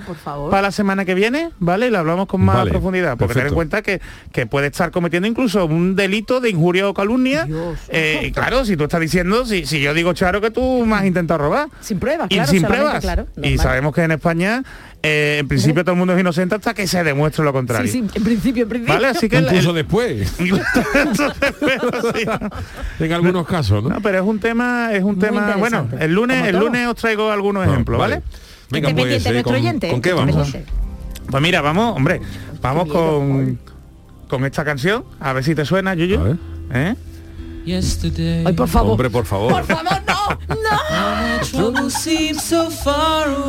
para 0.49 0.61
la 0.63 0.71
semana 0.71 1.05
que 1.05 1.13
viene, 1.15 1.51
¿vale? 1.59 1.87
Y 1.87 1.89
lo 1.89 1.99
hablamos 1.99 2.27
con 2.27 2.41
más 2.41 2.57
Vale, 2.57 2.71
profundidad, 2.71 3.17
porque 3.17 3.33
ten 3.33 3.47
en 3.47 3.53
perfecto. 3.53 3.55
cuenta 3.55 3.81
que, 3.81 4.01
que 4.31 4.45
puede 4.45 4.67
estar 4.67 4.91
cometiendo 4.91 5.27
incluso 5.27 5.65
un 5.65 5.95
delito 5.95 6.39
de 6.41 6.49
injuria 6.49 6.89
o 6.89 6.93
calumnia. 6.93 7.47
Eh, 7.87 8.23
y 8.25 8.31
claro, 8.31 8.65
si 8.65 8.75
tú 8.75 8.83
estás 8.83 8.99
diciendo, 9.01 9.45
si, 9.45 9.65
si 9.65 9.79
yo 9.81 9.93
digo, 9.93 10.13
Charo, 10.13 10.41
que 10.41 10.51
tú 10.51 10.85
me 10.85 10.95
has 10.95 11.05
intentado 11.05 11.37
robar. 11.39 11.69
Sin 11.81 11.99
pruebas, 11.99 12.27
Y 12.29 12.35
claro, 12.35 12.51
sin 12.51 12.63
pruebas. 12.63 12.99
claro, 13.01 13.27
y 13.41 13.57
sabemos 13.57 13.93
que 13.95 14.03
en 14.03 14.11
España, 14.11 14.63
eh, 15.01 15.37
en 15.39 15.47
principio 15.47 15.83
todo 15.83 15.93
el 15.93 15.99
mundo 15.99 16.13
es 16.13 16.19
inocente 16.19 16.55
hasta 16.55 16.73
que 16.73 16.85
se 16.87 17.03
demuestre 17.03 17.43
lo 17.45 17.53
contrario. 17.53 17.89
Sí, 17.91 18.01
sí, 18.01 18.17
en 18.17 18.23
principio, 18.23 18.63
en 18.63 18.69
principio. 18.69 18.93
Vale, 18.95 19.07
así 19.07 19.29
que 19.29 19.37
Incluso 19.39 19.69
el- 19.69 19.75
después. 19.77 20.33
en 22.99 23.13
algunos 23.13 23.47
casos, 23.47 23.83
¿no? 23.83 23.89
No, 23.89 24.01
pero 24.01 24.19
es 24.19 24.23
un 24.25 24.39
tema, 24.39 24.93
es 24.93 25.03
un 25.03 25.15
Muy 25.15 25.25
tema. 25.25 25.55
Bueno, 25.57 25.87
el 25.99 26.13
lunes, 26.13 26.47
el 26.47 26.57
lunes 26.57 26.87
os 26.87 26.95
traigo 26.95 27.31
algunos 27.31 27.67
ejemplos, 27.67 27.99
¿vale? 27.99 28.21
Venga, 28.71 28.89
Esté 28.89 29.01
pues, 29.01 29.23
pendiente 29.23 29.29
eh, 29.29 29.33
nuestro 29.33 29.51
¿con, 29.53 29.61
oyente, 29.61 29.89
¿con 29.89 30.01
qué 30.01 30.13
vamos? 30.13 30.35
pendiente. 30.35 30.71
Pues 31.29 31.43
mira, 31.43 31.61
vamos, 31.61 31.95
hombre, 31.95 32.21
vamos 32.61 32.89
con, 32.91 33.59
con 34.27 34.45
esta 34.45 34.63
canción, 34.65 35.05
a 35.19 35.33
ver 35.33 35.43
si 35.43 35.55
te 35.55 35.65
suena, 35.65 35.93
Yuyu. 35.95 36.37
¿Eh? 36.73 36.95
Ay, 38.45 38.53
por 38.53 38.67
favor. 38.67 38.91
Hombre, 38.91 39.09
por 39.09 39.25
favor. 39.25 39.51
Por 39.51 39.65
favor, 39.65 39.83
no, 39.83 39.99
no. 39.99 40.19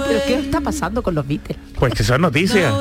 ¿Pero 0.07 0.21
qué 0.27 0.35
está 0.41 0.61
pasando 0.61 1.03
con 1.03 1.15
los 1.15 1.27
Beatles? 1.27 1.59
Pues 1.79 1.95
que 1.95 2.05
son 2.05 2.21
noticias, 2.21 2.75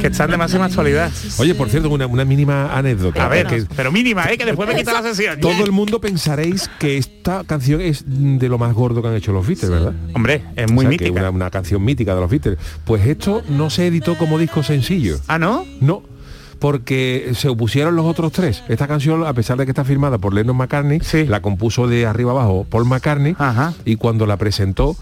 que 0.00 0.06
están 0.06 0.30
de 0.30 0.36
máxima 0.36 0.66
actualidad. 0.66 1.10
Oye, 1.38 1.54
por 1.54 1.68
cierto, 1.68 1.90
una, 1.90 2.06
una 2.06 2.24
mínima 2.24 2.76
anécdota. 2.76 3.26
A 3.26 3.28
ver, 3.28 3.46
que 3.46 3.64
pero 3.76 3.90
mínima, 3.90 4.30
¿eh? 4.30 4.38
Que 4.38 4.44
después 4.44 4.68
me 4.68 4.76
quita 4.76 4.92
la 4.92 5.02
sesión. 5.02 5.40
todo 5.40 5.64
el 5.64 5.72
mundo 5.72 6.00
pensaréis 6.00 6.70
que 6.78 6.96
esta 6.96 7.44
canción 7.44 7.80
es 7.80 8.04
de 8.06 8.48
lo 8.48 8.58
más 8.58 8.72
gordo 8.74 9.02
que 9.02 9.08
han 9.08 9.14
hecho 9.14 9.32
los 9.32 9.46
Beatles, 9.46 9.70
¿verdad? 9.70 9.92
Hombre, 10.14 10.44
es 10.56 10.70
muy 10.70 10.86
O 10.86 10.88
sea, 10.88 10.98
que 10.98 11.04
mítica. 11.04 11.20
Una, 11.20 11.30
una 11.30 11.50
canción 11.50 11.84
mítica 11.84 12.14
de 12.14 12.20
los 12.20 12.30
Beatles. 12.30 12.58
Pues 12.84 13.06
esto 13.06 13.42
no 13.48 13.70
se 13.70 13.86
editó 13.86 14.16
como 14.16 14.38
disco 14.38 14.62
sencillo. 14.62 15.18
¿Ah, 15.26 15.38
no? 15.38 15.66
No. 15.80 16.02
Porque 16.64 17.32
se 17.34 17.50
opusieron 17.50 17.94
los 17.94 18.06
otros 18.06 18.32
tres. 18.32 18.62
Esta 18.70 18.88
canción, 18.88 19.26
a 19.26 19.34
pesar 19.34 19.58
de 19.58 19.66
que 19.66 19.72
está 19.72 19.84
firmada 19.84 20.16
por 20.16 20.32
Lennon 20.32 20.56
McCartney, 20.56 20.98
la 21.28 21.42
compuso 21.42 21.86
de 21.88 22.06
arriba 22.06 22.30
abajo 22.30 22.64
Paul 22.66 22.86
McCartney 22.86 23.36
y 23.84 23.96
cuando 23.96 24.24
la 24.24 24.38
presentó 24.38 24.96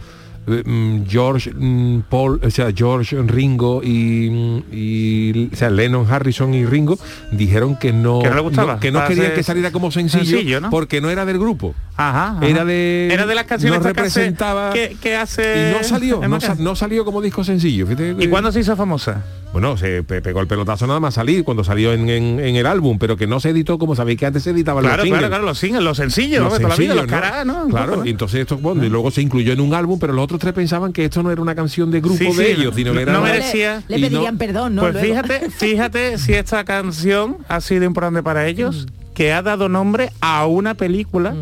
George 1.08 1.52
mm, 1.54 2.00
Paul, 2.08 2.40
o 2.42 2.50
sea, 2.50 2.72
George 2.74 3.16
Ringo 3.22 3.80
y, 3.82 4.28
mm, 4.30 4.62
y, 4.72 5.50
o 5.52 5.56
sea, 5.56 5.70
Lennon, 5.70 6.06
Harrison 6.10 6.52
y 6.54 6.64
Ringo 6.64 6.98
dijeron 7.30 7.76
que 7.76 7.92
no 7.92 8.20
Que 8.20 8.28
no 8.28 8.34
le 8.34 8.40
gustaba. 8.40 8.80
que 8.80 8.90
no 8.90 9.04
querían 9.06 9.32
que 9.34 9.42
saliera 9.42 9.70
como 9.70 9.90
sencillo, 9.90 10.24
sencillo, 10.24 10.60
¿no? 10.60 10.70
porque 10.70 11.00
no 11.00 11.10
era 11.10 11.24
del 11.24 11.38
grupo. 11.38 11.74
Ajá, 11.96 12.30
ajá. 12.38 12.46
Era 12.46 12.64
de 12.64 13.08
Era 13.12 13.26
de 13.26 13.34
las 13.34 13.44
canciones 13.44 13.78
no 13.80 13.86
representaba 13.86 14.72
que, 14.72 14.96
que 15.00 15.14
hace 15.16 15.70
y 15.70 15.72
no 15.76 15.84
salió, 15.84 16.22
¿Es 16.22 16.58
no, 16.58 16.74
salió 16.74 17.04
como 17.04 17.20
disco 17.20 17.44
sencillo. 17.44 17.86
Fíjate 17.86 18.16
¿Y 18.18 18.28
cuándo 18.28 18.50
se 18.50 18.60
hizo 18.60 18.74
famosa? 18.76 19.22
bueno, 19.52 19.76
se 19.76 20.02
pe- 20.02 20.22
pegó 20.22 20.40
el 20.40 20.46
pelotazo 20.46 20.86
nada 20.86 20.98
más 20.98 21.12
salir 21.12 21.44
cuando 21.44 21.62
salió 21.62 21.92
en, 21.92 22.08
en- 22.08 22.40
en 22.40 22.56
el 22.56 22.64
álbum, 22.66 22.98
pero 22.98 23.18
que 23.18 23.26
no 23.26 23.38
se 23.38 23.50
editó 23.50 23.78
como 23.78 23.94
sabéis 23.94 24.18
que 24.18 24.24
antes 24.24 24.42
se 24.44 24.50
editaban 24.50 24.82
Claro, 24.82 24.96
los 24.96 25.04
singles. 25.04 25.18
claro, 25.20 25.30
claro, 25.30 25.44
los 25.44 25.58
singles, 25.58 25.84
los 25.84 25.96
sencillos, 25.98 26.42
Los 26.42 26.54
sencillos, 26.56 26.96
los 26.96 27.04
¿no? 27.06 27.10
caras, 27.10 27.44
¿no? 27.46 27.68
Claro, 27.68 28.02
y 28.06 28.10
entonces 28.10 28.40
esto 28.40 28.56
bueno, 28.56 28.82
y 28.82 28.88
luego 28.88 29.10
se 29.10 29.20
incluyó 29.20 29.52
en 29.52 29.60
un 29.60 29.74
álbum, 29.74 29.98
pero 30.00 30.14
los 30.14 30.24
otros 30.24 30.31
tres 30.38 30.52
pensaban 30.52 30.92
que 30.92 31.04
esto 31.04 31.22
no 31.22 31.30
era 31.30 31.40
una 31.42 31.54
canción 31.54 31.90
de 31.90 32.00
grupo 32.00 32.18
Sí, 32.18 32.26
de 32.26 32.32
sí, 32.32 32.60
ellos, 32.60 32.74
sino 32.74 32.90
no- 32.92 32.96
que 32.96 33.02
era 33.02 33.12
no 33.12 33.20
una- 33.22 33.30
merecía- 33.32 33.82
Le 33.88 33.98
y 33.98 34.00
no- 34.02 34.08
pedirían 34.08 34.38
perdón, 34.38 34.74
¿no? 34.74 34.82
Pues 34.82 34.94
Luego. 34.94 35.08
fíjate, 35.22 35.50
fíjate 35.50 36.18
si 36.18 36.34
esta 36.34 36.64
canción 36.64 37.38
ha 37.48 37.60
sido 37.60 37.84
importante 37.84 38.22
para 38.22 38.46
ellos, 38.46 38.86
que 39.14 39.32
ha 39.32 39.42
dado 39.42 39.68
nombre 39.68 40.10
a 40.20 40.46
una 40.46 40.74
película 40.74 41.34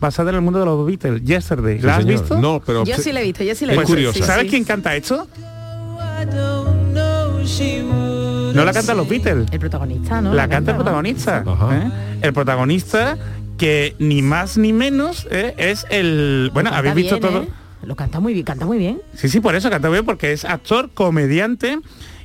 basada 0.00 0.30
en 0.30 0.36
el 0.36 0.42
mundo 0.42 0.60
de 0.60 0.64
los 0.64 0.86
Beatles, 0.86 1.22
Yesterday. 1.24 1.78
Sí, 1.80 1.86
¿La 1.86 1.96
has 1.96 2.02
señor. 2.04 2.20
visto? 2.20 2.38
No, 2.40 2.62
pero 2.64 2.84
Yo 2.84 2.96
sí 2.96 3.12
la 3.12 3.20
he 3.20 3.24
visto, 3.24 3.44
yo 3.44 3.54
sí 3.54 3.66
la 3.66 3.74
he 3.74 3.76
Es 3.76 3.86
visto. 3.94 4.12
sí, 4.14 4.22
¿Sabes 4.22 4.44
sí. 4.44 4.50
quién 4.50 4.64
canta 4.64 4.96
esto? 4.96 5.26
No 8.54 8.64
la 8.64 8.72
cantan 8.72 8.96
los 8.96 9.08
Beatles. 9.08 9.46
El 9.52 9.60
protagonista, 9.60 10.20
¿no? 10.20 10.34
La 10.34 10.48
canta 10.48 10.70
el 10.72 10.76
protagonista. 10.76 11.44
¿eh? 11.72 11.90
El 12.22 12.32
protagonista 12.32 13.16
que 13.58 13.94
ni 13.98 14.22
más 14.22 14.56
ni 14.56 14.72
menos 14.72 15.26
¿eh? 15.30 15.54
es 15.58 15.86
el... 15.90 16.50
Bueno, 16.54 16.70
Lo 16.70 16.76
habéis 16.76 16.94
canta 16.94 17.00
visto 17.16 17.18
bien, 17.18 17.32
todo... 17.32 17.42
¿eh? 17.44 17.48
Lo 17.82 17.96
canta 17.96 18.20
muy 18.20 18.32
bien, 18.32 18.44
canta 18.44 18.66
muy 18.66 18.78
bien. 18.78 19.00
Sí, 19.14 19.28
sí, 19.28 19.40
por 19.40 19.54
eso 19.54 19.70
canta 19.70 19.88
bien, 19.88 20.04
porque 20.04 20.32
es 20.32 20.44
actor, 20.44 20.90
comediante 20.92 21.78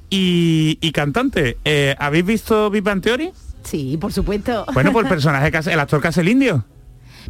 y, 0.10 0.78
y 0.82 0.92
cantante. 0.92 1.58
Eh, 1.66 1.96
¿Habéis 2.00 2.26
visto 2.26 2.70
Big 2.70 2.84
Bang 2.84 3.02
Theory? 3.02 3.32
Sí, 3.64 3.98
por 4.00 4.12
supuesto. 4.12 4.66
Bueno, 4.74 4.92
pues 4.92 5.04
el 5.06 5.10
personaje, 5.10 5.52
que 5.52 5.58
hace- 5.58 5.74
el 5.74 5.80
actor 5.80 6.02
que 6.02 6.08
hace 6.10 6.22
el 6.22 6.30
indio. 6.30 6.66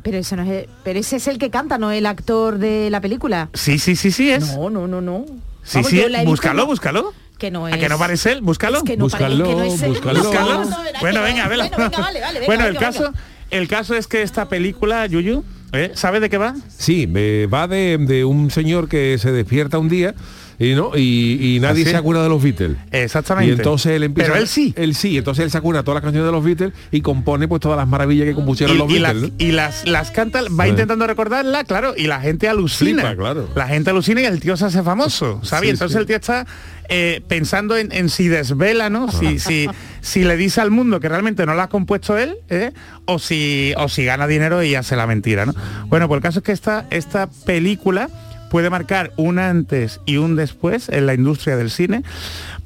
Pero 0.01 0.17
eso 0.17 0.35
no 0.35 0.43
es, 0.43 0.67
pero 0.83 0.99
ese 0.99 1.17
es 1.17 1.27
el 1.27 1.37
que 1.37 1.51
canta, 1.51 1.77
no 1.77 1.91
el 1.91 2.05
actor 2.07 2.57
de 2.57 2.89
la 2.89 2.99
película. 2.99 3.49
Sí, 3.53 3.77
sí, 3.77 3.95
sí, 3.95 4.11
sí 4.11 4.31
es. 4.31 4.55
No, 4.57 4.69
no, 4.69 4.87
no, 4.87 5.01
no. 5.01 5.25
Sí, 5.63 5.75
Vamos, 5.77 5.89
sí, 5.91 6.03
búscalo, 6.25 6.65
búscalo. 6.65 7.13
Que 7.37 7.51
no 7.51 7.65
¿A 7.65 7.71
es. 7.71 7.77
que 7.77 7.89
no 7.89 7.97
parece 7.99 8.31
él? 8.31 8.41
Búscalo. 8.41 8.77
Es 8.79 8.83
que 8.83 8.97
no 8.97 9.07
es 9.07 9.15
que 9.15 9.29
no 9.29 9.61
es 9.63 9.81
él. 9.81 9.89
búscalo. 9.89 10.23
Búscalo. 10.23 10.65
No, 10.65 10.77
Bueno, 11.01 11.21
venga, 11.21 11.47
vela. 11.47 11.67
Bueno, 11.69 11.77
venga, 11.89 11.99
vale, 11.99 12.21
vale, 12.21 12.39
venga, 12.39 12.45
bueno, 12.47 12.65
el 12.65 12.73
venga, 12.73 12.85
caso, 12.87 13.13
el 13.51 13.67
caso 13.67 13.95
es 13.95 14.07
que 14.07 14.23
esta 14.23 14.47
película, 14.49 15.05
Yuyu, 15.05 15.43
¿eh? 15.73 15.91
¿sabe 15.95 16.19
de 16.19 16.29
qué 16.29 16.37
va? 16.37 16.55
Sí, 16.77 17.07
me- 17.07 17.45
va 17.47 17.67
de 17.67 18.23
un 18.25 18.49
señor 18.51 18.87
que 18.87 19.17
se 19.17 19.31
despierta 19.31 19.77
un 19.79 19.89
día 19.89 20.13
y 20.59 20.73
no 20.75 20.91
y, 20.95 21.55
y 21.55 21.59
nadie 21.59 21.83
¿Ah, 21.87 21.89
se 21.89 21.95
acuerda 21.97 22.23
de 22.23 22.29
los 22.29 22.41
Beatles. 22.41 22.77
Exactamente. 22.91 23.51
Y 23.51 23.55
entonces 23.55 23.91
él 23.93 24.03
empieza 24.03 24.31
Pero 24.31 24.41
él 24.41 24.47
sí. 24.47 24.73
Él 24.77 24.95
sí, 24.95 25.17
entonces 25.17 25.43
él 25.45 25.51
se 25.51 25.57
acuerda 25.57 25.83
todas 25.83 25.95
las 25.95 26.03
canciones 26.03 26.27
de 26.27 26.31
los 26.31 26.43
Beatles 26.43 26.73
y 26.91 27.01
compone 27.01 27.47
pues 27.47 27.61
todas 27.61 27.77
las 27.77 27.87
maravillas 27.87 28.25
que 28.27 28.33
compusieron 28.33 28.77
los 28.77 28.89
y, 28.89 28.99
Beatles. 28.99 29.21
las, 29.21 29.31
¿no? 29.31 29.35
y 29.37 29.51
las, 29.51 29.87
las 29.87 30.11
canta, 30.11 30.41
va 30.43 30.63
Sí. 30.65 30.69
intentando 30.71 31.07
recordarla, 31.07 31.63
claro, 31.63 31.93
y 31.97 32.07
la 32.07 32.19
gente 32.21 32.47
alucina. 32.47 33.01
Flipa, 33.03 33.15
claro. 33.15 33.49
La 33.55 33.67
gente 33.67 33.89
alucina 33.89 34.21
y 34.21 34.25
el 34.25 34.39
tío 34.39 34.55
se 34.57 34.65
hace 34.65 34.83
famoso, 34.83 35.39
¿sabes? 35.43 35.67
Sí, 35.67 35.71
Entonces 35.71 35.95
sí. 35.95 35.99
el 35.99 36.05
tío 36.05 36.15
está 36.15 36.45
eh, 36.89 37.21
pensando 37.27 37.77
en, 37.77 37.91
en 37.91 38.09
si 38.09 38.27
desvela, 38.27 38.89
¿no? 38.89 39.11
Si, 39.11 39.39
si, 39.39 39.67
si 40.01 40.23
le 40.23 40.35
dice 40.37 40.61
al 40.61 40.69
mundo 40.71 40.99
que 40.99 41.09
realmente 41.09 41.45
no 41.45 41.53
la 41.55 41.63
ha 41.63 41.69
compuesto 41.69 42.17
él, 42.17 42.35
¿eh? 42.49 42.71
o, 43.05 43.19
si, 43.19 43.73
o 43.77 43.87
si 43.89 44.03
gana 44.05 44.27
dinero 44.27 44.61
y 44.63 44.75
hace 44.75 44.95
la 44.95 45.07
mentira, 45.07 45.45
¿no? 45.45 45.53
Bueno, 45.87 46.07
pues 46.07 46.17
el 46.17 46.23
caso 46.23 46.39
es 46.39 46.45
que 46.45 46.51
esta, 46.51 46.85
esta 46.89 47.27
película 47.45 48.09
puede 48.53 48.69
marcar 48.69 49.13
un 49.17 49.39
antes 49.39 49.99
y 50.05 50.17
un 50.17 50.35
después 50.35 50.87
en 50.89 51.07
la 51.07 51.15
industria 51.15 51.57
del 51.57 51.71
cine, 51.71 52.03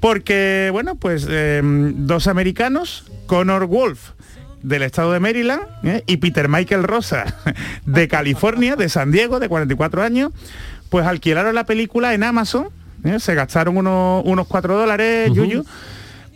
porque, 0.01 0.67
bueno, 0.73 0.95
pues 0.95 1.25
eh, 1.29 1.61
dos 1.63 2.27
americanos, 2.27 3.05
Connor 3.25 3.67
Wolf, 3.67 4.09
del 4.61 4.81
estado 4.81 5.13
de 5.13 5.21
Maryland 5.21 5.61
¿eh? 5.85 6.03
y 6.05 6.17
Peter 6.17 6.49
Michael 6.49 6.83
Rosa 6.83 7.37
de 7.85 8.09
California, 8.09 8.75
de 8.75 8.89
San 8.89 9.13
Diego, 9.13 9.39
de 9.39 9.47
44 9.47 10.03
años, 10.03 10.33
pues 10.89 11.05
alquilaron 11.07 11.55
la 11.55 11.65
película 11.65 12.13
en 12.13 12.23
Amazon, 12.23 12.67
¿eh? 13.05 13.21
se 13.21 13.33
gastaron 13.33 13.77
unos, 13.77 14.23
unos 14.25 14.45
4 14.45 14.77
dólares, 14.77 15.31
Yuyu, 15.33 15.63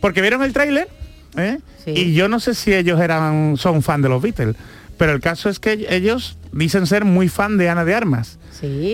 porque 0.00 0.22
vieron 0.22 0.42
el 0.42 0.54
tráiler 0.54 0.88
¿eh? 1.36 1.58
y 1.84 2.14
yo 2.14 2.26
no 2.26 2.40
sé 2.40 2.54
si 2.54 2.72
ellos 2.72 2.98
eran 3.02 3.58
son 3.58 3.82
fan 3.82 4.00
de 4.00 4.08
los 4.08 4.22
Beatles, 4.22 4.56
pero 4.96 5.12
el 5.12 5.20
caso 5.20 5.50
es 5.50 5.58
que 5.58 5.88
ellos 5.90 6.38
dicen 6.52 6.86
ser 6.86 7.04
muy 7.04 7.28
fan 7.28 7.58
de 7.58 7.68
Ana 7.68 7.84
de 7.84 7.94
Armas. 7.94 8.38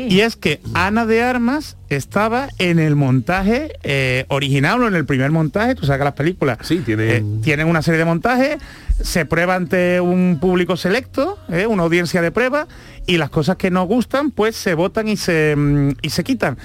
Y 0.08 0.20
es 0.20 0.36
que 0.36 0.60
Ana 0.74 1.04
de 1.04 1.22
Armas 1.22 1.76
estaba 1.88 2.48
en 2.58 2.78
el 2.78 2.96
montaje 2.96 3.72
eh, 3.82 4.24
original 4.28 4.82
o 4.82 4.88
en 4.88 4.94
el 4.94 5.04
primer 5.04 5.30
montaje, 5.30 5.74
tú 5.74 5.84
sabes 5.84 5.98
que 5.98 6.04
las 6.04 6.14
películas 6.14 6.58
sí, 6.62 6.78
tienen... 6.78 7.40
tienen 7.42 7.66
una 7.66 7.82
serie 7.82 7.98
de 7.98 8.04
montajes, 8.04 8.58
se 9.00 9.26
prueba 9.26 9.54
ante 9.54 10.00
un 10.00 10.38
público 10.40 10.76
selecto, 10.76 11.38
¿eh? 11.50 11.66
una 11.66 11.82
audiencia 11.82 12.22
de 12.22 12.30
prueba, 12.30 12.66
y 13.06 13.18
las 13.18 13.30
cosas 13.30 13.56
que 13.56 13.70
no 13.70 13.84
gustan 13.84 14.30
pues 14.30 14.56
se 14.56 14.74
votan 14.74 15.08
y 15.08 15.16
se, 15.16 15.54
mm, 15.56 15.96
y 16.02 16.10
se 16.10 16.24
quitan. 16.24 16.58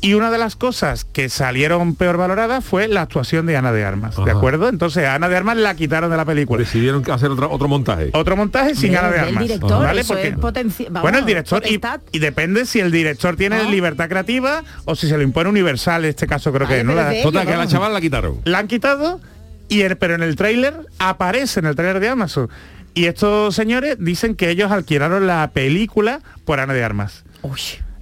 Y 0.00 0.14
una 0.14 0.30
de 0.30 0.38
las 0.38 0.54
cosas 0.54 1.04
que 1.04 1.28
salieron 1.28 1.96
peor 1.96 2.16
valoradas 2.18 2.64
fue 2.64 2.86
la 2.86 3.02
actuación 3.02 3.46
de 3.46 3.56
Ana 3.56 3.72
de 3.72 3.84
Armas, 3.84 4.14
¿de 4.24 4.30
acuerdo? 4.30 4.68
Entonces 4.68 5.04
a 5.04 5.14
Ana 5.16 5.28
de 5.28 5.36
Armas 5.36 5.56
la 5.56 5.74
quitaron 5.74 6.08
de 6.08 6.16
la 6.16 6.24
película. 6.24 6.60
Decidieron 6.62 7.02
hacer 7.10 7.30
otro, 7.30 7.50
otro 7.50 7.66
montaje. 7.66 8.10
Otro 8.12 8.36
montaje 8.36 8.76
sin 8.76 8.96
Ana 8.96 9.10
de 9.10 9.18
Armas. 9.18 9.42
director, 9.42 9.82
¿vale? 9.82 10.00
eso 10.02 10.14
Porque- 10.14 10.28
es 10.28 10.36
potenci- 10.36 10.84
vamos, 10.86 11.02
bueno, 11.02 11.18
el 11.18 11.24
director, 11.26 11.62
y, 11.66 12.18
depende 12.20 12.64
si 12.64 12.78
el 12.78 12.92
director 12.92 13.34
tiene 13.34 13.60
No. 13.60 13.70
libertad 13.70 14.08
creativa 14.08 14.62
o 14.84 14.94
si 14.94 15.08
se 15.08 15.16
lo 15.16 15.22
impone 15.24 15.50
universal, 15.50 16.04
en 16.04 16.10
este 16.10 16.28
caso 16.28 16.52
creo 16.52 16.68
Vale, 16.68 16.78
que 16.78 16.84
no 16.84 16.94
la, 16.94 17.02
Total, 17.20 17.44
que 17.44 17.52
a 17.54 17.56
la 17.80 17.88
la 17.88 18.00
quitaron. 18.00 18.40
La 18.44 18.58
han 18.58 18.68
quitado, 18.68 19.20
y 19.68 19.80
el- 19.80 19.96
pero 19.96 20.14
en 20.14 20.22
el 20.22 20.36
tráiler 20.36 20.74
aparece 21.00 21.58
en 21.58 21.66
el 21.66 21.74
tráiler 21.74 21.98
de 21.98 22.08
Amazon. 22.08 22.48
Y 22.94 23.06
estos 23.06 23.54
señores 23.56 23.96
dicen 23.98 24.36
que 24.36 24.48
ellos 24.50 24.70
alquilaron 24.70 25.26
la 25.26 25.50
película 25.52 26.20
por 26.44 26.60
Ana 26.60 26.72
de 26.72 26.84
Armas. 26.84 27.24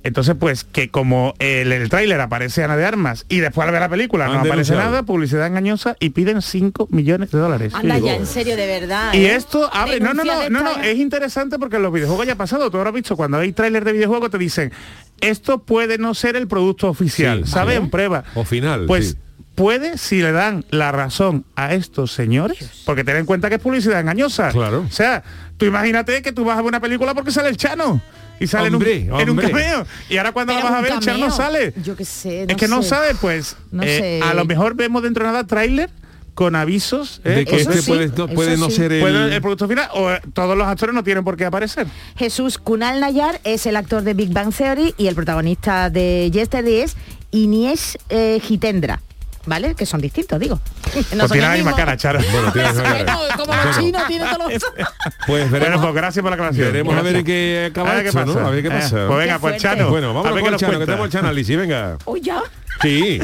Entonces, 0.07 0.37
pues, 0.39 0.63
que 0.63 0.89
como 0.89 1.35
el, 1.41 1.73
el 1.73 1.89
tráiler 1.89 2.21
aparece 2.21 2.63
Ana 2.63 2.77
de 2.77 2.85
Armas 2.87 3.27
y 3.29 3.41
después 3.41 3.67
al 3.67 3.73
ver 3.73 3.81
la 3.81 3.89
película 3.89 4.29
no 4.29 4.39
aparece 4.39 4.77
nada, 4.77 5.03
publicidad 5.03 5.49
engañosa 5.49 5.97
y 5.99 6.11
piden 6.11 6.43
5 6.43 6.87
millones 6.93 7.33
de 7.33 7.39
dólares. 7.41 7.75
Anda 7.75 7.99
ya, 7.99 8.15
en 8.15 8.27
serio, 8.27 8.57
de 8.57 8.69
verdad. 8.69 9.13
Y 9.15 9.25
¿eh? 9.25 9.35
esto 9.35 9.69
abre, 9.73 9.99
no, 9.99 10.15
no, 10.15 10.23
no, 10.25 10.49
no, 10.49 10.63
no, 10.63 10.81
es 10.81 10.97
interesante 10.99 11.59
porque 11.59 11.77
en 11.77 11.83
los 11.83 11.93
videojuegos 11.93 12.25
ya 12.25 12.35
ha 12.35 12.37
pasado, 12.37 12.71
tú 12.71 12.77
ahora 12.77 12.91
has 12.91 12.95
visto, 12.95 13.17
cuando 13.17 13.39
hay 13.39 13.53
tráiler 13.53 13.85
de 13.85 13.93
videojuego 13.95 14.31
te 14.31 14.39
dicen, 14.39 14.73
esto 15.21 15.65
puede 15.65 15.99
no 15.99 16.15
ser 16.15 16.37
el 16.37 16.47
producto 16.47 16.89
oficial, 16.89 17.45
Sí, 17.45 17.51
¿sabes? 17.51 17.77
En 17.77 17.91
prueba. 17.91 18.23
O 18.37 18.45
final. 18.45 18.87
Pues 18.87 19.09
sí. 19.09 19.17
puede 19.57 19.99
si 19.99 20.23
le 20.23 20.31
dan 20.31 20.65
la 20.71 20.93
razón 20.93 21.47
a 21.57 21.75
estos 21.75 22.13
señores, 22.13 22.83
porque 22.85 23.03
ten 23.03 23.17
en 23.17 23.27
cuenta 23.27 23.49
que 23.49 23.57
es 23.57 23.61
publicidad 23.61 23.99
engañosa. 23.99 24.51
Claro. 24.51 24.85
O 24.87 24.93
sea, 24.93 25.25
tú 25.57 25.67
imagínate 25.67 26.23
que 26.23 26.31
tú 26.31 26.45
vas 26.45 26.57
a 26.57 26.63
ver 26.63 26.69
una 26.69 26.81
película 26.81 27.13
porque 27.13 27.33
sale 27.33 27.49
el 27.49 27.57
Chano. 27.57 28.01
Y 28.39 28.47
sale 28.47 28.69
Hombre, 28.69 28.97
en, 28.97 29.13
un, 29.13 29.21
en 29.21 29.31
un 29.31 29.39
hombre. 29.39 29.51
cameo. 29.51 29.87
Y 30.11 30.17
ahora 30.19 30.33
cuando 30.33 30.53
la 30.53 30.63
vas 30.63 30.73
a 30.73 30.81
ver, 30.83 30.93
el 30.93 30.99
Chano 31.01 31.27
no 31.27 31.31
sale. 31.31 31.73
Yo 31.83 31.97
qué 31.97 32.05
sé. 32.05 32.45
es 32.49 32.57
que 32.57 32.69
no 32.69 32.83
sabe, 32.83 33.15
pues 33.21 33.57
No 33.71 33.83
eh, 33.83 34.21
sé. 34.21 34.21
a 34.23 34.35
lo 34.35 34.45
mejor 34.45 34.75
vemos 34.75 35.03
dentro 35.03 35.25
de 35.25 35.31
nada 35.33 35.47
tráiler 35.47 35.91
con 36.35 36.55
avisos 36.55 37.23
¿eh? 37.25 37.31
De 37.31 37.45
que 37.47 37.57
este 37.57 37.81
sí, 37.81 37.91
puede, 37.91 38.09
no, 38.09 38.29
puede 38.29 38.53
eso 38.53 38.61
no 38.65 38.69
sí. 38.69 38.77
ser 38.77 38.93
el... 38.93 39.01
Puede 39.01 39.35
el 39.35 39.41
producto 39.41 39.67
final 39.69 39.89
o 39.95 40.11
eh, 40.11 40.21
todos 40.35 40.55
los 40.55 40.67
actores 40.67 40.95
no 40.95 41.03
tienen 41.03 41.25
por 41.25 41.35
qué 41.37 41.47
aparecer. 41.47 41.87
Jesús 42.17 42.59
Kunal 42.59 43.01
Nayar 43.01 43.41
es 43.45 43.65
el 43.65 43.75
actor 43.75 44.03
de 44.03 44.13
Big 44.13 44.35
Bang 44.35 44.53
Theory 44.55 44.95
y 44.99 45.07
el 45.07 45.15
protagonista 45.15 45.89
de 45.89 46.31
Yesterday 46.31 46.81
es 46.81 46.95
Inies 47.31 47.97
eh, 48.11 48.39
Hitendra. 48.47 49.01
¿Vale? 49.47 49.75
Que 49.75 49.87
son 49.87 50.01
distintos, 50.01 50.39
digo. 50.41 50.61
No 51.13 51.21
Pues 51.21 51.33
tiene 51.33 51.47
la 51.49 51.55
misma 51.55 51.75
cara, 51.77 51.97
Charo. 51.97 52.19
Bueno, 52.33 52.53
tiene 52.53 52.69
la 52.69 52.75
misma 52.75 52.93
cara. 52.99 53.17
Bueno, 53.17 53.35
como 53.37 53.55
los 53.55 53.65
Bueno. 53.65 53.81
chinos 53.81 54.07
tienen 54.09 54.29
todos 54.31 54.53
los... 54.53 54.63
Pues 55.27 55.27
Bueno, 55.27 55.51
veremos, 55.51 55.81
pues 55.83 55.95
gracias 55.95 56.23
por 56.23 56.31
la 56.31 56.35
aclaración. 56.35 56.67
veremos 56.67 56.93
a 56.95 57.03
ver 57.03 57.13
Gracias. 57.13 57.21
en 57.21 57.27
qué 57.27 57.69
acaba 57.71 57.91
A 57.91 57.95
ver 57.95 58.03
qué 58.03 58.09
esto, 58.09 58.25
¿no? 58.27 58.35
pasa. 58.35 58.47
A 58.47 58.51
ver 58.51 58.63
qué 58.63 58.69
Eh, 58.69 58.71
pasa. 58.73 58.91
pues 59.07 59.19
venga, 59.19 59.23
Qué 59.25 59.31
pues 59.31 59.41
fuerte. 59.41 59.59
Chano. 59.61 59.89
Bueno, 59.91 60.11
a 60.11 60.13
vamos 60.13 60.35
ver 60.35 60.45
con 60.45 60.53
el 60.55 60.59
Chano, 60.61 60.71
que 60.73 60.77
cuenta. 60.77 60.93
tenemos 60.93 61.07
el 61.07 61.13
chanálisis, 61.13 61.57
venga. 61.57 61.99
Uy, 62.05 62.21
ya. 62.21 62.43
Sí. 62.83 63.21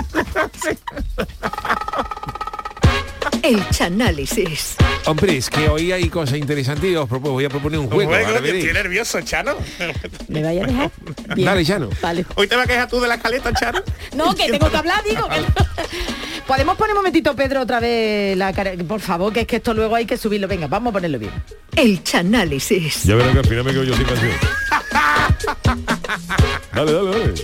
El 3.42 3.68
Chanálisis. 3.70 4.76
Hombre, 5.06 5.36
es 5.36 5.50
que 5.50 5.68
hoy 5.68 5.90
hay 5.92 6.08
cosas 6.08 6.38
interesantes 6.38 6.90
y 6.90 6.94
os 6.94 7.08
propongo- 7.08 7.32
voy 7.32 7.44
a 7.44 7.48
proponer 7.48 7.80
un 7.80 7.88
juego. 7.90 8.10
Que 8.12 8.40
veréis. 8.40 8.64
estoy 8.64 8.72
nervioso, 8.72 9.20
Chano. 9.22 9.56
¿Me 10.28 10.42
vaya 10.42 10.62
a 10.62 10.66
dejar? 10.66 10.90
Bien. 11.34 11.46
Dale, 11.46 11.64
Chano. 11.64 11.88
Vale. 12.00 12.24
Hoy 12.36 12.46
te 12.46 12.54
vas 12.56 12.64
a 12.64 12.68
quejar 12.68 12.88
tú 12.88 13.00
de 13.00 13.08
la 13.08 13.18
caleta, 13.18 13.52
Chano. 13.52 13.80
No, 14.14 14.34
que 14.34 14.48
tengo 14.50 14.70
que 14.70 14.76
hablar, 14.76 15.02
digo. 15.04 15.28
que- 15.28 15.42
Podemos 16.46 16.76
poner 16.76 16.92
un 16.94 16.98
momentito, 16.98 17.34
Pedro, 17.34 17.62
otra 17.62 17.80
vez 17.80 18.36
la 18.36 18.52
cara. 18.52 18.72
Por 18.86 19.00
favor, 19.00 19.32
que 19.32 19.40
es 19.40 19.46
que 19.46 19.56
esto 19.56 19.74
luego 19.74 19.94
hay 19.96 20.06
que 20.06 20.16
subirlo. 20.16 20.46
Venga, 20.48 20.66
vamos 20.66 20.90
a 20.90 20.94
ponerlo 20.94 21.18
bien. 21.18 21.32
El 21.76 22.02
Chanálisis. 22.04 23.04
Ya 23.04 23.14
verás 23.16 23.32
que 23.32 23.38
al 23.40 23.46
final 23.46 23.64
me 23.64 23.72
quedo 23.72 23.84
yo 23.84 23.94
sin 23.96 24.04
canción. 24.04 24.32
Dale, 26.74 26.92
dale, 26.92 27.10
dale. 27.10 27.34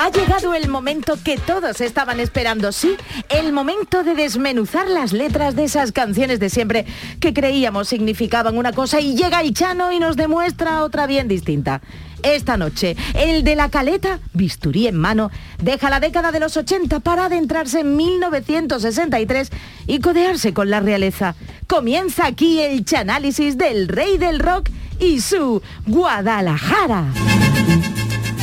Ha 0.00 0.12
llegado 0.12 0.54
el 0.54 0.68
momento 0.68 1.18
que 1.24 1.38
todos 1.38 1.80
estaban 1.80 2.20
esperando, 2.20 2.70
sí, 2.70 2.94
el 3.30 3.52
momento 3.52 4.04
de 4.04 4.14
desmenuzar 4.14 4.86
las 4.86 5.12
letras 5.12 5.56
de 5.56 5.64
esas 5.64 5.90
canciones 5.90 6.38
de 6.38 6.50
siempre 6.50 6.86
que 7.18 7.34
creíamos 7.34 7.88
significaban 7.88 8.56
una 8.56 8.72
cosa 8.72 9.00
y 9.00 9.16
llega 9.16 9.40
el 9.40 9.52
Chano 9.52 9.90
y 9.90 9.98
nos 9.98 10.14
demuestra 10.14 10.84
otra 10.84 11.08
bien 11.08 11.26
distinta. 11.26 11.80
Esta 12.22 12.56
noche, 12.56 12.96
el 13.14 13.42
de 13.42 13.56
la 13.56 13.70
caleta, 13.70 14.20
bisturí 14.34 14.86
en 14.86 14.94
mano, 14.94 15.32
deja 15.60 15.90
la 15.90 15.98
década 15.98 16.30
de 16.30 16.38
los 16.38 16.56
80 16.56 17.00
para 17.00 17.24
adentrarse 17.24 17.80
en 17.80 17.96
1963 17.96 19.50
y 19.88 19.98
codearse 19.98 20.54
con 20.54 20.70
la 20.70 20.78
realeza. 20.78 21.34
Comienza 21.66 22.26
aquí 22.26 22.60
el 22.60 22.84
chanálisis 22.84 23.58
del 23.58 23.88
rey 23.88 24.16
del 24.16 24.38
rock 24.38 24.68
y 25.00 25.20
su 25.20 25.60
Guadalajara. 25.86 27.06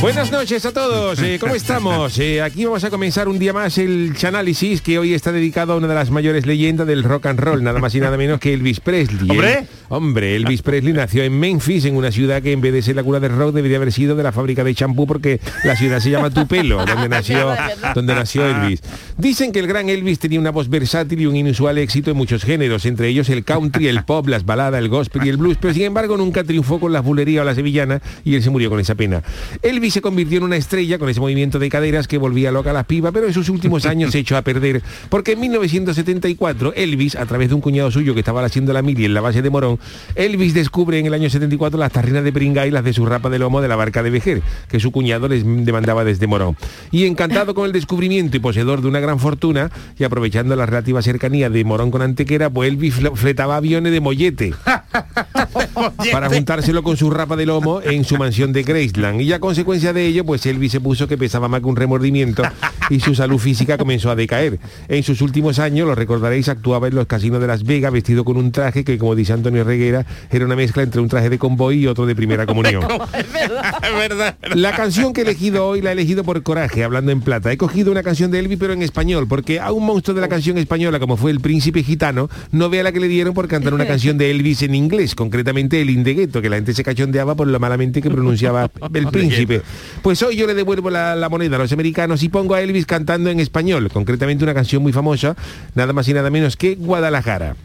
Buenas 0.01 0.31
noches 0.31 0.63
a 0.65 0.71
todos, 0.73 1.19
eh, 1.23 1.37
¿cómo 1.39 1.55
estamos? 1.55 2.19
Eh, 2.19 2.41
aquí 2.41 2.65
vamos 2.65 2.83
a 2.83 2.89
comenzar 2.91 3.27
un 3.27 3.39
día 3.39 3.53
más 3.53 3.77
el 3.79 4.13
Chanálisis 4.15 4.81
que 4.81 4.99
hoy 4.99 5.13
está 5.15 5.31
dedicado 5.31 5.73
a 5.73 5.77
una 5.77 5.87
de 5.87 5.95
las 5.95 6.11
mayores 6.11 6.45
leyendas 6.45 6.85
del 6.85 7.01
rock 7.03 7.25
and 7.27 7.39
roll, 7.39 7.63
nada 7.63 7.79
más 7.79 7.95
y 7.95 7.99
nada 8.01 8.15
menos 8.15 8.39
que 8.39 8.53
Elvis 8.53 8.81
Presley. 8.81 9.31
¡Hombre! 9.31 9.59
El- 9.59 9.67
hombre, 9.89 10.35
Elvis 10.35 10.61
Presley 10.61 10.93
nació 10.93 11.23
en 11.23 11.39
Memphis, 11.39 11.85
en 11.85 11.95
una 11.95 12.11
ciudad 12.11 12.43
que 12.43 12.51
en 12.51 12.61
vez 12.61 12.73
de 12.73 12.81
ser 12.83 12.95
la 12.97 13.03
cuna 13.03 13.19
del 13.19 13.31
rock 13.35 13.55
debería 13.55 13.77
haber 13.77 13.91
sido 13.91 14.15
de 14.15 14.21
la 14.21 14.31
fábrica 14.31 14.63
de 14.63 14.75
champú 14.75 15.07
porque 15.07 15.39
la 15.63 15.75
ciudad 15.75 15.99
se 15.99 16.11
llama 16.11 16.29
Tupelo, 16.29 16.85
donde 16.85 17.09
nació, 17.09 17.55
donde 17.95 18.13
nació 18.13 18.45
Elvis. 18.45 18.81
Dicen 19.17 19.51
que 19.51 19.59
el 19.59 19.65
gran 19.67 19.89
Elvis 19.89 20.19
tenía 20.19 20.39
una 20.39 20.51
voz 20.51 20.69
versátil 20.69 21.21
y 21.21 21.25
un 21.25 21.35
inusual 21.35 21.77
éxito 21.79 22.11
en 22.11 22.17
muchos 22.17 22.43
géneros, 22.43 22.85
entre 22.85 23.07
ellos 23.07 23.29
el 23.29 23.43
country, 23.43 23.87
el 23.87 24.03
pop, 24.03 24.27
las 24.27 24.45
baladas, 24.45 24.79
el 24.79 24.89
gospel 24.89 25.25
y 25.25 25.29
el 25.29 25.37
blues, 25.37 25.57
pero 25.59 25.73
sin 25.73 25.83
embargo 25.83 26.15
nunca 26.17 26.43
triunfó 26.43 26.79
con 26.79 26.91
la 26.93 26.99
bulería 26.99 27.41
o 27.41 27.45
la 27.45 27.55
sevillana 27.55 28.01
y 28.23 28.35
él 28.35 28.43
se 28.43 28.49
murió 28.51 28.69
con 28.69 28.79
esa 28.79 28.93
pena. 28.93 29.23
Elvis 29.63 29.84
se 29.91 30.01
convirtió 30.01 30.37
en 30.37 30.43
una 30.43 30.55
estrella 30.57 30.97
con 30.99 31.09
ese 31.09 31.19
movimiento 31.19 31.59
de 31.59 31.69
caderas 31.69 32.07
que 32.07 32.17
volvía 32.17 32.51
loca 32.51 32.71
a 32.71 32.73
las 32.73 32.85
pibas, 32.85 33.11
pero 33.13 33.27
en 33.27 33.33
sus 33.33 33.49
últimos 33.49 33.85
años 33.85 34.11
se 34.11 34.19
echó 34.19 34.37
a 34.37 34.41
perder, 34.41 34.81
porque 35.09 35.33
en 35.33 35.39
1974 35.41 36.73
Elvis, 36.75 37.15
a 37.15 37.25
través 37.25 37.49
de 37.49 37.55
un 37.55 37.61
cuñado 37.61 37.91
suyo 37.91 38.13
que 38.13 38.19
estaba 38.19 38.43
haciendo 38.43 38.73
la 38.73 38.81
mili 38.81 39.05
en 39.05 39.13
la 39.13 39.21
base 39.21 39.41
de 39.41 39.49
Morón, 39.49 39.79
Elvis 40.15 40.53
descubre 40.53 40.99
en 40.99 41.05
el 41.05 41.13
año 41.13 41.29
74 41.29 41.79
las 41.79 41.91
tarrinas 41.91 42.23
de 42.23 42.31
Pringay 42.31 42.69
y 42.69 42.71
las 42.71 42.83
de 42.83 42.93
su 42.93 43.05
rapa 43.05 43.29
de 43.29 43.39
lomo 43.39 43.61
de 43.61 43.67
la 43.67 43.75
barca 43.75 44.03
de 44.03 44.09
Vejer, 44.09 44.41
que 44.69 44.79
su 44.79 44.91
cuñado 44.91 45.27
les 45.27 45.43
demandaba 45.45 46.03
desde 46.03 46.27
Morón. 46.27 46.55
Y 46.91 47.05
encantado 47.05 47.53
con 47.53 47.65
el 47.65 47.71
descubrimiento 47.71 48.37
y 48.37 48.39
poseedor 48.39 48.81
de 48.81 48.87
una 48.87 48.99
gran 48.99 49.19
fortuna, 49.19 49.71
y 49.97 50.03
aprovechando 50.03 50.55
la 50.55 50.65
relativa 50.65 51.01
cercanía 51.01 51.49
de 51.49 51.63
Morón 51.63 51.91
con 51.91 52.01
Antequera, 52.01 52.49
pues 52.49 52.69
Elvis 52.69 52.95
fle- 52.99 53.15
fletaba 53.15 53.55
aviones 53.57 53.91
de 53.91 53.99
mollete 54.01 54.53
para 56.11 56.29
juntárselo 56.29 56.83
con 56.83 56.97
su 56.97 57.09
rapa 57.09 57.35
de 57.35 57.45
lomo 57.45 57.81
en 57.81 58.03
su 58.03 58.17
mansión 58.17 58.53
de 58.53 58.63
Graceland. 58.63 59.21
Y 59.21 59.33
a 59.33 59.39
consecuencia 59.75 59.93
de 59.93 60.07
ello, 60.07 60.25
pues 60.25 60.45
Elvis 60.45 60.71
se 60.71 60.79
puso 60.79 61.05
que 61.05 61.17
pesaba 61.17 61.49
más 61.49 61.59
que 61.59 61.67
un 61.67 61.75
remordimiento 61.75 62.43
y 62.89 63.01
su 63.01 63.13
salud 63.13 63.37
física 63.37 63.77
comenzó 63.77 64.09
a 64.09 64.15
decaer. 64.15 64.57
En 64.87 65.03
sus 65.03 65.21
últimos 65.21 65.59
años, 65.59 65.85
lo 65.85 65.95
recordaréis, 65.95 66.47
actuaba 66.47 66.87
en 66.87 66.95
los 66.95 67.07
casinos 67.07 67.41
de 67.41 67.47
Las 67.47 67.63
Vegas 67.63 67.91
vestido 67.91 68.23
con 68.23 68.37
un 68.37 68.53
traje 68.53 68.85
que, 68.85 68.97
como 68.97 69.15
dice 69.15 69.33
Antonio 69.33 69.65
Reguera, 69.65 70.05
era 70.31 70.45
una 70.45 70.55
mezcla 70.55 70.81
entre 70.81 71.01
un 71.01 71.09
traje 71.09 71.29
de 71.29 71.37
convoy 71.37 71.79
y 71.79 71.87
otro 71.87 72.05
de 72.05 72.15
primera 72.15 72.45
comunión. 72.47 72.83
es 73.13 73.97
verdad. 73.97 74.37
La 74.53 74.73
canción 74.75 75.11
que 75.11 75.21
he 75.21 75.23
elegido 75.25 75.67
hoy 75.67 75.81
la 75.81 75.89
he 75.89 75.93
elegido 75.93 76.23
por 76.23 76.41
coraje, 76.41 76.83
hablando 76.85 77.11
en 77.11 77.19
plata. 77.19 77.51
He 77.51 77.57
cogido 77.57 77.91
una 77.91 78.03
canción 78.03 78.31
de 78.31 78.39
Elvis, 78.39 78.57
pero 78.57 78.71
en 78.71 78.81
español, 78.81 79.27
porque 79.27 79.59
a 79.59 79.73
un 79.73 79.85
monstruo 79.85 80.15
de 80.15 80.21
la 80.21 80.29
canción 80.29 80.57
española, 80.57 80.99
como 80.99 81.17
fue 81.17 81.31
el 81.31 81.41
príncipe 81.41 81.83
gitano, 81.83 82.29
no 82.51 82.69
vea 82.69 82.83
la 82.83 82.93
que 82.93 83.01
le 83.01 83.09
dieron 83.09 83.33
por 83.33 83.49
cantar 83.49 83.73
una 83.73 83.85
canción 83.85 84.17
de 84.17 84.31
Elvis 84.31 84.61
en 84.61 84.73
inglés, 84.73 85.15
concretamente 85.15 85.81
el 85.81 85.89
Indegueto, 85.89 86.41
que 86.41 86.49
la 86.49 86.55
gente 86.55 86.73
se 86.73 86.83
cachondeaba 86.83 87.35
por 87.35 87.47
lo 87.47 87.59
malamente 87.59 88.01
que 88.01 88.09
pronunciaba 88.09 88.71
el 88.93 89.07
príncipe. 89.07 89.61
Pues 90.01 90.21
hoy 90.23 90.35
yo 90.35 90.47
le 90.47 90.53
devuelvo 90.53 90.89
la, 90.89 91.27
moneda 91.29 91.55
a 91.55 91.59
los 91.59 91.71
americanos 91.71 92.23
y 92.23 92.29
pongo 92.29 92.53
a 92.55 92.61
Elvis 92.61 92.85
cantando 92.85 93.29
en 93.29 93.39
español, 93.39 93.89
concretamente 93.91 94.43
una 94.43 94.53
canción 94.53 94.81
muy 94.81 94.93
famosa, 94.93 95.35
nada 95.73 95.93
más 95.93 96.07
y 96.07 96.13
nada 96.13 96.29
menos 96.29 96.57
que 96.57 96.75
Guadalajara. 96.75 97.55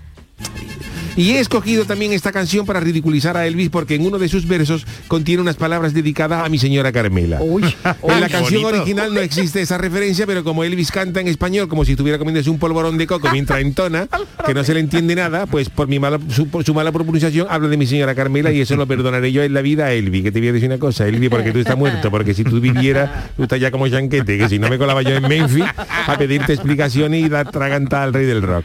Y 1.20 1.32
he 1.32 1.40
escogido 1.40 1.84
también 1.84 2.14
esta 2.14 2.32
canción 2.32 2.64
para 2.64 2.80
ridiculizar 2.80 3.36
a 3.36 3.46
Elvis 3.46 3.68
porque 3.68 3.94
en 3.94 4.06
uno 4.06 4.18
de 4.18 4.26
sus 4.26 4.48
versos 4.48 4.86
contiene 5.06 5.42
unas 5.42 5.56
palabras 5.56 5.92
dedicadas 5.92 6.46
a 6.46 6.48
mi 6.48 6.58
señora 6.58 6.92
Carmela. 6.92 7.40
en 7.42 8.20
la 8.22 8.28
canción 8.30 8.62
bonito. 8.62 8.80
original 8.80 9.12
no 9.12 9.20
existe 9.20 9.60
esa 9.60 9.76
referencia, 9.76 10.26
pero 10.26 10.42
como 10.44 10.64
Elvis 10.64 10.90
canta 10.90 11.20
en 11.20 11.28
español 11.28 11.68
como 11.68 11.84
si 11.84 11.90
estuviera 11.90 12.16
comiéndose 12.16 12.48
un 12.48 12.58
polvorón 12.58 12.96
de 12.96 13.06
coco 13.06 13.28
mientras 13.30 13.60
entona, 13.60 14.08
que 14.46 14.54
no 14.54 14.64
se 14.64 14.72
le 14.72 14.80
entiende 14.80 15.14
nada, 15.14 15.44
pues 15.44 15.68
por 15.68 15.88
mi 15.88 15.98
mala 15.98 16.18
su, 16.30 16.48
por 16.48 16.64
su 16.64 16.72
mala 16.72 16.90
pronunciación 16.90 17.46
hablo 17.50 17.68
de 17.68 17.76
mi 17.76 17.86
señora 17.86 18.14
Carmela 18.14 18.50
y 18.50 18.62
eso 18.62 18.76
lo 18.76 18.86
perdonaré 18.86 19.30
yo 19.30 19.42
en 19.42 19.52
la 19.52 19.60
vida 19.60 19.84
a 19.84 19.92
Elvis, 19.92 20.22
que 20.22 20.32
te 20.32 20.38
voy 20.38 20.48
a 20.48 20.52
decir 20.54 20.70
una 20.70 20.78
cosa, 20.78 21.06
Elvis, 21.06 21.28
porque 21.28 21.52
tú 21.52 21.58
estás 21.58 21.76
muerto, 21.76 22.10
porque 22.10 22.32
si 22.32 22.44
tú 22.44 22.62
vivieras, 22.62 23.10
tú 23.36 23.42
estás 23.42 23.60
ya 23.60 23.70
como 23.70 23.86
chanquete, 23.88 24.38
que 24.38 24.48
si 24.48 24.58
no 24.58 24.70
me 24.70 24.78
colaba 24.78 25.02
yo 25.02 25.10
en 25.16 25.28
Memphis 25.28 25.66
a 26.06 26.16
pedirte 26.16 26.54
explicaciones 26.54 27.26
y 27.26 27.28
dar 27.28 27.50
traganta 27.50 28.02
al 28.02 28.14
rey 28.14 28.24
del 28.24 28.40
rock. 28.40 28.64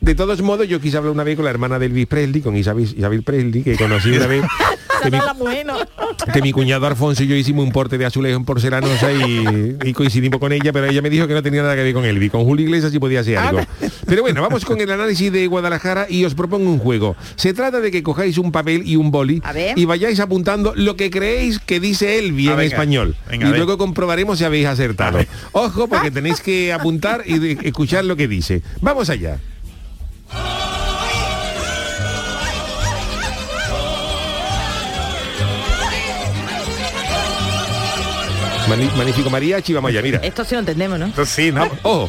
De 0.00 0.14
todos 0.14 0.40
modos, 0.40 0.68
yo 0.68 0.80
quise 0.80 0.96
hablar 0.96 1.12
una 1.12 1.24
vez 1.24 1.34
con 1.34 1.44
la 1.44 1.50
hermana 1.50 1.79
de 1.80 1.86
Elvis 1.86 2.06
Presley, 2.06 2.40
con 2.42 2.56
Isabel, 2.56 2.84
Isabel 2.96 3.22
Presley, 3.24 3.62
que 3.64 3.76
conocí 3.76 4.10
una 4.10 4.26
vez. 4.28 4.44
que 5.02 5.10
mi- 5.10 5.18
que 6.32 6.42
mi 6.42 6.52
cuñado 6.52 6.86
Alfonso 6.86 7.22
y 7.22 7.26
yo 7.26 7.34
hicimos 7.34 7.64
un 7.64 7.72
porte 7.72 7.96
de 7.96 8.04
azulejo 8.04 8.36
en 8.36 8.44
porcelanosa 8.44 9.10
y, 9.10 9.76
y 9.82 9.92
coincidimos 9.94 10.38
con 10.38 10.52
ella, 10.52 10.72
pero 10.74 10.86
ella 10.86 11.00
me 11.00 11.08
dijo 11.08 11.26
que 11.26 11.32
no 11.32 11.42
tenía 11.42 11.62
nada 11.62 11.74
que 11.74 11.82
ver 11.82 11.94
con 11.94 12.04
Elvis. 12.04 12.30
Con 12.30 12.44
Julio 12.44 12.66
Iglesias 12.66 12.92
sí 12.92 12.98
podía 12.98 13.24
ser 13.24 13.38
algo. 13.38 13.62
Pero 14.06 14.20
bueno, 14.22 14.42
vamos 14.42 14.64
con 14.66 14.78
el 14.80 14.90
análisis 14.90 15.32
de 15.32 15.46
Guadalajara 15.46 16.06
y 16.10 16.24
os 16.26 16.34
propongo 16.34 16.70
un 16.70 16.78
juego. 16.78 17.16
Se 17.36 17.54
trata 17.54 17.80
de 17.80 17.90
que 17.90 18.02
cojáis 18.02 18.36
un 18.36 18.52
papel 18.52 18.82
y 18.84 18.96
un 18.96 19.10
boli 19.10 19.40
ver. 19.54 19.78
y 19.78 19.86
vayáis 19.86 20.20
apuntando 20.20 20.74
lo 20.76 20.96
que 20.96 21.10
creéis 21.10 21.58
que 21.60 21.80
dice 21.80 22.18
Elvis 22.18 22.48
Ah, 22.48 22.52
en 22.52 22.58
venga. 22.58 22.68
español. 22.74 23.16
Venga, 23.30 23.48
y 23.48 23.52
luego 23.52 23.78
comprobaremos 23.78 24.38
si 24.38 24.44
habéis 24.44 24.66
acertado. 24.66 25.18
Ojo, 25.52 25.88
porque 25.88 26.10
tenéis 26.10 26.40
que 26.42 26.72
apuntar 26.74 27.22
y 27.26 27.56
escuchar 27.66 28.04
lo 28.04 28.16
que 28.16 28.28
dice. 28.28 28.62
Vamos 28.82 29.08
allá. 29.08 29.38
Magnífico 38.70 39.30
mariachi, 39.30 39.72
vamos 39.72 39.88
allá, 39.88 40.00
mira. 40.00 40.20
Esto 40.22 40.44
sí 40.44 40.54
lo 40.54 40.60
entendemos, 40.60 40.96
¿no? 40.98 41.06
Entonces 41.06 41.34
sí, 41.34 41.50
¿no? 41.50 41.64
Ojo. 41.82 42.08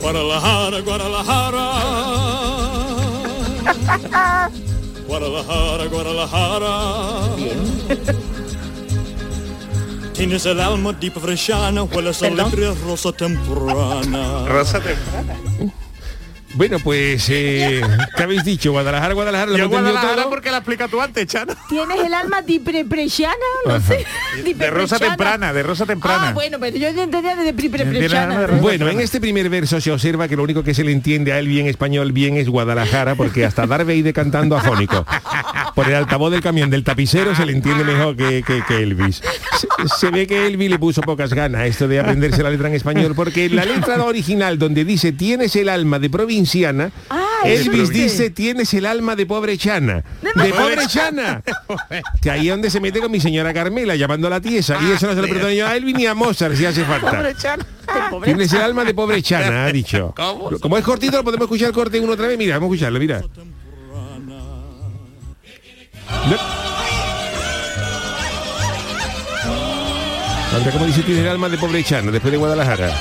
Guadalajara, 0.00 0.80
Guadalajara. 0.80 1.72
Guadalajara, 5.06 5.84
Guadalajara. 5.86 6.72
Tienes 10.14 10.46
el 10.46 10.60
alma 10.60 10.92
deep 10.92 11.18
freshana, 11.20 11.82
hueles 11.82 12.22
alegre 12.22 12.72
rosa 12.86 13.12
temprana. 13.12 14.46
Rosa 14.46 14.80
temprana. 14.80 15.36
Bueno, 16.54 16.78
pues, 16.78 17.26
eh, 17.30 17.80
¿qué 18.16 18.22
habéis 18.22 18.44
dicho? 18.44 18.70
Guadalajara, 18.70 19.12
Guadalajara, 19.14 19.50
¿lo 19.50 19.58
Yo 19.58 19.68
Guadalajara 19.68 20.22
todo? 20.22 20.30
porque 20.30 20.50
la 20.52 20.58
explica 20.58 20.86
tú 20.86 21.00
antes, 21.00 21.26
Chano. 21.26 21.52
¿Tienes 21.68 21.98
el 21.98 22.14
alma 22.14 22.42
dipreprechana? 22.42 23.34
No 23.66 23.74
Ajá. 23.74 23.80
sé. 23.88 24.06
De 24.54 24.70
rosa 24.70 24.98
temprana, 24.98 25.52
de 25.52 25.62
rosa 25.64 25.84
temprana. 25.84 26.28
Ah, 26.28 26.32
bueno, 26.32 26.58
pero 26.60 26.76
yo 26.76 26.88
entendía 26.88 27.34
de 27.34 27.52
dipreprechana. 27.52 28.40
de 28.40 28.60
Bueno, 28.60 28.88
en 28.88 29.00
este 29.00 29.20
primer 29.20 29.48
verso 29.50 29.80
se 29.80 29.90
observa 29.90 30.28
que 30.28 30.36
lo 30.36 30.44
único 30.44 30.62
que 30.62 30.74
se 30.74 30.84
le 30.84 30.92
entiende 30.92 31.32
a 31.32 31.38
él 31.40 31.48
bien 31.48 31.66
español 31.66 32.12
bien 32.12 32.36
es 32.36 32.48
Guadalajara, 32.48 33.16
porque 33.16 33.44
hasta 33.44 33.66
Darth 33.66 33.86
Vader 33.86 34.12
cantando 34.12 34.56
afónico. 34.56 35.04
Por 35.74 35.88
el 35.88 35.94
altavoz 35.96 36.30
del 36.30 36.40
camión 36.40 36.70
del 36.70 36.84
tapicero 36.84 37.34
se 37.34 37.44
le 37.44 37.52
entiende 37.52 37.82
mejor 37.84 38.16
que, 38.16 38.42
que- 38.46 38.62
que 38.66 38.76
Elvis. 38.82 39.20
Se, 39.58 39.68
se 39.98 40.10
ve 40.10 40.26
que 40.26 40.46
Elvis 40.46 40.70
le 40.70 40.78
puso 40.78 41.00
pocas 41.00 41.34
ganas 41.34 41.62
a 41.62 41.66
esto 41.66 41.88
de 41.88 41.98
aprenderse 41.98 42.42
la 42.44 42.50
letra 42.50 42.68
en 42.68 42.74
español, 42.74 43.12
porque 43.16 43.48
la 43.50 43.64
letra 43.64 44.02
original 44.04 44.58
donde 44.58 44.84
dice 44.84 45.10
tienes 45.12 45.56
el 45.56 45.68
alma 45.68 45.98
de 45.98 46.08
provinciana, 46.10 46.92
Elvis 47.44 47.90
existe. 47.90 48.02
dice 48.04 48.30
tienes 48.30 48.72
el 48.74 48.86
alma 48.86 49.16
de 49.16 49.26
pobre 49.26 49.58
chana. 49.58 50.04
De 50.34 50.50
pobre 50.52 50.86
chana. 50.88 51.42
Que 52.22 52.30
ahí 52.30 52.48
es 52.48 52.52
donde 52.52 52.70
se 52.70 52.80
mete 52.80 53.00
con 53.00 53.10
mi 53.10 53.20
señora 53.20 53.52
Carmela, 53.52 53.94
llamando 53.96 54.26
a 54.26 54.30
la 54.30 54.40
tiesa. 54.40 54.78
Y 54.82 54.90
eso 54.92 55.06
no 55.06 55.14
se 55.14 55.22
lo 55.22 55.28
perdono 55.28 55.52
yo 55.52 55.66
a 55.66 55.76
Elvis 55.76 55.94
ni 55.96 56.06
a 56.06 56.14
Mozart 56.14 56.54
si 56.56 56.64
hace 56.66 56.84
falta. 56.84 57.10
Tienes 58.24 58.52
el 58.52 58.60
alma 58.62 58.84
de 58.84 58.94
pobre 58.94 59.20
chana, 59.22 59.66
ha 59.66 59.72
dicho. 59.72 60.14
Como 60.60 60.78
es 60.78 60.84
cortito, 60.84 61.16
lo 61.18 61.24
podemos 61.24 61.44
escuchar 61.46 61.72
corte 61.72 62.00
uno 62.00 62.12
otra 62.12 62.26
vez. 62.28 62.38
Mira, 62.38 62.54
vamos 62.58 62.70
a 62.70 62.74
escucharlo, 62.74 62.98
mira. 62.98 63.22
Anda, 70.54 70.70
como 70.70 70.86
dice, 70.86 71.02
tiene 71.02 71.22
el 71.22 71.28
alma 71.28 71.48
de 71.48 71.58
pobre 71.58 71.82
chana, 71.82 72.12
después 72.12 72.30
de 72.30 72.38
Guadalajara. 72.38 72.94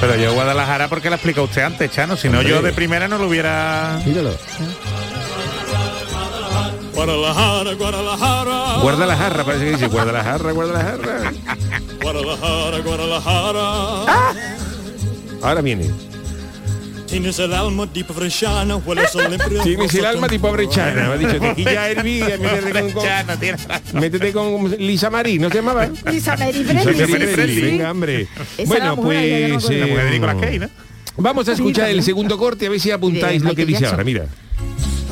Pero 0.00 0.16
yo 0.16 0.34
Guadalajara 0.34 0.88
porque 0.88 1.08
la 1.08 1.16
explica 1.16 1.40
usted 1.40 1.62
antes, 1.62 1.90
Chano. 1.90 2.16
Si 2.16 2.28
no, 2.28 2.42
yo 2.42 2.60
de 2.60 2.72
primera 2.72 3.08
no 3.08 3.16
lo 3.16 3.28
hubiera... 3.28 3.98
Míralo. 4.04 4.36
Guadalajara, 6.94 7.72
Guadalajara. 7.74 8.78
Guarda 8.82 9.06
la 9.06 9.16
jarra, 9.16 9.44
parece 9.44 9.64
que 9.64 9.70
dice. 9.72 9.86
Guarda 9.88 10.12
la 10.12 10.24
jarra, 10.24 10.52
guarda 10.52 10.72
la 10.74 10.84
jarra. 10.84 11.32
Guadalajara, 12.02 12.78
Guadalajara. 12.78 14.04
Ahora 15.42 15.60
viene. 15.60 15.90
Tienes 17.14 17.38
el 17.38 17.54
alma 17.54 17.86
deep 17.86 18.12
freshana, 18.12 18.74
hueles 18.74 19.14
a 19.14 19.26
alegre 19.26 19.60
Tienes 19.62 19.94
el 19.94 20.04
alma 20.04 20.28
chana. 20.68 21.10
Me 21.10 21.14
ha 21.14 21.16
dicho, 21.16 21.40
métete 21.62 22.92
con, 22.92 24.00
métete 24.00 24.32
con 24.32 24.70
Lisa 24.78 25.10
Marie, 25.10 25.38
¿no 25.38 25.48
se 25.48 25.54
llamaba? 25.54 25.88
Lisa 26.10 26.34
Presley, 26.34 27.54
sí. 27.54 27.60
venga, 27.60 27.92
hombre. 27.92 28.26
Bueno, 28.66 28.96
pues... 28.96 29.52
acuerdo. 29.52 29.78
La 29.78 29.86
mujer 29.86 30.02
de 30.02 30.08
eh, 30.08 30.10
Nicolas 30.10 30.36
Cage, 30.40 30.58
¿no? 30.58 30.68
Vamos 31.16 31.48
a 31.48 31.52
escuchar 31.52 31.90
el 31.90 32.02
segundo 32.02 32.36
corte 32.36 32.66
a 32.66 32.70
ver 32.70 32.80
si 32.80 32.90
apuntáis 32.90 33.42
lo 33.42 33.54
que 33.54 33.64
dice 33.64 33.86
ahora, 33.86 34.02
mira. 34.02 34.26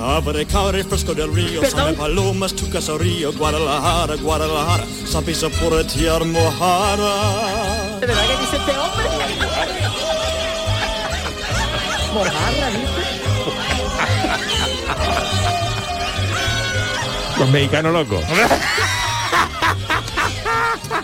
Abre 0.01 0.45
cabre 0.47 0.83
fresco 0.83 1.15
del 1.15 1.33
río, 1.33 1.61
Perdón. 1.61 1.79
sale 1.79 1.97
palomas, 1.97 2.53
tu 2.53 2.69
caserío, 2.69 3.33
Guadalajara, 3.35 4.17
Guadalajara, 4.17 4.85
sapisa 5.07 5.49
por 5.51 5.85
tierra 5.87 6.25
mojara. 6.25 8.01
¿De 8.01 8.07
verdad 8.07 8.27
que 8.27 8.41
dice 8.41 8.57
este 8.57 8.73
hombre? 8.73 10.32
Mojarra, 12.13 12.69
¿viste? 12.71 13.03
Los 17.39 17.51
mexicanos 17.51 17.93
locos. 17.93 18.25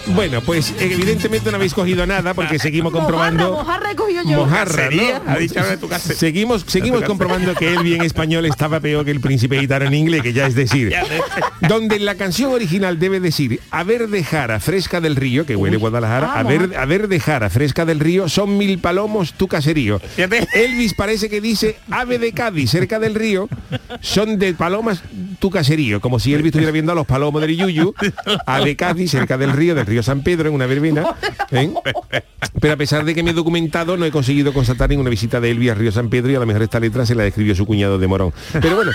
Bueno, 0.09 0.41
pues 0.41 0.75
evidentemente 0.79 1.51
no 1.51 1.57
habéis 1.57 1.75
cogido 1.75 2.07
nada 2.07 2.35
porque 2.35 2.59
seguimos 2.59 2.93
comprobando 2.93 3.53
mojarra 3.53 3.93
he 3.93 3.97
cogido 3.97 4.23
yo. 4.23 4.39
mojarra, 4.39 4.91
¿no? 4.91 5.31
ha 5.31 5.37
dicho 5.37 5.59
algo 5.59 5.71
de 5.71 5.77
tu 5.77 5.89
casa. 5.89 6.15
Seguimos, 6.15 6.65
seguimos 6.67 7.03
comprobando 7.03 7.55
que 7.55 7.73
él 7.73 7.83
bien 7.83 8.03
español 8.03 8.47
estaba 8.47 8.81
peor 8.81 9.05
que 9.05 9.11
el 9.11 9.21
príncipe 9.21 9.59
gitano 9.59 9.87
en 9.87 9.95
inglés, 9.95 10.23
que 10.23 10.33
ya 10.33 10.47
es 10.47 10.55
decir, 10.55 10.95
donde 11.61 11.97
en 11.97 12.05
la 12.05 12.15
canción 12.15 12.53
original 12.53 12.99
debe 12.99 13.21
decir 13.21 13.61
a 13.71 13.85
ver 13.85 14.09
de 14.09 14.25
jara 14.25 14.61
fresca 14.61 15.01
del 15.01 15.17
río, 15.17 15.47
que 15.47 15.57
huele 15.57 15.77
Guadalajara, 15.77 16.33
a 16.35 16.43
ver, 16.43 16.77
a 16.77 16.85
ver 16.85 17.09
de 17.09 17.21
jara 17.21 17.51
fresca 17.51 17.85
del 17.85 18.01
río, 18.01 18.29
son 18.29 18.57
mil 18.57 18.79
palomos 18.79 19.33
tu 19.35 19.49
caserío. 19.49 20.01
Elvis 20.55 20.95
parece 20.95 21.29
que 21.29 21.41
dice 21.41 21.77
ave 21.91 22.19
de 22.19 22.33
Cádiz 22.33 22.71
cerca 22.71 22.99
del 22.99 23.15
río, 23.15 23.49
son 24.01 24.39
de 24.39 24.55
palomas 24.55 25.03
tu 25.39 25.51
caserío, 25.51 26.01
como 26.01 26.19
si 26.19 26.35
Elvis 26.35 26.49
estuviera 26.49 26.73
viendo 26.73 26.93
a 26.93 26.95
los 26.95 27.07
palomos 27.07 27.41
del 27.41 27.57
Yuyu, 27.57 27.95
ave 28.47 28.77
Cádiz 28.77 29.11
cerca 29.11 29.39
del 29.39 29.53
río, 29.53 29.75
del 29.79 29.87
río 29.87 30.03
San 30.03 30.23
Pedro, 30.23 30.49
en 30.49 30.55
una 30.55 30.67
verbena. 30.67 31.17
¿eh? 31.51 31.71
Pero 32.61 32.75
a 32.75 32.77
pesar 32.77 33.05
de 33.05 33.15
que 33.15 33.23
me 33.23 33.31
he 33.31 33.35
documentado, 33.35 33.97
no 33.97 34.05
he 34.05 34.11
conseguido 34.11 34.53
constatar 34.53 34.89
ninguna 34.91 35.11
visita 35.11 35.41
de 35.41 35.51
Elvis 35.51 35.71
al 35.71 35.77
río 35.79 35.93
San 35.93 36.09
Pedro 36.11 36.31
y 36.33 36.35
a 36.35 36.41
lo 36.41 36.47
mejor 36.47 36.63
esta 36.63 36.81
letra 36.81 37.07
se 37.07 37.15
la 37.15 37.23
describió 37.25 37.55
su 37.55 37.67
cuñado 37.67 37.99
de 37.99 38.07
Morón. 38.07 38.33
Pero 38.61 38.77
bueno, 38.77 38.91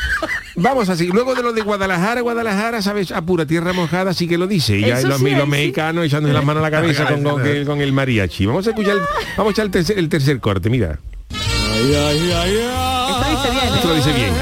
vamos 0.55 0.89
así. 0.89 1.07
Luego 1.07 1.35
de 1.35 1.43
lo 1.43 1.53
de 1.53 1.61
Guadalajara, 1.61 2.21
Guadalajara, 2.21 2.81
¿sabes? 2.81 3.11
A 3.11 3.21
pura 3.21 3.45
tierra 3.45 3.73
mojada 3.73 4.13
sí 4.13 4.27
que 4.27 4.37
lo 4.37 4.47
dice. 4.47 4.77
Y 4.77 4.81
ya 4.85 5.01
los, 5.01 5.19
sí, 5.19 5.31
los 5.31 5.47
mexicanos 5.47 6.05
echándose 6.05 6.33
las 6.33 6.43
manos 6.45 6.61
a 6.61 6.69
la 6.69 6.71
cabeza 6.71 7.05
con, 7.07 7.23
con 7.23 7.45
el, 7.45 7.65
con 7.65 7.81
el 7.81 7.91
mariachi. 7.93 8.45
Vamos 8.45 8.65
a 8.67 8.71
escuchar, 8.71 8.97
el- 8.97 9.01
vamos 9.37 9.51
a 9.51 9.53
echar 9.53 9.65
el 9.65 9.71
tercer, 9.71 9.97
el 9.99 10.09
tercer 10.09 10.39
corte, 10.39 10.69
mira. 10.69 10.99
Ay, 11.31 11.95
ay, 11.95 12.31
ay, 12.35 12.57
ay. 12.69 13.13
Esto 13.13 13.29
dice 13.29 13.51
bien, 13.51 13.73
Esto 13.75 13.87
lo 13.87 13.95
dice 13.95 14.13
bien. 14.13 14.33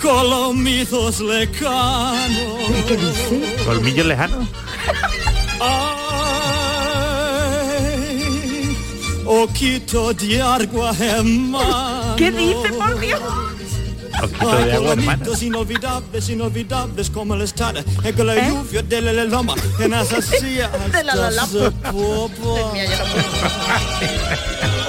Colomizos 0.00 1.20
lecanos. 1.20 2.86
¿Qué 2.88 2.96
dice? 2.96 3.54
Colmillos 3.64 4.06
lejanos. 4.06 4.48
Ay, 5.60 6.66
Oquito 9.24 10.12
de 10.12 10.42
agua 10.42 10.92
hermano. 10.98 12.16
¿Qué 12.16 12.30
dice, 12.30 12.72
por 12.76 12.98
Dios? 13.00 13.20
Ojito 14.22 14.56
de 14.56 14.72
agua, 14.72 14.94
colomitos 14.94 15.42
inolvidables, 15.42 16.28
inolvidables 16.28 17.10
como 17.10 17.34
el 17.34 17.42
estar 17.42 17.76
en 17.76 18.14
que 18.14 18.24
la 18.24 18.48
lluvia 18.48 18.82
de 18.82 19.00
la 19.00 19.24
loma 19.24 19.54
en 19.78 19.94
sillas 20.22 20.70
De 20.92 21.04
la 21.04 21.14
loma. 21.30 21.72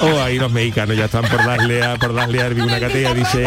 Oh, 0.02 0.20
ahí 0.20 0.38
los 0.38 0.52
mexicanos 0.52 0.96
ya 0.96 1.06
están 1.06 1.26
por 1.28 1.44
darle 1.44 1.82
a, 1.82 1.96
por 1.96 2.14
darle 2.14 2.42
a 2.42 2.48
una 2.48 2.78
catea, 2.78 3.14
dice. 3.14 3.46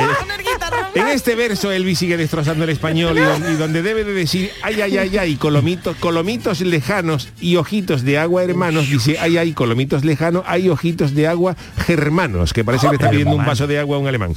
En 0.98 1.08
este 1.10 1.36
verso 1.36 1.72
Elvis 1.72 2.00
sigue 2.00 2.18
destrozando 2.18 2.64
el 2.64 2.70
español 2.70 3.18
y 3.18 3.22
donde, 3.22 3.54
y 3.54 3.56
donde 3.56 3.82
debe 3.82 4.04
de 4.04 4.14
decir 4.14 4.52
ay, 4.64 4.82
ay, 4.82 4.98
ay, 4.98 5.18
ay, 5.18 5.36
colomitos, 5.36 5.96
colomitos 5.98 6.62
lejanos 6.62 7.30
y 7.40 7.58
ojitos 7.58 8.04
de 8.04 8.18
agua 8.18 8.44
hermanos, 8.44 8.90
dice 8.90 9.18
ay, 9.20 9.38
ay, 9.38 9.54
colomitos 9.54 10.04
lejanos, 10.04 10.44
hay 10.48 10.70
ojitos 10.70 11.14
de 11.14 11.28
agua 11.28 11.56
germanos, 11.86 12.54
que 12.54 12.64
parece 12.64 12.88
que 12.88 12.96
está 12.96 13.10
pidiendo 13.10 13.36
un 13.36 13.46
vaso 13.46 13.68
de 13.68 13.80
agua 13.80 13.98
a 13.98 14.00
un 14.00 14.08
alemán. 14.08 14.34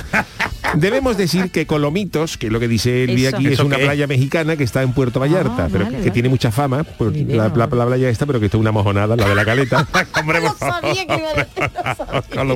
Debemos 0.75 1.17
decir 1.17 1.51
que 1.51 1.67
Colomitos, 1.67 2.37
que 2.39 2.47
es 2.47 2.53
lo 2.53 2.61
que 2.61 2.69
dice 2.69 3.05
Elvi 3.05 3.27
Eso. 3.27 3.37
aquí, 3.37 3.47
es 3.47 3.53
¿Eso 3.55 3.67
una 3.67 3.77
playa 3.79 4.07
mexicana 4.07 4.57
que 4.57 4.65
está 4.65 4.83
en 4.83 4.93
Puerto 4.93 5.21
Vallarta, 5.21 5.69
pero 5.71 5.85
vale, 5.85 5.97
que 5.97 6.01
vale. 6.03 6.11
tiene 6.13 6.29
mucha 6.29 6.51
fama, 6.51 6.85
por 6.85 7.15
la, 7.15 7.49
la- 7.49 7.67
la 7.67 7.87
playa 7.87 8.09
esta, 8.09 8.27
pero 8.27 8.39
que 8.41 8.47
esto 8.47 8.57
es 8.59 8.61
una 8.61 8.73
mojonada, 8.73 9.17
la 9.17 9.29
de 9.29 9.35
la 9.35 9.45
caleta. 9.45 9.87
Hombre. 10.21 10.41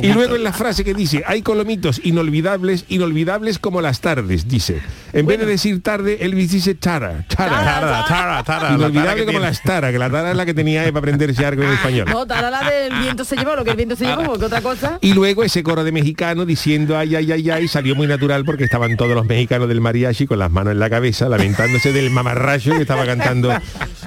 Y 0.03 0.13
luego 0.13 0.37
en 0.37 0.45
la 0.45 0.53
frase 0.53 0.85
que 0.85 0.95
dice, 0.95 1.23
hay 1.27 1.43
colomitos 1.43 2.01
inolvidables, 2.05 2.85
inolvidables 2.89 3.59
como 3.59 3.81
las 3.81 4.01
tardes, 4.01 4.49
dice. 4.49 4.81
En 5.13 5.27
vez 5.27 5.39
de 5.39 5.47
decir 5.47 5.83
tarde, 5.83 6.19
Elvis 6.21 6.51
dice 6.53 6.75
tara, 6.75 7.25
tara, 7.29 7.51
Tara, 7.65 8.05
tara, 8.09 8.43
tara, 8.45 8.75
Inolvidable 8.75 9.21
como 9.23 9.31
tiene. 9.39 9.47
las 9.47 9.63
tara, 9.63 9.93
que 9.93 9.99
la 9.99 10.11
tara 10.11 10.31
es 10.33 10.37
la 10.37 10.45
que 10.47 10.55
tenía 10.55 10.83
para 10.85 10.99
aprenderse 10.99 11.45
algo 11.47 11.63
en 11.63 11.71
español. 11.73 12.07
No, 12.11 12.27
tara 12.27 12.51
la 12.51 12.69
del 12.69 12.93
viento 13.01 13.25
se 13.25 13.37
llevó, 13.37 13.55
lo 13.57 13.65
que 13.65 13.71
el 13.71 13.77
viento 13.77 13.97
se 13.97 14.07
llevó, 14.07 14.25
porque 14.25 14.45
otra 14.47 14.61
cosa. 14.61 14.99
Y 15.01 15.13
luego 15.15 15.45
ese 15.45 15.63
coro 15.63 15.85
de 15.85 15.93
mexicano 15.93 16.45
diciendo 16.45 16.97
ay, 16.97 17.15
ay, 17.17 17.31
ay, 17.33 17.51
ay, 17.51 17.69
salió 17.69 17.95
muy 17.95 18.04
natural 18.09 18.45
porque 18.45 18.65
estaban 18.65 18.97
todos 18.97 19.15
los 19.15 19.27
mexicanos 19.27 19.69
del 19.69 19.81
mariachi 19.81 20.27
con 20.27 20.39
las 20.39 20.51
manos 20.51 20.73
en 20.73 20.79
la 20.79 20.91
cabeza, 20.91 21.29
lamentándose 21.29 21.93
del 21.93 22.11
mamarracho 22.11 22.73
que 22.73 22.83
estaba 22.83 23.05
cantando 23.07 23.53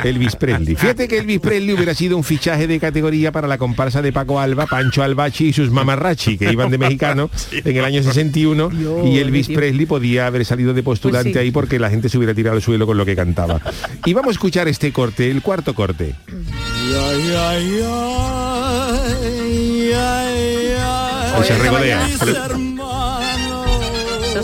Elvis 0.04 0.36
Presley. 0.36 0.76
Fíjate 0.76 1.08
que 1.08 1.20
Elvis 1.20 1.40
Presley 1.40 1.74
hubiera 1.74 1.94
sido 1.94 2.18
un 2.18 2.24
fichaje 2.24 2.68
de 2.68 2.80
categoría 2.80 3.32
para 3.32 3.48
la 3.48 3.58
comparsa 3.58 4.02
de 4.02 4.12
Paco 4.12 4.40
Alba, 4.40 4.66
Pancho 4.68 5.04
Albachi 5.04 5.48
y 5.48 5.54
sus 5.54 5.72
mamarrachi, 5.72 6.38
que 6.38 6.52
iban 6.52 6.70
de 6.70 6.78
mexicano 6.78 7.30
en 7.52 7.78
el 7.78 7.86
año 7.86 8.04
61, 8.04 8.72
y 9.06 9.20
Elvis 9.20 9.48
Presley 9.48 9.86
podía 9.86 10.28
haber 10.28 10.46
salido 10.46 10.74
de 10.74 10.84
postulante 10.84 11.30
Pues 11.32 11.34
sí. 11.34 11.40
ahí 11.40 11.52
porque 11.52 11.80
la 11.80 11.90
gente 11.90 12.10
se 12.10 12.18
hubiera 12.18 12.34
tirado 12.34 12.56
al 12.56 12.62
suelo 12.62 12.86
con 12.86 12.98
lo 12.98 13.06
que 13.06 13.16
cantaba. 13.16 13.62
Y 14.06 14.14
vamos 14.14 14.30
a 14.30 14.32
escuchar 14.34 14.68
este 14.68 14.92
corte, 14.92 15.30
el 15.30 15.42
cuarto 15.42 15.74
corte. 15.74 16.16
Se 21.44 21.58
regodea. 21.58 22.08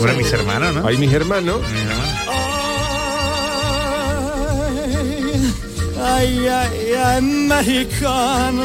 Bueno, 0.04 0.18
mis 0.18 0.32
hermanos, 0.34 0.74
¿no? 0.74 0.86
Ahí 0.86 0.98
mis 0.98 1.10
hermanos. 1.14 1.60
Ay, 6.06 6.46
ay, 6.46 6.92
ay, 7.02 7.22
mexicano. 7.22 8.64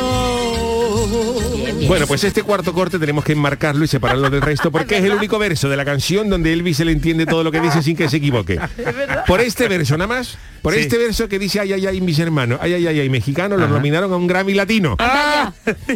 Bueno, 1.87 2.05
pues 2.07 2.25
este 2.25 2.43
cuarto 2.43 2.73
corte 2.73 2.99
tenemos 2.99 3.23
que 3.23 3.31
enmarcarlo 3.31 3.85
y 3.85 3.87
separarlo 3.87 4.29
del 4.29 4.41
resto 4.41 4.69
porque 4.73 4.97
es 4.97 5.03
el 5.05 5.13
único 5.13 5.39
verso 5.39 5.69
de 5.69 5.77
la 5.77 5.85
canción 5.85 6.29
donde 6.29 6.51
Elvis 6.51 6.75
se 6.75 6.83
le 6.85 6.91
entiende 6.91 7.25
todo 7.25 7.45
lo 7.45 7.53
que 7.53 7.61
dice 7.61 7.81
sin 7.81 7.95
que 7.95 8.09
se 8.09 8.17
equivoque. 8.17 8.59
Por 9.27 9.39
este 9.39 9.69
verso 9.69 9.97
nada 9.97 10.07
más, 10.13 10.37
por 10.61 10.73
Sí. 10.73 10.81
este 10.81 10.97
verso 10.97 11.29
que 11.29 11.39
dice 11.39 11.61
ay 11.61 11.71
ay 11.71 11.87
ay 11.87 12.01
mis 12.01 12.19
hermanos, 12.19 12.59
ay 12.61 12.73
ay 12.73 12.87
ay 12.87 12.99
ay 12.99 13.09
mexicano, 13.09 13.55
lo 13.55 13.67
nominaron 13.69 14.11
a 14.11 14.17
un 14.17 14.27
Grammy 14.27 14.53
latino. 14.55 14.97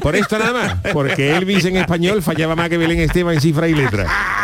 Por 0.02 0.16
esto 0.16 0.40
nada 0.40 0.54
más, 0.54 0.94
porque 0.94 1.36
Elvis 1.36 1.66
en 1.66 1.76
español 1.76 2.22
fallaba 2.24 2.56
más 2.56 2.70
que 2.70 2.78
Belén 2.78 3.00
Esteban 3.02 3.34
en 3.36 3.42
cifra 3.42 3.68
y 3.68 3.74
letra. 3.74 4.43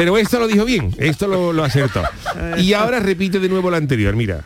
Pero 0.00 0.16
esto 0.16 0.38
lo 0.40 0.48
dijo 0.48 0.64
bien, 0.64 0.94
esto 0.96 1.28
lo, 1.28 1.52
lo 1.52 1.62
acertó. 1.62 2.02
Y 2.56 2.72
ahora 2.72 3.00
repite 3.00 3.38
de 3.38 3.50
nuevo 3.50 3.70
lo 3.70 3.76
anterior, 3.76 4.16
mira. 4.16 4.42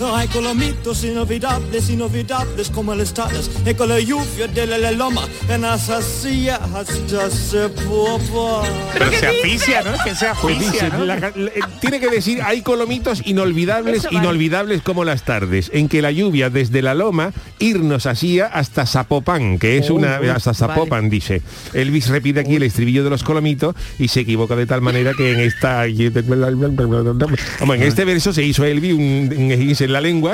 Hay 0.00 0.28
colomitos 0.28 1.02
inolvidables, 1.02 1.90
inolvidables 1.90 2.70
como 2.70 2.92
el 2.92 3.00
estados 3.00 3.50
y 3.66 3.74
con 3.74 3.88
la 3.88 3.98
lluvia 3.98 4.46
de 4.46 4.66
la 4.66 4.92
loma 4.92 5.22
en 5.48 5.64
asasía 5.64 6.56
hasta 6.56 7.28
se 7.30 7.68
popa. 7.68 8.62
Pero 8.92 9.10
se 9.12 9.26
aficia, 9.26 9.82
¿no? 9.82 9.92
Que 10.04 10.14
se 10.14 10.26
Pues 10.40 10.56
aficia, 10.56 10.84
dice, 10.84 10.96
¿no? 10.96 11.04
la 11.04 11.18
ca- 11.20 11.32
la- 11.34 11.50
eh, 11.50 11.60
tiene 11.80 11.98
que 11.98 12.08
decir, 12.10 12.40
hay 12.42 12.62
colomitos 12.62 13.22
inolvidables, 13.24 14.06
inolvidables 14.12 14.82
como 14.82 15.04
las 15.04 15.24
tardes, 15.24 15.70
en 15.74 15.88
que 15.88 16.00
la 16.00 16.12
lluvia 16.12 16.48
desde 16.48 16.80
la 16.80 16.94
loma 16.94 17.32
irnos 17.58 18.06
hacía 18.06 18.46
hasta 18.46 18.86
Zapopan, 18.86 19.58
que 19.58 19.78
es 19.78 19.90
Oh, 19.90 19.94
una, 19.94 20.16
hasta 20.32 20.54
Zapopan, 20.54 21.10
dice. 21.10 21.42
Elvis 21.74 22.08
repite 22.08 22.40
aquí 22.40 22.54
el 22.56 22.62
estribillo 22.62 23.02
de 23.02 23.10
los 23.10 23.24
colomitos 23.24 23.74
y 23.98 24.06
se 24.08 24.20
equivoca 24.20 24.54
de 24.54 24.66
tal 24.66 24.80
manera 24.80 25.12
que 25.16 25.32
en 25.32 25.40
esta, 25.40 25.86
en 27.74 27.82
este 27.82 28.04
verso 28.04 28.32
se 28.32 28.42
hizo 28.44 28.64
Elvis 28.64 28.92
un, 28.94 29.34
un 29.36 29.52
en 29.68 29.92
la 29.92 30.00
lengua 30.00 30.32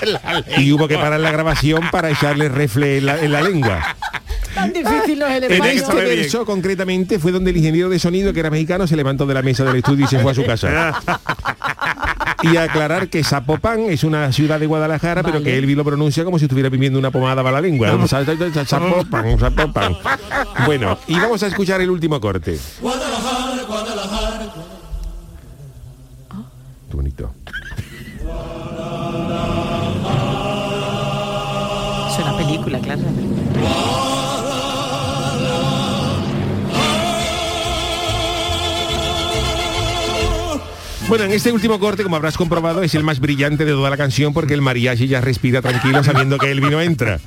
y 0.58 0.72
hubo 0.72 0.88
que 0.88 0.96
parar 0.96 1.20
la 1.20 1.30
grabación 1.30 1.82
para 1.90 2.10
echarle 2.10 2.48
refle 2.48 2.98
en 2.98 3.06
la, 3.06 3.20
en 3.20 3.32
la 3.32 3.42
lengua. 3.42 3.96
Tan 4.54 4.72
difícil 4.72 5.18
no 5.18 5.26
es 5.26 5.42
el 5.42 5.52
En 5.52 5.64
este 5.64 5.94
verso 5.94 6.44
concretamente 6.44 7.18
fue 7.18 7.32
donde 7.32 7.50
el 7.50 7.56
ingeniero 7.56 7.88
de 7.88 7.98
sonido, 7.98 8.32
que 8.32 8.40
era 8.40 8.50
mexicano, 8.50 8.86
se 8.86 8.96
levantó 8.96 9.26
de 9.26 9.34
la 9.34 9.42
mesa 9.42 9.64
del 9.64 9.76
estudio 9.76 10.04
y 10.04 10.08
se 10.08 10.18
fue 10.18 10.32
a 10.32 10.34
su 10.34 10.44
casa. 10.44 11.00
Y 12.42 12.56
aclarar 12.56 13.08
que 13.08 13.22
Zapopan 13.22 13.82
es 13.82 14.02
una 14.02 14.32
ciudad 14.32 14.58
de 14.58 14.66
Guadalajara, 14.66 15.22
pero 15.22 15.44
que 15.44 15.56
Elvi 15.56 15.76
lo 15.76 15.84
pronuncia 15.84 16.24
como 16.24 16.40
si 16.40 16.46
estuviera 16.46 16.68
viviendo 16.68 16.98
una 16.98 17.12
pomada 17.12 17.40
para 17.40 17.52
la 17.52 17.60
lengua. 17.60 17.96
Zapopan, 18.66 19.38
Zapopan. 19.38 19.96
Bueno, 20.66 20.98
y 21.06 21.14
vamos 21.20 21.40
a 21.44 21.46
escuchar 21.46 21.80
el 21.82 21.90
último 21.90 22.20
corte. 22.20 22.58
Guadalajara, 22.80 23.62
Guadalajara. 23.64 24.52
Qué 26.90 26.96
bonito. 26.96 27.32
Una 32.90 33.10
película, 33.12 33.42
claro. 33.52 34.02
Bueno, 41.08 41.24
en 41.24 41.32
este 41.32 41.52
último 41.52 41.78
corte, 41.78 42.04
como 42.04 42.16
habrás 42.16 42.38
comprobado, 42.38 42.82
es 42.82 42.94
el 42.94 43.02
más 43.02 43.20
brillante 43.20 43.66
de 43.66 43.72
toda 43.72 43.90
la 43.90 43.98
canción 43.98 44.32
porque 44.32 44.54
el 44.54 44.62
mariachi 44.62 45.08
ya 45.08 45.20
respira 45.20 45.60
tranquilo 45.60 46.02
sabiendo 46.02 46.38
que 46.38 46.50
el 46.50 46.62
vino 46.62 46.80
entra. 46.80 47.20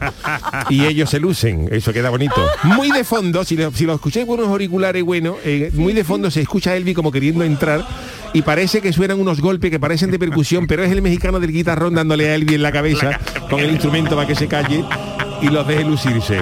Y 0.70 0.86
ellos 0.86 1.12
se 1.12 1.20
lucen, 1.20 1.68
eso 1.72 1.94
queda 1.94 2.10
bonito. 2.10 2.44
Muy 2.64 2.90
de 2.90 3.04
fondo, 3.04 3.44
si 3.44 3.56
lo, 3.56 3.72
si 3.72 3.86
lo 3.86 3.94
escucháis 3.94 4.26
con 4.26 4.40
unos 4.40 4.50
auriculares, 4.50 5.04
bueno, 5.04 5.36
eh, 5.44 5.70
muy 5.74 5.94
de 5.94 6.04
fondo 6.04 6.32
se 6.32 6.42
escucha 6.42 6.72
a 6.72 6.76
Elvi 6.76 6.96
como 6.96 7.12
queriendo 7.12 7.44
entrar 7.44 7.86
y 8.34 8.42
parece 8.42 8.82
que 8.82 8.92
suenan 8.92 9.20
unos 9.20 9.40
golpes 9.40 9.70
que 9.70 9.80
parecen 9.80 10.10
de 10.10 10.18
percusión, 10.18 10.66
pero 10.66 10.84
es 10.84 10.92
el 10.92 11.04
mexicano 11.04 11.40
del 11.40 11.52
guitarrón 11.52 11.94
dándole 11.94 12.30
a 12.30 12.36
Elvi 12.36 12.56
en 12.56 12.64
la 12.64 12.72
cabeza 12.72 13.20
con 13.50 13.60
el 13.60 13.70
instrumento 13.70 14.16
para 14.16 14.28
que 14.28 14.36
se 14.36 14.48
calle 14.48 14.84
y 15.42 15.48
los 15.48 15.68
deje 15.68 15.84
lucirse. 15.84 16.42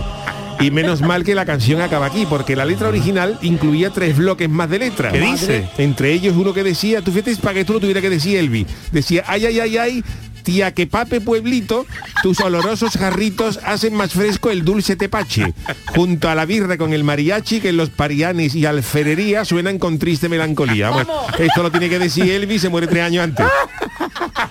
Y 0.60 0.72
menos 0.72 1.02
mal 1.02 1.24
que 1.24 1.36
la 1.36 1.46
canción 1.46 1.82
acaba 1.82 2.06
aquí, 2.06 2.26
porque 2.30 2.56
la 2.56 2.66
letra 2.66 2.88
original 2.88 3.38
incluía 3.42 3.90
tres 3.90 4.16
bloques 4.16 4.50
más 4.50 4.70
de 4.70 4.80
letra. 4.80 5.12
¿Qué 5.12 5.20
dice? 5.20 5.68
Entre 5.78 6.14
ellos 6.14 6.36
uno 6.38 6.54
que 6.54 6.64
decía, 6.64 7.02
tú 7.02 7.12
fíjate 7.12 7.36
para 7.38 7.56
que 7.56 7.66
tú 7.66 7.74
lo 7.74 7.80
tuviera 7.80 8.02
que 8.02 8.10
decir 8.10 8.38
Elvi. 8.38 8.66
Decía, 8.92 9.24
ay, 9.28 9.46
ay, 9.46 9.60
ay, 9.60 9.78
ay, 9.78 10.04
tía 10.44 10.74
que 10.74 10.86
pape 10.86 11.22
pueblito, 11.22 11.86
tus 12.22 12.40
olorosos 12.40 12.94
jarritos 12.94 13.60
hacen 13.66 13.96
más 13.96 14.14
fresco 14.14 14.52
el 14.52 14.64
dulce 14.64 14.96
tepache. 14.96 15.54
Junto 15.96 16.30
a 16.30 16.36
la 16.36 16.46
birra 16.46 16.78
con 16.78 16.94
el 16.94 17.04
mariachi 17.04 17.60
que 17.60 17.70
en 17.70 17.78
los 17.78 17.90
parianes 17.90 18.54
y 18.56 18.66
alferería 18.66 19.46
suenan 19.46 19.80
con 19.80 19.98
triste 19.98 20.30
melancolía. 20.30 20.92
Bueno, 20.92 21.12
esto 21.40 21.64
lo 21.64 21.72
tiene 21.72 21.90
que 21.90 22.00
decir 22.00 22.30
Elvi, 22.30 22.60
se 22.60 22.70
muere 22.70 22.88
tres 22.88 23.04
años 23.04 23.24
antes. 23.24 23.46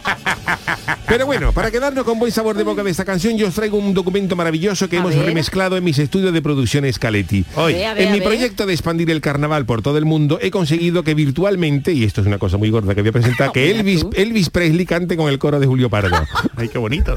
Pero 1.12 1.26
bueno, 1.26 1.52
para 1.52 1.70
quedarnos 1.70 2.06
con 2.06 2.18
buen 2.18 2.32
sabor 2.32 2.56
de 2.56 2.64
boca 2.64 2.82
de 2.82 2.90
esta 2.90 3.04
canción, 3.04 3.36
yo 3.36 3.46
os 3.46 3.54
traigo 3.54 3.76
un 3.76 3.92
documento 3.92 4.34
maravilloso 4.34 4.88
que 4.88 4.96
A 4.96 5.00
hemos 5.00 5.14
ver. 5.14 5.26
remezclado 5.26 5.76
en 5.76 5.84
mis 5.84 5.98
estudios 5.98 6.32
de 6.32 6.40
producción 6.40 6.90
Scaletti. 6.90 7.44
Hoy. 7.54 7.74
Ver, 7.74 7.94
ver, 7.94 8.06
en 8.06 8.12
mi 8.12 8.20
ver. 8.20 8.28
proyecto 8.28 8.64
de 8.64 8.72
expandir 8.72 9.10
el 9.10 9.20
carnaval 9.20 9.66
por 9.66 9.82
todo 9.82 9.98
el 9.98 10.06
mundo, 10.06 10.38
he 10.40 10.50
conseguido 10.50 11.04
que 11.04 11.12
virtualmente, 11.12 11.92
y 11.92 12.04
esto 12.04 12.22
es 12.22 12.26
una 12.26 12.38
cosa 12.38 12.56
muy 12.56 12.70
gorda 12.70 12.94
que 12.94 13.02
voy 13.02 13.10
a 13.10 13.12
presentar, 13.12 13.52
que 13.52 13.70
Elvis, 13.70 14.06
Elvis 14.14 14.48
Presley 14.48 14.86
cante 14.86 15.18
con 15.18 15.28
el 15.28 15.38
coro 15.38 15.60
de 15.60 15.66
Julio 15.66 15.90
Pardo. 15.90 16.16
Ay, 16.56 16.70
qué 16.70 16.78
bonito. 16.78 17.14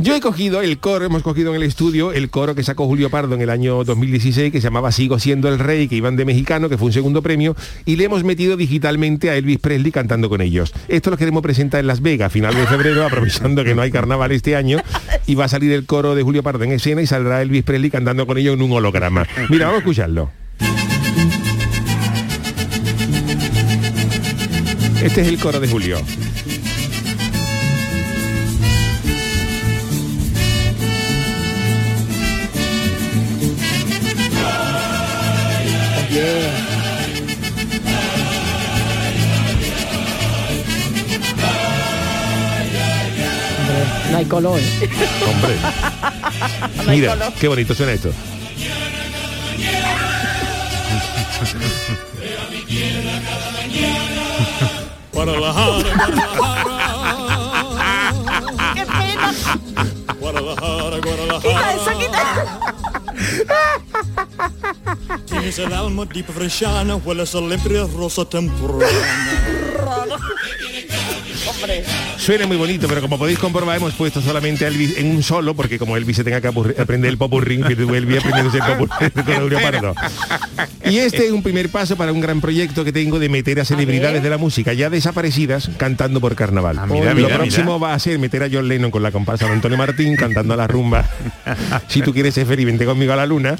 Yo 0.00 0.14
he 0.14 0.20
cogido 0.20 0.62
el 0.62 0.78
coro, 0.78 1.04
hemos 1.04 1.24
cogido 1.24 1.50
en 1.50 1.56
el 1.56 1.64
estudio 1.64 2.12
el 2.12 2.30
coro 2.30 2.54
que 2.54 2.62
sacó 2.62 2.86
Julio 2.86 3.10
Pardo 3.10 3.34
en 3.34 3.40
el 3.40 3.50
año 3.50 3.82
2016, 3.82 4.52
que 4.52 4.60
se 4.60 4.68
llamaba 4.68 4.92
Sigo 4.92 5.18
siendo 5.18 5.48
el 5.48 5.58
rey, 5.58 5.88
que 5.88 5.96
iban 5.96 6.14
de 6.14 6.24
mexicano, 6.24 6.68
que 6.68 6.78
fue 6.78 6.86
un 6.86 6.92
segundo 6.92 7.20
premio, 7.20 7.56
y 7.84 7.96
le 7.96 8.04
hemos 8.04 8.22
metido 8.22 8.56
digitalmente 8.56 9.28
a 9.28 9.34
Elvis 9.34 9.58
Presley 9.58 9.90
cantando 9.90 10.28
con 10.28 10.40
ellos. 10.40 10.72
Esto 10.86 11.10
lo 11.10 11.16
queremos 11.16 11.42
presentar 11.42 11.80
en 11.80 11.88
Las 11.88 12.00
Vegas 12.00 12.26
a 12.26 12.30
final 12.30 12.54
de 12.54 12.64
febrero, 12.68 13.04
aprovechando 13.04 13.64
que 13.64 13.74
no 13.74 13.82
hay 13.82 13.90
carnaval 13.90 14.30
este 14.30 14.54
año, 14.54 14.78
y 15.26 15.34
va 15.34 15.46
a 15.46 15.48
salir 15.48 15.72
el 15.72 15.84
coro 15.84 16.14
de 16.14 16.22
Julio 16.22 16.44
Pardo 16.44 16.62
en 16.62 16.70
escena 16.70 17.02
y 17.02 17.06
saldrá 17.08 17.42
Elvis 17.42 17.64
Presley 17.64 17.90
cantando 17.90 18.24
con 18.24 18.38
ellos 18.38 18.54
en 18.54 18.62
un 18.62 18.70
holograma. 18.70 19.26
Mira, 19.48 19.66
vamos 19.66 19.78
a 19.78 19.80
escucharlo. 19.80 20.30
Este 25.02 25.22
es 25.22 25.28
el 25.28 25.38
coro 25.40 25.58
de 25.58 25.66
Julio. 25.66 25.98
No 44.10 44.16
hay 44.16 44.24
color. 44.24 44.60
Hombre. 45.28 45.54
Mira, 46.88 47.16
qué 47.38 47.48
bonito 47.48 47.74
suena 47.74 47.92
esto. 47.92 48.10
Tienes 65.48 65.66
el 65.66 65.72
alma 65.72 66.04
di 66.04 66.20
bresciana, 66.20 66.96
hueles 66.96 67.34
a 67.34 67.40
limpia 67.40 67.86
rosa 67.86 68.26
temprana. 68.26 69.57
Hombre. 71.60 71.84
Suena 72.16 72.46
muy 72.46 72.56
bonito, 72.56 72.86
pero 72.88 73.00
como 73.00 73.18
podéis 73.18 73.38
comprobar 73.38 73.76
hemos 73.76 73.94
puesto 73.94 74.20
solamente 74.20 74.64
a 74.64 74.68
Elvis 74.68 74.96
en 74.98 75.06
un 75.10 75.22
solo, 75.22 75.54
porque 75.54 75.78
como 75.78 75.96
Elvis 75.96 76.16
se 76.16 76.24
tenga 76.24 76.40
que 76.40 76.48
aprender 76.48 77.10
el 77.10 77.18
popurrí, 77.18 77.60
que 77.62 77.72
Elvis 77.72 78.18
aprendiéndose 78.18 78.58
el 78.58 78.64
popurrí 78.64 79.10
de 79.14 79.22
todo 79.22 79.40
Julio 79.40 79.58
Pardo. 79.60 79.94
Y 80.84 80.98
este 80.98 81.26
es 81.26 81.32
un 81.32 81.42
primer 81.42 81.68
paso 81.70 81.96
para 81.96 82.12
un 82.12 82.20
gran 82.20 82.40
proyecto 82.40 82.84
que 82.84 82.92
tengo 82.92 83.18
de 83.18 83.28
meter 83.28 83.60
a 83.60 83.64
celebridades 83.64 84.22
de 84.22 84.30
la 84.30 84.38
música 84.38 84.72
ya 84.72 84.90
desaparecidas 84.90 85.70
cantando 85.76 86.20
por 86.20 86.34
carnaval. 86.34 86.78
mira, 86.88 87.14
Lo 87.14 87.28
próximo 87.28 87.78
mira. 87.78 87.88
va 87.88 87.94
a 87.94 87.98
ser 87.98 88.18
meter 88.18 88.42
a 88.42 88.48
John 88.50 88.68
Lennon 88.68 88.90
con 88.90 89.02
la 89.02 89.10
comparsa 89.10 89.46
de 89.46 89.52
Antonio 89.52 89.76
Martín 89.78 90.16
cantando 90.16 90.54
a 90.54 90.56
la 90.56 90.66
rumba. 90.66 91.08
si 91.88 92.02
tú 92.02 92.12
quieres 92.12 92.34
ser 92.34 92.46
feliz, 92.46 92.66
vente 92.66 92.84
conmigo 92.84 93.12
a 93.12 93.16
la 93.16 93.26
luna. 93.26 93.56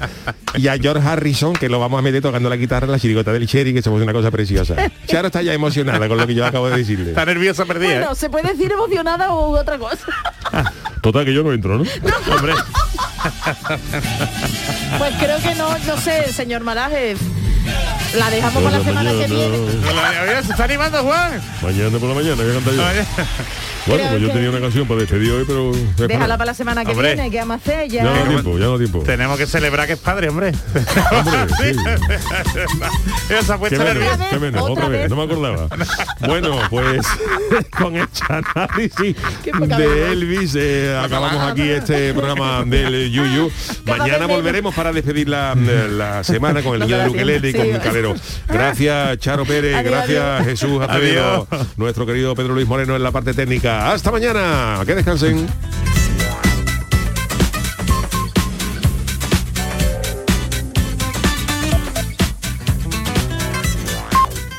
Y 0.55 0.67
a 0.67 0.77
George 0.77 1.07
Harrison, 1.07 1.53
que 1.53 1.69
lo 1.69 1.79
vamos 1.79 1.99
a 1.99 2.01
meter 2.01 2.21
tocando 2.21 2.49
la 2.49 2.55
guitarra 2.55 2.85
en 2.85 2.91
la 2.91 2.99
chirigota 2.99 3.31
del 3.33 3.47
Cherry, 3.47 3.73
que 3.73 3.81
somos 3.81 4.01
una 4.01 4.13
cosa 4.13 4.31
preciosa. 4.31 4.75
Charo 5.07 5.27
está 5.27 5.41
ya 5.41 5.53
emocionada 5.53 6.07
con 6.07 6.17
lo 6.17 6.25
que 6.25 6.35
yo 6.35 6.45
acabo 6.45 6.69
de 6.69 6.77
decirle. 6.77 7.09
Está 7.09 7.25
nerviosa 7.25 7.65
perdida. 7.65 7.88
Bueno, 7.97 8.15
se 8.15 8.29
puede 8.29 8.51
decir 8.51 8.71
emocionada 8.71 9.31
o 9.33 9.57
otra 9.57 9.77
cosa. 9.77 10.05
Total 11.01 11.25
que 11.25 11.33
yo 11.33 11.43
no 11.43 11.53
entro, 11.53 11.77
¿no? 11.77 11.83
Hombre, 12.35 12.53
Pues 14.97 15.15
creo 15.19 15.39
que 15.41 15.55
no, 15.55 15.77
no 15.79 15.97
sé, 15.97 16.31
señor 16.33 16.63
Malaje. 16.63 17.15
La 18.17 18.29
dejamos 18.31 18.63
para 18.63 18.77
la 18.79 18.83
semana 18.83 19.11
que 19.11 19.27
viene. 19.27 19.57
se 20.43 20.51
está 20.51 20.63
animando 20.63 21.03
Juan. 21.03 21.41
Mañana 21.61 21.97
por 21.99 22.09
la 22.09 22.15
mañana 22.15 22.35
voy 22.35 22.49
a 22.51 22.53
cantar 22.55 22.73
yo. 22.73 22.83
Bueno, 23.85 24.03
Creo 24.03 24.09
pues 24.11 24.21
yo 24.21 24.27
que- 24.27 24.33
tenía 24.33 24.49
una 24.49 24.59
canción 24.59 24.87
para 24.87 24.99
despedir 24.99 25.31
hoy, 25.31 25.45
pero... 25.47 25.71
Déjala 26.07 26.37
para 26.37 26.51
la 26.51 26.53
semana 26.53 26.83
que 26.85 26.91
Hombre. 26.91 27.13
viene, 27.15 27.31
que 27.31 27.37
vamos 27.39 27.55
a 27.55 27.57
hacer 27.59 27.89
Ya 27.89 28.03
no 28.03 28.13
ya. 28.15 28.27
tiempo, 28.27 28.57
ya 28.59 28.65
no 28.65 28.77
tiempo. 28.77 28.99
Tenemos 29.03 29.37
que 29.37 29.45
celebrar 29.47 29.87
que 29.87 29.93
es 29.93 29.99
padre, 29.99 30.29
hombre. 30.29 30.51
Sí. 31.59 31.75
Puesto 33.57 33.77
menos, 33.79 33.93
nerviosa. 33.95 34.29
qué 34.29 34.39
menos, 34.39 34.61
otra 34.61 34.73
otra 34.73 34.87
vez, 34.89 35.01
vez. 35.01 35.09
no 35.09 35.15
me 35.15 35.23
acordaba. 35.23 35.67
Bueno, 36.27 36.59
pues 36.69 37.05
con 37.77 37.95
el 37.95 38.07
análisis 38.27 39.15
de. 39.45 40.11
Elvis 40.11 40.53
eh, 40.55 40.99
acabamos 41.03 41.41
aquí 41.51 41.69
este 41.69 42.13
programa 42.13 42.63
del 42.65 43.09
Yuyu. 43.11 43.49
Mañana 43.85 44.27
volveremos 44.27 44.75
para 44.75 44.91
despedir 44.91 45.29
la, 45.29 45.55
la 45.55 46.23
semana 46.23 46.61
con 46.61 46.73
el 46.75 46.81
niño 46.81 46.97
de 46.97 47.03
queda 47.03 47.09
Ukelele 47.11 47.49
y 47.49 47.53
con 47.53 47.65
sí. 47.65 47.71
Gracias 48.47 49.17
Charo 49.19 49.45
Pérez, 49.45 49.75
Adiós, 49.75 49.91
gracias 49.91 50.23
adiós. 50.23 50.45
Jesús 50.45 50.81
Acevedo, 50.81 51.47
nuestro 51.77 52.05
querido 52.05 52.35
Pedro 52.35 52.53
Luis 52.53 52.67
Moreno 52.67 52.95
en 52.95 53.03
la 53.03 53.11
parte 53.11 53.33
técnica. 53.33 53.91
Hasta 53.91 54.11
mañana, 54.11 54.81
que 54.85 54.95
descansen. 54.95 55.47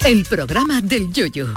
El 0.05 0.25
programa 0.25 0.81
del 0.81 1.13
Yoyo. 1.13 1.55